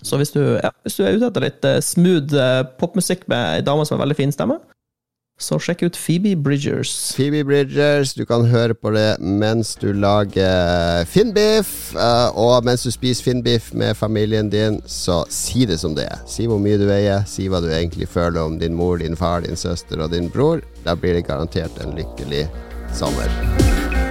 [0.00, 3.58] Så hvis du, ja, hvis du er ute etter litt eh, smooth eh, popmusikk med
[3.58, 4.56] ei dame som har veldig fin stemme,
[5.40, 6.92] så sjekk ut Phoebe Bridgers.
[7.16, 12.92] Phoebe Bridgers, du kan høre på det mens du lager finnbiff, eh, og mens du
[12.94, 16.20] spiser finnbiff med familien din, så si det som det er.
[16.28, 19.42] Si hvor mye du veier, si hva du egentlig føler om din mor, din far,
[19.46, 20.64] din søster og din bror.
[20.84, 22.46] Da blir det garantert en lykkelig
[22.96, 24.09] sommer.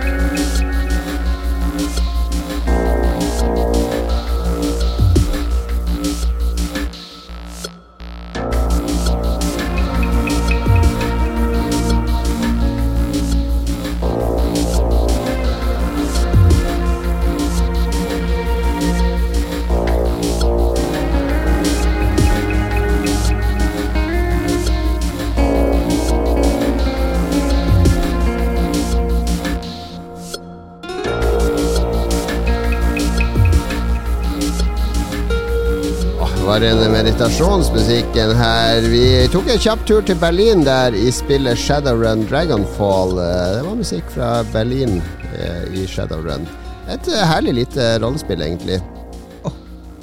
[36.50, 38.82] Var en meditasjonsmusikken her.
[38.90, 43.12] Vi tok en kjapp tur til Berlin der i spillet Shadowrun Dragonfall.
[43.22, 44.96] Eh, Det var musikk fra Berlin
[45.38, 46.48] eh, i Shadowrun.
[46.90, 48.80] Et eh, herlig lite rollespill, egentlig.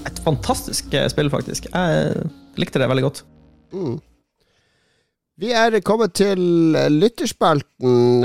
[0.07, 1.67] Et fantastisk spill, faktisk.
[1.73, 2.29] Jeg
[2.63, 3.25] likte det veldig godt.
[5.43, 6.39] Vi er kommet til
[6.95, 8.23] lytterspalten.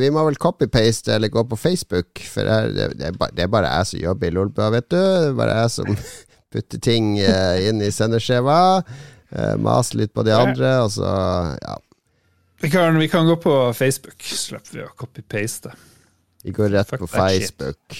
[0.00, 4.32] Vi må vel copy-paste eller gå på Facebook, for det er bare jeg som jobber
[4.32, 4.96] i Lolbua, vet du.
[4.96, 5.92] Det er bare jeg som
[6.52, 8.58] putter ting eh, inn i sendeskjeva.
[9.28, 11.08] Uh, Maser litt på de andre, og så
[11.60, 11.74] ja.
[12.62, 15.74] Vi kan, vi kan gå på Facebook, slipper vi å copy-paste.
[16.42, 17.10] Vi går rett Fuck på.
[17.12, 17.98] Facebook.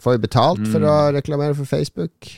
[0.00, 2.30] Får vi betalt for å reklamere for Facebook?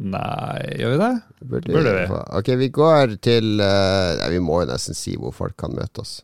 [0.00, 1.10] Nei, gjør vi det?
[1.44, 2.04] Burde Burde vi?
[2.38, 6.02] Ok, vi går til uh, Nei, Vi må jo nesten si hvor folk kan møte
[6.04, 6.14] oss.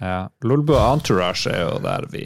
[0.00, 0.28] Ja.
[0.46, 2.24] Lolbua Entourage er jo der vi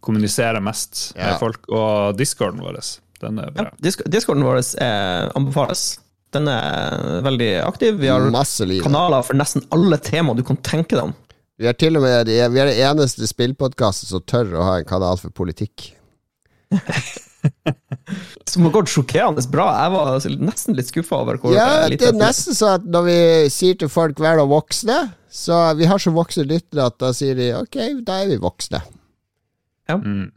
[0.00, 1.32] kommuniserer mest Ja.
[1.32, 2.80] med folk, og discorden vår.
[3.20, 3.70] Den er bra.
[3.70, 6.00] Ja, Discorden vår eh, anbefales.
[6.34, 7.98] Den er veldig aktiv.
[7.98, 8.22] Vi har
[8.84, 11.16] kanaler for nesten alle temaer du kan tenke deg om.
[11.60, 14.88] Vi er til og med Vi er det eneste spillpodkastet som tør å ha en
[14.88, 15.90] kanal for politikk.
[18.50, 19.68] Som har gått sjokkerende bra.
[19.84, 23.06] Jeg var nesten litt skuffa over hvor Ja, eh, det er nesten sånn at når
[23.06, 23.18] vi
[23.54, 24.98] sier til folk 'vær da voksne',
[25.30, 28.82] så vi har så voksne lyttere at da sier de 'ok, da er vi voksne'.
[29.88, 29.96] Ja.
[29.96, 30.30] Mm.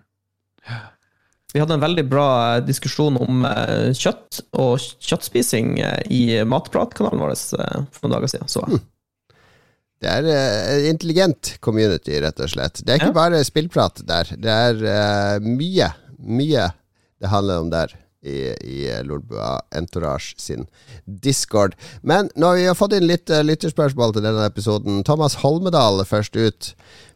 [1.54, 7.22] Vi hadde en veldig bra eh, diskusjon om eh, kjøtt og kjøttspising eh, i Matpratkanalen
[7.22, 7.36] vår
[7.94, 8.50] for noen dager siden.
[8.50, 8.82] Så Hm.
[10.04, 12.82] Det er en intelligent community, rett og slett.
[12.84, 13.20] Det er ikke Ja.
[13.22, 14.34] bare spillprat der.
[14.36, 15.88] Det er uh, mye,
[16.20, 16.66] mye
[17.24, 20.66] det handler om der i, i Lolbua Entourage sin
[21.08, 21.78] discord.
[22.02, 26.74] Men når vi har fått inn litt lytterspørsmål til denne episoden Thomas Holmedal først ut.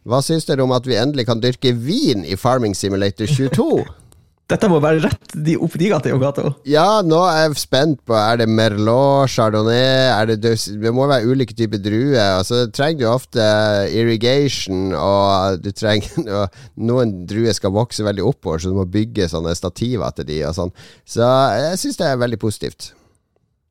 [0.08, 3.84] Hva syns dere om at vi endelig kan dyrke vin i Farming Simulator 22?
[4.48, 6.50] dette må være rett de, opp de gata, Jon Cato.
[6.68, 11.28] Ja, nå er jeg spent på Er det Merlot, Chardonnay er det, det må være
[11.28, 12.38] ulike typer druer.
[12.38, 13.44] Altså, du trenger jo ofte
[13.92, 19.28] irrigation, og du trenger og Noen druer skal vokse veldig oppover, så du må bygge
[19.28, 20.72] sånne stativer til de og sånn.
[21.04, 22.92] Så jeg syns det er veldig positivt.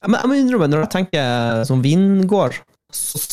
[0.05, 2.61] Men jeg må innrømme, når jeg tenker som vingård,
[2.93, 3.23] så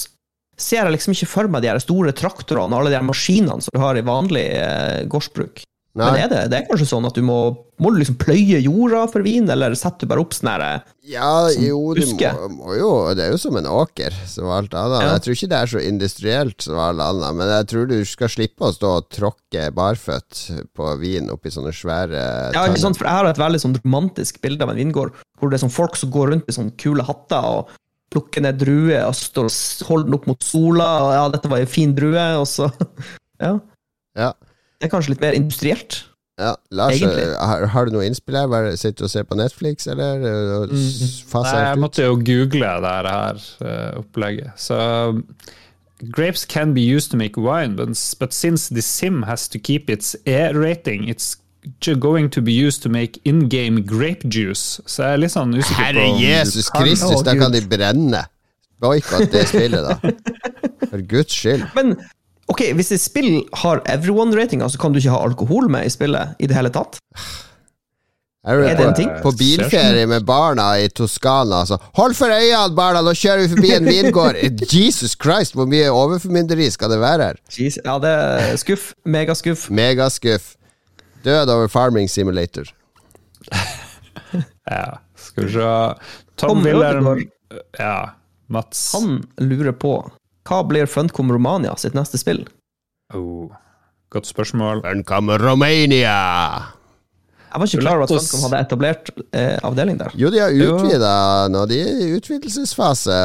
[0.56, 3.60] ser jeg liksom ikke for meg de her store traktorene og alle de her maskinene
[3.60, 5.64] som du har i vanlig eh, gårdsbruk.
[5.94, 7.36] Men er det, det er kanskje sånn at du må,
[7.78, 10.88] må du liksom pløye jorda for vin, eller setter du bare opp sånn her eh,
[11.12, 15.04] Ja, jo, du må, må jo Det er jo som en åker som alt annet.
[15.04, 15.12] Ja.
[15.12, 18.32] Jeg tror ikke det er så industrielt som alt annet, men jeg tror du skal
[18.32, 20.40] slippe å stå og tråkke barføtt
[20.74, 22.24] på vin oppi sånne svære
[22.56, 22.98] Ja, ikke sant?
[22.98, 25.76] For jeg har et veldig sånn romantisk bilde av en vingård, hvor det er sånn
[25.76, 27.70] folk som går rundt i sånne kule hatter og
[28.14, 31.62] plukker ned druer og står og holder den opp mot sola, og ja, dette var
[31.62, 32.68] en fin drue, og så
[33.44, 33.54] Ja.
[34.18, 34.32] Ja.
[34.78, 36.02] Det er kanskje litt mer industrielt.
[36.40, 38.48] Ja, Lars, har, har du noe innspill her?
[38.50, 40.18] Bare Sitter du og ser på Netflix, eller?
[40.66, 40.72] Mm.
[40.74, 44.50] Nei, jeg måtte jo google det her uh, opplegget.
[44.58, 44.78] Så
[45.14, 45.22] um,
[46.10, 49.88] Grapes can be used to make wine, but, but since the sim has to keep
[49.88, 51.36] its E-rating, it's
[52.00, 54.82] going to be used to make in-game grape juice.
[54.86, 58.24] Så jeg er litt sånn usikker på Herre Jesus kan- Kristus, da kan de brenne.
[58.82, 59.96] Boikott det spillet, da.
[60.90, 61.62] For guds skyld.
[61.78, 61.94] Men
[62.52, 66.34] ok, hvis et spill har everyone-ratinga, så kan du ikke ha alkohol med i spillet
[66.38, 67.00] i det hele tatt?
[68.44, 69.08] Er, Er det en ting?
[69.24, 73.70] på bilferie med barna i Toskana, altså Hold for øynene, barna, nå kjører vi forbi
[73.72, 74.36] en vingård!
[74.76, 77.40] Jesus Christ, hvor mye overformynderi skal det være her?
[77.56, 78.90] Ja, det er skuff.
[79.08, 79.70] Megaskuff.
[79.72, 80.50] Megaskuff.
[81.24, 82.68] Død over Farming Simulator.
[84.68, 85.60] Ja, skal vi se
[86.36, 87.08] Tom, Tom Wilhelm
[87.78, 88.10] Ja,
[88.52, 88.92] Mats.
[88.92, 89.94] Han lurer på
[90.44, 92.44] hva blir Funcom Romania sitt neste spill?
[93.14, 93.52] Oh,
[94.12, 94.84] godt spørsmål.
[94.84, 96.18] Funcom Romania!
[97.54, 100.14] Jeg var ikke klar over at Funcom hadde etablert eh, avdeling der.
[100.18, 101.12] Jo, de har utvida
[101.54, 101.60] nå.
[101.70, 103.18] De er i utvidelsesfase.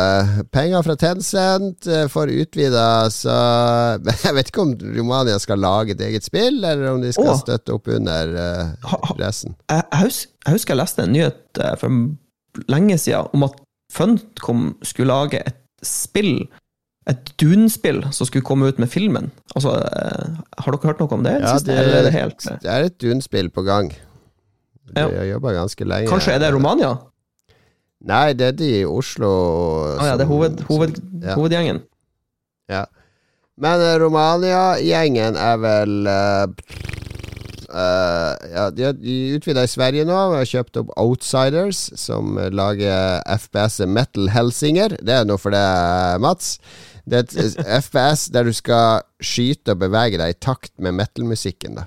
[0.54, 3.38] Penger fra Tencent eh, får utvida, så
[4.28, 7.42] Jeg vet ikke om Romania skal lage et eget spill, eller om de skal oh.
[7.42, 9.58] støtte opp under eh, resten.
[9.66, 13.58] Jeg, jeg, husker, jeg husker jeg leste en nyhet eh, for lenge siden om at
[13.90, 16.44] Funcom skulle lage et spill,
[17.10, 19.32] et Dune-spill, som skulle komme ut med filmen.
[19.56, 21.36] Altså, eh, har dere hørt noe om det?
[21.42, 23.90] Ja, det- er det helt eh, Det er et Dune-spill på gang.
[24.90, 25.24] De Ja.
[25.36, 26.08] jobba ganske lenge.
[26.10, 26.96] Kanskje er det Romania?
[28.02, 29.98] Nei, det er de i Oslo.
[30.00, 31.36] ah ja, det er hoved, hoved, ja.
[31.36, 31.82] hovedgjengen.
[32.70, 32.86] Ja.
[33.58, 36.48] Men eh, Romania-gjengen er vel uh,
[37.70, 40.18] uh, Ja, de, har- utvida i Sverige nå.
[40.32, 44.96] Vi har kjøpt opp Outsiders, som lager FPS-et Metal Helsinger.
[45.04, 46.58] Det er noe for deg, Mats.
[47.10, 51.80] Det er et FPS der du skal skyte og bevege deg i takt med metal-musikken.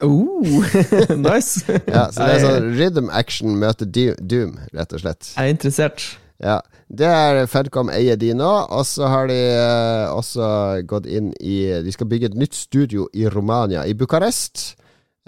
[0.00, 0.64] Oh,
[1.28, 1.60] nice!
[1.84, 5.34] Ja, Så det er sånn rhythm action møter Doom, rett og slett.
[5.34, 6.06] jeg er interessert.
[6.40, 10.46] Ja, det er Fedcom eier de nå, og så har de uh, også
[10.88, 14.72] gått inn i De skal bygge et nytt studio i Romania, i Bucarest.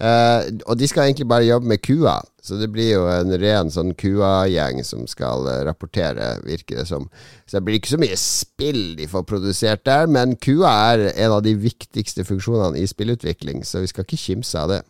[0.00, 3.70] Eh, og de skal egentlig bare jobbe med kua, så det blir jo en ren
[3.70, 7.04] sånn kua-gjeng som skal uh, rapportere, virker det som.
[7.44, 11.36] Så det blir ikke så mye spill de får produsert der, men kua er en
[11.36, 14.82] av de viktigste funksjonene i spillutvikling, så vi skal ikke kimse av det.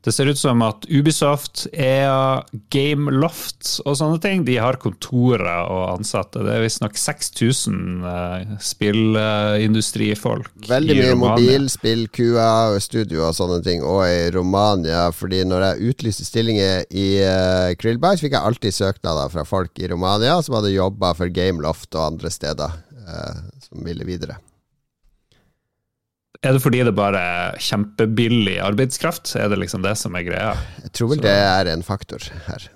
[0.00, 2.40] Det ser ut som at Ubisoft, EA,
[2.72, 6.40] Gameloft og sånne ting, de har kontorer og ansatte.
[6.46, 11.36] Det er visstnok 6000 uh, spillindustrifolk Veldig i mye Romania.
[11.36, 15.10] mobilspill, QA og studio og sånne ting, og i Romania.
[15.12, 19.84] Fordi når jeg utlyste stillinger i uh, Krillberg, så fikk jeg alltid søknader fra folk
[19.84, 22.72] i Romania som hadde jobba for Gameloft og andre steder
[23.04, 23.36] uh,
[23.68, 24.40] som ville videre.
[26.40, 29.34] Er det fordi det bare er kjempebillig arbeidskraft?
[29.36, 30.54] Er det liksom det som er greia?
[30.86, 32.68] Jeg tror vel Så- det er en faktor her.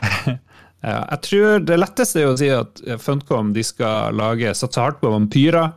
[0.84, 5.08] Jeg tror det letteste er å si at Funcom de skal lage satse hardt på
[5.08, 5.72] vampyrer,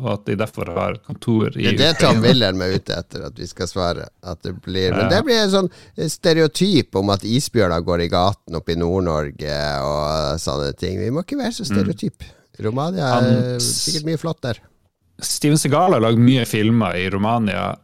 [0.00, 3.24] og at de derfor har kontor i Det er det Tom Wilhelm er ute etter
[3.28, 4.06] at vi skal svare.
[4.22, 5.70] At det blir, men det blir en sånn
[6.12, 11.00] stereotyp om at isbjørner går i gaten oppe i Nord-Norge og sånne ting.
[11.00, 12.24] Vi må ikke være så stereotyp.
[12.60, 14.60] Romania er sikkert mye flott der.
[15.22, 17.76] Steven Segal har lagd mye filmer i Romania.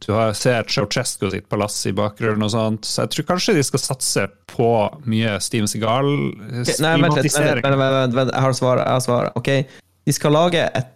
[0.00, 3.64] Du har ser Ceaucescu sitt palass i bakgrunnen og sånt, så jeg tror kanskje de
[3.66, 4.68] skal satse på
[5.04, 6.08] mye Steven Ok,
[6.48, 7.62] Nei, vent litt, vent, Segal-filmatisering.
[7.66, 8.86] vent, vent, vent, vent, jeg har svaret.
[8.86, 9.36] Jeg har svaret.
[9.36, 9.50] Ok,
[10.08, 10.94] de skal lage et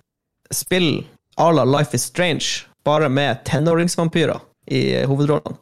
[0.57, 0.89] spill
[1.37, 4.41] à la Life is Strange, bare med tenåringsvampyrer
[4.73, 5.59] i hovedrollene.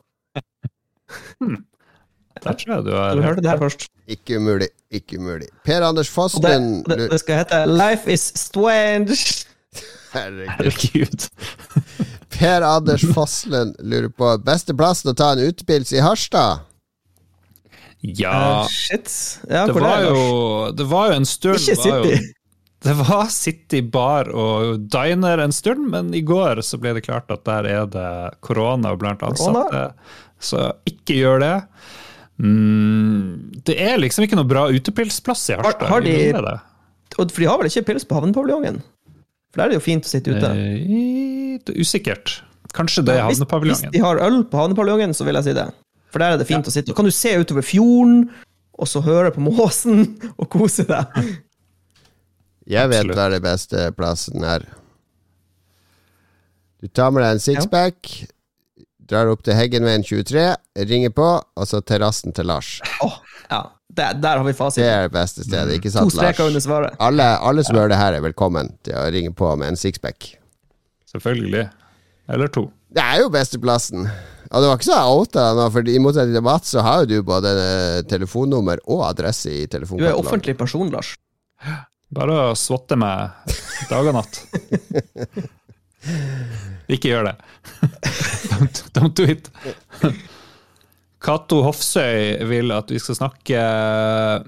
[2.42, 3.86] Der tror jeg du Du har hørte det her først.
[4.10, 4.68] Ikke umulig.
[4.90, 5.48] Ikke umulig.
[5.64, 6.56] Per Anders Fossen det,
[6.90, 9.16] det, det skal hete Life is Strange.
[10.12, 10.50] Herregud.
[10.58, 11.28] Herregud.
[12.38, 16.64] Per Anders Fosslund lurer på beste plassen å ta en utepils i Harstad.
[18.02, 19.08] Ja, uh, shit.
[19.48, 20.08] Ja, det var det?
[20.10, 20.22] jo
[20.74, 22.16] Det var jo en stund Ikke var jo-
[22.82, 27.30] Det var City bar og diner en stund, men i går så ble det klart
[27.30, 28.08] at der er det
[28.42, 29.84] korona blant ansatte.
[30.42, 31.52] Så ikke gjør det.
[32.42, 35.86] Mm, det er liksom ikke noe bra utepilsplass i Harstad.
[35.86, 36.58] Har- har de-.
[37.20, 38.82] Og For de har vel ikke pils på havnepaviljongen?
[39.52, 40.48] For der er det jo fint å sitte ute.
[40.48, 42.38] Eh, det er usikkert.
[42.72, 43.90] Kanskje det er havnepaviljongen.
[43.90, 45.66] hvis de har øl på havnepaviljongen, så vil jeg si det.
[46.12, 46.88] For der er det fint å sitte.
[46.92, 48.30] Da kan du se utover fjorden,
[48.80, 50.06] og så høre på måsen
[50.40, 51.18] og kose deg.
[52.72, 53.18] Jeg vet Absolutt.
[53.18, 54.64] hva det beste plassen er.
[56.82, 58.08] Du tar med deg en sixpack,
[59.12, 60.46] drar opp til Heggenveien 23,
[60.88, 62.78] ringer på, og så terrassen til Lars.
[63.04, 63.18] Åh,
[63.50, 63.60] ja,
[63.92, 66.64] der, der har vi Det er det beste stedet, ikke To sant, streker under Lars?
[66.64, 66.96] svaret.
[66.98, 70.30] Alle, alle som hører det her, er velkommen til å ringe på med en sixpack.
[71.12, 71.66] Selvfølgelig.
[72.32, 72.70] Eller to.
[72.92, 74.06] Det er jo besteplassen.
[74.52, 77.08] Og det var ikke så outa nå, for i motsetning til Mats, så har jo
[77.08, 80.26] du både eh, telefonnummer og adresse i Du er telefonkatalogen.
[80.26, 81.14] offentlig person, Lars.
[82.12, 83.30] Bare å svotte meg
[83.88, 84.42] dag og natt.
[86.92, 87.36] Ikke gjør det.
[88.52, 89.48] Don't, don't do it.
[91.22, 93.58] Cato Hofsøy vil at vi skal snakke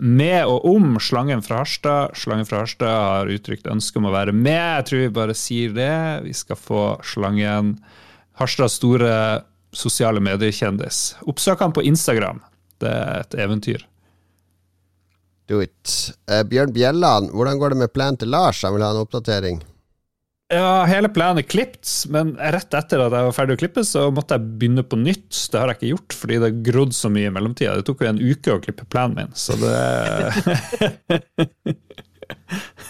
[0.02, 2.16] med og om Slangen fra Harstad.
[2.18, 4.58] Slangen fra Harstad har uttrykt ønske om å være med.
[4.58, 5.94] Jeg tror vi bare sier det.
[6.26, 7.76] Vi skal få Slangen.
[8.40, 9.12] Harstads store
[9.74, 11.14] sosiale mediekjendis.
[11.30, 12.42] Oppsøk han på Instagram.
[12.82, 13.86] Det er et eventyr.
[15.46, 15.94] Do it.
[16.26, 18.64] Uh, Bjørn Bjelland, hvordan går det med planen til Lars?
[18.66, 19.62] Han vil ha en oppdatering.
[20.52, 24.10] Ja, hele planen er klippet, men rett etter at jeg var ferdig å klippe, så
[24.12, 25.32] måtte jeg begynne på nytt.
[25.50, 27.76] Det har jeg ikke gjort, fordi det har grodd så mye i mellomtida.
[27.78, 29.74] Det tok jo en uke å klippe planen min, så det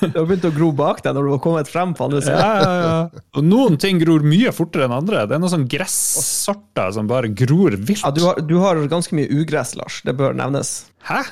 [0.00, 2.38] Du har begynt å gro bak deg når du har kommet frem på andre ja,
[2.38, 3.22] ja, ja.
[3.38, 5.24] Og noen ting gror mye fortere enn andre.
[5.30, 8.04] Det er noen sånn gressorter som bare gror vilt.
[8.04, 10.00] Ja, du, har, du har ganske mye ugress, Lars.
[10.06, 10.76] Det bør nevnes.
[11.08, 11.22] Hæ?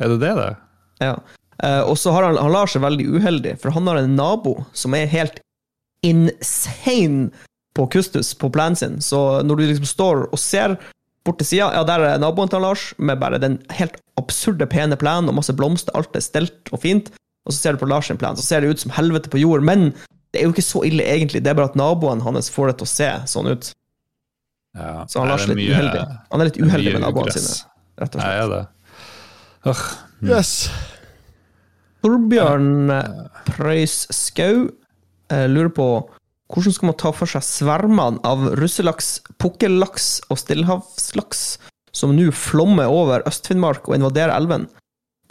[0.00, 0.50] Er det det, det?
[1.04, 1.14] Ja.
[1.62, 4.60] Eh, og så har han, han Lars er veldig uheldig, for han har en nabo
[4.76, 5.42] som er helt
[6.02, 7.30] insane
[7.76, 8.98] på kustus på planen sin.
[9.00, 10.76] Så når du liksom står og ser
[11.24, 14.96] bort til sida, ja, der er naboen til Lars med bare den helt absurde pene
[14.98, 17.12] plenen og masse blomster, alt er stelt og fint.
[17.46, 19.40] Og så ser du på Lars sin plen, så ser det ut som helvete på
[19.40, 19.62] jord.
[19.66, 19.92] Men
[20.32, 21.42] det er jo ikke så ille, egentlig.
[21.42, 23.72] Det er bare at naboen hans får det til å se sånn ut.
[24.76, 26.04] Ja, Så han Lars er litt mye- uheldig.
[26.32, 27.48] Han er litt er uheldig med naboene ugress.
[27.48, 27.70] sine,
[28.00, 28.42] rett og slett.
[28.42, 28.62] er det.
[29.72, 29.82] Åh,
[30.22, 30.52] Yes.
[32.02, 32.90] Torbjørn
[33.46, 34.68] Preus Skau
[35.32, 35.88] eh, lurer på
[36.52, 41.44] hvordan skal man ta for seg svermene av russelaks, pukkellaks og stillehavslaks
[41.96, 44.66] som nå flommer over Øst-Finnmark og invaderer elven?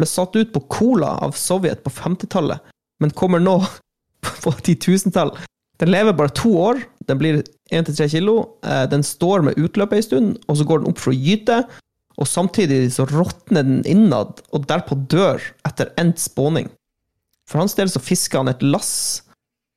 [0.02, 2.64] Ble satt ut på Cola av Sovjet på 50-tallet,
[3.02, 3.60] men kommer nå
[4.44, 5.36] på titusentall.
[5.82, 10.10] Den lever bare to år, den blir 1-3 kilo, eh, den står med utløpet en
[10.10, 11.64] stund, og så går den opp for å gyte,
[12.22, 16.70] og samtidig så råtner den innad, og derpå dør etter endt spåning.
[17.50, 19.24] For hans del så fisker han et lass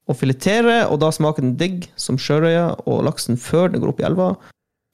[0.09, 4.01] og filetere, og da smaker den digg som sjørøya og laksen før den går opp
[4.03, 4.33] i elva.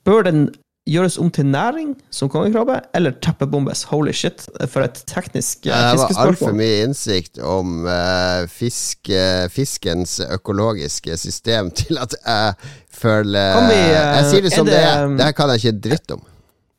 [0.06, 0.44] Bør den
[0.90, 3.82] gjøres om til næring som kongekrabbe, eller teppebombes?
[3.90, 6.08] Holy shit, for et teknisk fiskespørsmål.
[6.08, 12.54] Det var altfor mye innsikt om uh, fisk, uh, fiskens økologiske system til at jeg
[13.00, 15.08] føler vi, eh, Jeg sier det som er det det- er.
[15.18, 16.22] Det her kan jeg ikke dritt om.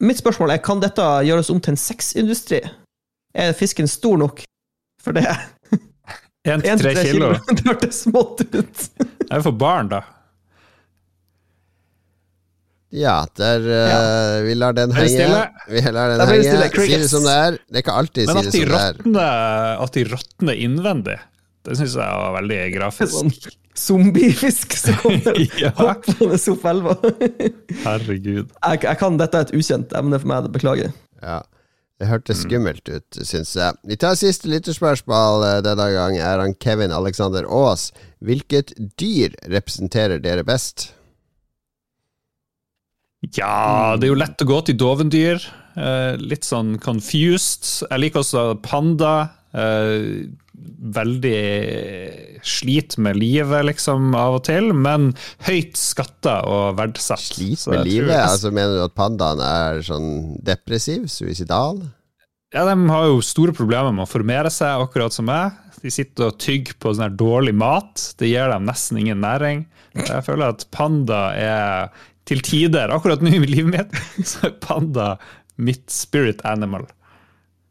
[0.02, 2.62] Mitt spørsmål er, kan dette gjøres om til en sexindustri?
[3.36, 4.42] Er fisken stor nok
[5.02, 5.28] for det?
[6.50, 7.30] En til tre til kilo.
[7.58, 8.82] Det hørtes smått ut.
[8.98, 10.02] Det er jo for barn, da.
[12.92, 14.00] Ja, der ja.
[14.44, 15.28] vi lar den henge.
[15.72, 16.72] Vi lar den henge.
[16.76, 17.60] Si det som det er.
[17.70, 19.00] Det er ikke alltid si det som det er.
[19.06, 19.22] Men
[19.86, 21.18] at de råtner innvendig,
[21.68, 23.16] det syns jeg var veldig grafisk.
[23.16, 25.72] Sånn zombiefisk som kommer Ja.
[25.78, 26.96] hoppende opp elva.
[27.86, 28.52] Herregud.
[28.52, 30.92] Jeg, jeg kan, dette er et ukjent emne for meg, beklager.
[31.22, 31.40] Ja.
[32.02, 33.78] Det hørtes skummelt ut, syns jeg.
[33.86, 36.16] Vi tar siste lytterspørsmål eh, denne gang.
[36.18, 37.92] Er han Kevin Alexander Aas.
[38.26, 40.88] Hvilket dyr representerer dere best?
[43.38, 45.46] Ja, det er jo lett å gå til dovendyr.
[45.78, 47.86] Eh, litt sånn confused.
[47.86, 49.14] Jeg liker også panda.
[50.52, 55.12] Veldig slit med livet, liksom, av og til, men
[55.48, 57.24] høyt skatta og verdsatt.
[57.34, 58.10] Slit med livet?
[58.12, 61.08] jeg- Altså Mener du at pandaen er sånn depressiv?
[61.10, 61.82] Suicidal?
[62.54, 65.54] Ja, De har jo store problemer med å formere seg, akkurat som meg.
[65.82, 68.14] De sitter og tygger på sånn her dårlig mat.
[68.18, 69.66] Det gir dem nesten ingen næring.
[69.96, 71.90] Jeg føler at panda er
[72.26, 73.92] til tider, akkurat nå i livet mitt,
[74.28, 75.18] så er panda
[75.58, 76.86] mitt spirit animal.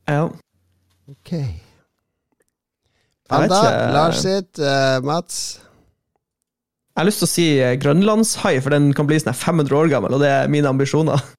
[0.08, 0.30] Ja.
[1.08, 1.36] Ok.
[3.30, 3.60] Panda.
[3.94, 5.60] Lars sitt, uh, Mats?
[6.90, 9.88] Jeg har lyst til å si eh, grønlandshai, for den kan bli sånn 500 år
[9.92, 11.22] gammel, og det er mine ambisjoner.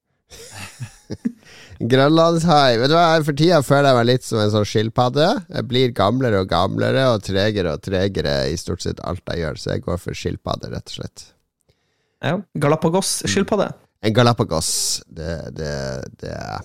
[1.91, 2.77] Grønlandshai.
[2.79, 5.27] Vet du hva, For tida føler jeg meg litt som en sånn skilpadde.
[5.49, 9.61] Jeg blir gamlere og gamlere og tregere og tregere i stort sett alt jeg gjør,
[9.61, 11.25] så jeg går for skilpadde, rett og slett.
[12.21, 12.35] Ja.
[12.63, 13.71] Galapagos-skilpadde.
[14.01, 14.71] En Galapagos,
[15.09, 15.73] det, det,
[16.21, 16.61] det er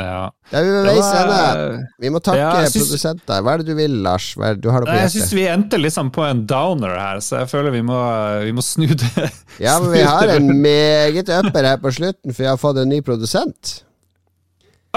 [0.00, 0.32] Ja.
[0.50, 1.82] Det er vi ved veis ende.
[2.02, 3.42] Vi må takke Ja, produsenter.
[3.46, 4.32] Hva er det du vil, Lars?
[4.58, 7.50] Du har det på jeg syns vi endte liksom på en downer her, så jeg
[7.52, 7.98] føler vi må,
[8.42, 9.28] vi må snu det.
[9.62, 12.90] Ja, men vi har en meget upper her på slutten, for vi har fått en
[12.90, 13.76] ny produsent.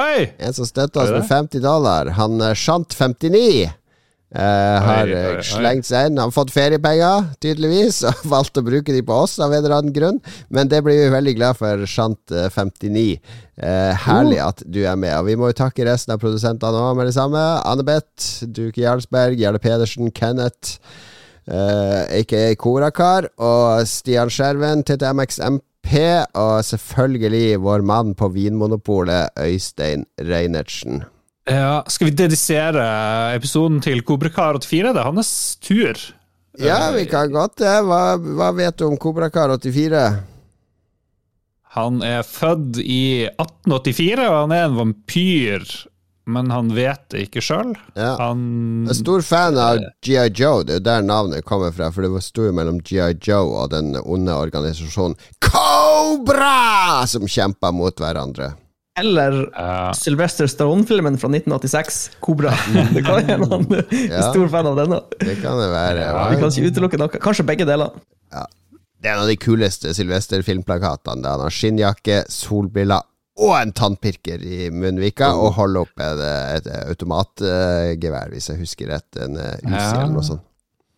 [0.02, 0.32] Oi!
[0.42, 2.10] En som støtter oss med 50 dollar.
[2.18, 3.70] Han eh, Shant59
[4.36, 5.44] eh, har Oi, eh, oi, oi.
[5.46, 6.18] slengt seg inn.
[6.20, 9.78] Han har fått feriepenger, tydeligvis, og valgt å bruke de på oss av en eller
[9.78, 10.22] annen grunn.
[10.54, 13.06] Men det blir vi veldig glad for, Shant59.
[13.58, 15.16] Uh, herlig at du er med.
[15.18, 17.42] Og vi må jo takke resten av produsentene òg med det samme.
[17.66, 20.78] Anne-Beth, Duke Jarlsberg, Jarle Pedersen, Kenneth.
[21.50, 25.64] uh, aka Korakar, og Stian Skjerven, TTMXMP.
[26.38, 31.06] Og selvfølgelig vår mann på Vinmonopolet, Øystein Reinertsen.
[31.48, 32.86] Ja, skal vi dedisere
[33.36, 34.92] episoden til Kobrakar 84?
[34.92, 35.34] Det er hans
[35.64, 36.02] tur.
[36.60, 37.76] Ja, vi kan godt det.
[37.88, 40.02] Hva, hva vet du om Kobrakar 84?
[41.78, 45.64] Han er født i 1884, og han er en vampyr.
[46.28, 47.72] Men han vet det ikke sjøl.
[47.96, 48.18] Ja.
[48.20, 51.88] Han er stor fan av GI Joe, det er der navnet kommer fra.
[51.96, 58.04] For det var stor mellom GI Joe og den onde organisasjonen Cobra, som kjempa mot
[58.04, 58.58] hverandre.
[58.98, 62.54] Eller uh, Sylvester Stone-filmen fra 1986, 'Kobra'.
[62.96, 64.22] Det kan hende han er Ja.
[64.32, 65.02] stor fan av denne.
[65.22, 66.06] Det kan det være.
[66.08, 67.22] Ja, Vi kan ikke utelukke noe.
[67.22, 67.94] Kanskje begge deler.
[68.98, 71.22] Det er en av de kuleste Sylvester-filmplakatene.
[71.22, 73.06] Der han har skinnjakke, solbriller
[73.38, 76.22] og en tannpirker i munnvika, og holder opp et,
[76.58, 79.20] et automatgevær, hvis jeg husker rett.
[79.22, 80.42] En UC eller noe sånt.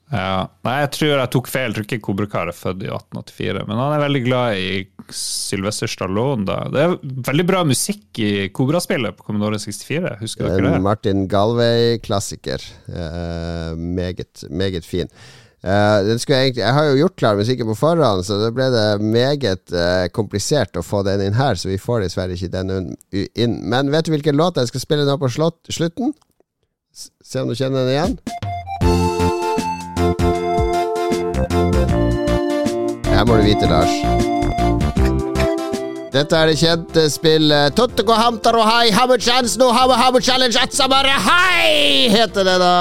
[0.09, 0.47] Ja.
[0.65, 1.67] Nei, jeg tror jeg tok feil.
[1.69, 3.65] Jeg tror ikke Kobrakar er født i 1884.
[3.69, 4.69] Men han er veldig glad i
[5.13, 6.47] Sylvester Stallone.
[6.49, 6.61] Da.
[6.73, 6.95] Det er
[7.29, 10.15] veldig bra musikk i kobraspillet på Commodore 64.
[10.23, 10.85] Husker dere En det?
[10.85, 12.65] Martin Galway-klassiker.
[12.89, 15.13] Eh, meget, meget fin.
[15.59, 18.85] Uh, den jeg, jeg har jo gjort klar musikken på forhånd, så da ble det
[19.03, 23.59] meget uh, komplisert å få den inn her, så vi får dessverre ikke den inn.
[23.67, 26.15] Men vet du hvilken låt jeg skal spille nå på slott, slutten?
[26.95, 28.55] Se om du kjenner den igjen.
[33.09, 33.91] Her må du vite, Lars.
[36.09, 42.07] Dette er det kjente spillet Tottego Hamtaro Hai Hamuchans no Hamu Hamu Challenge Atsamare Hai
[42.09, 42.71] heter, det da,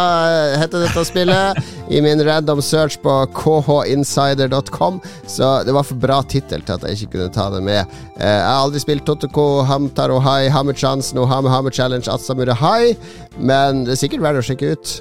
[0.63, 1.61] heter dette spillet
[1.93, 4.97] i min random search på khinsider.com.
[5.29, 7.85] Så det var for bra tittel til at jeg ikke kunne ta det med.
[8.17, 12.95] Eh, Jeg har aldri spilt Totoko Hamtaro Hai Hamuchans no Hamu Hamu Challenge Atsamure Hai,
[13.37, 14.97] men det er sikkert verdt å sjekke ut.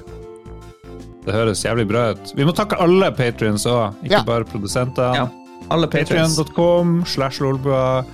[1.28, 2.32] Det høres jævlig bra ut.
[2.38, 4.24] Vi må takke alle patrions òg, ikke Ja.
[4.24, 5.14] bare produsenter.
[5.16, 5.28] Ja.
[5.70, 8.06] Alle Patrion.com slash lolbua.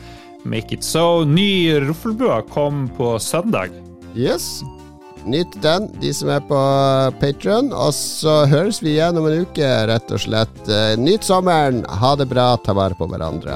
[0.43, 1.23] Make it so.
[1.23, 3.69] Ny Roffelbua kom på søndag.
[4.17, 4.63] Yes.
[5.25, 6.57] Nyt den, de som er på
[7.21, 7.69] Patrion.
[7.71, 10.57] Og så høres vi igjen om en uke, rett og slett.
[10.67, 11.85] Eh, Nyt sommeren.
[11.87, 12.55] Ha det bra.
[12.65, 13.55] Ta vare på hverandre.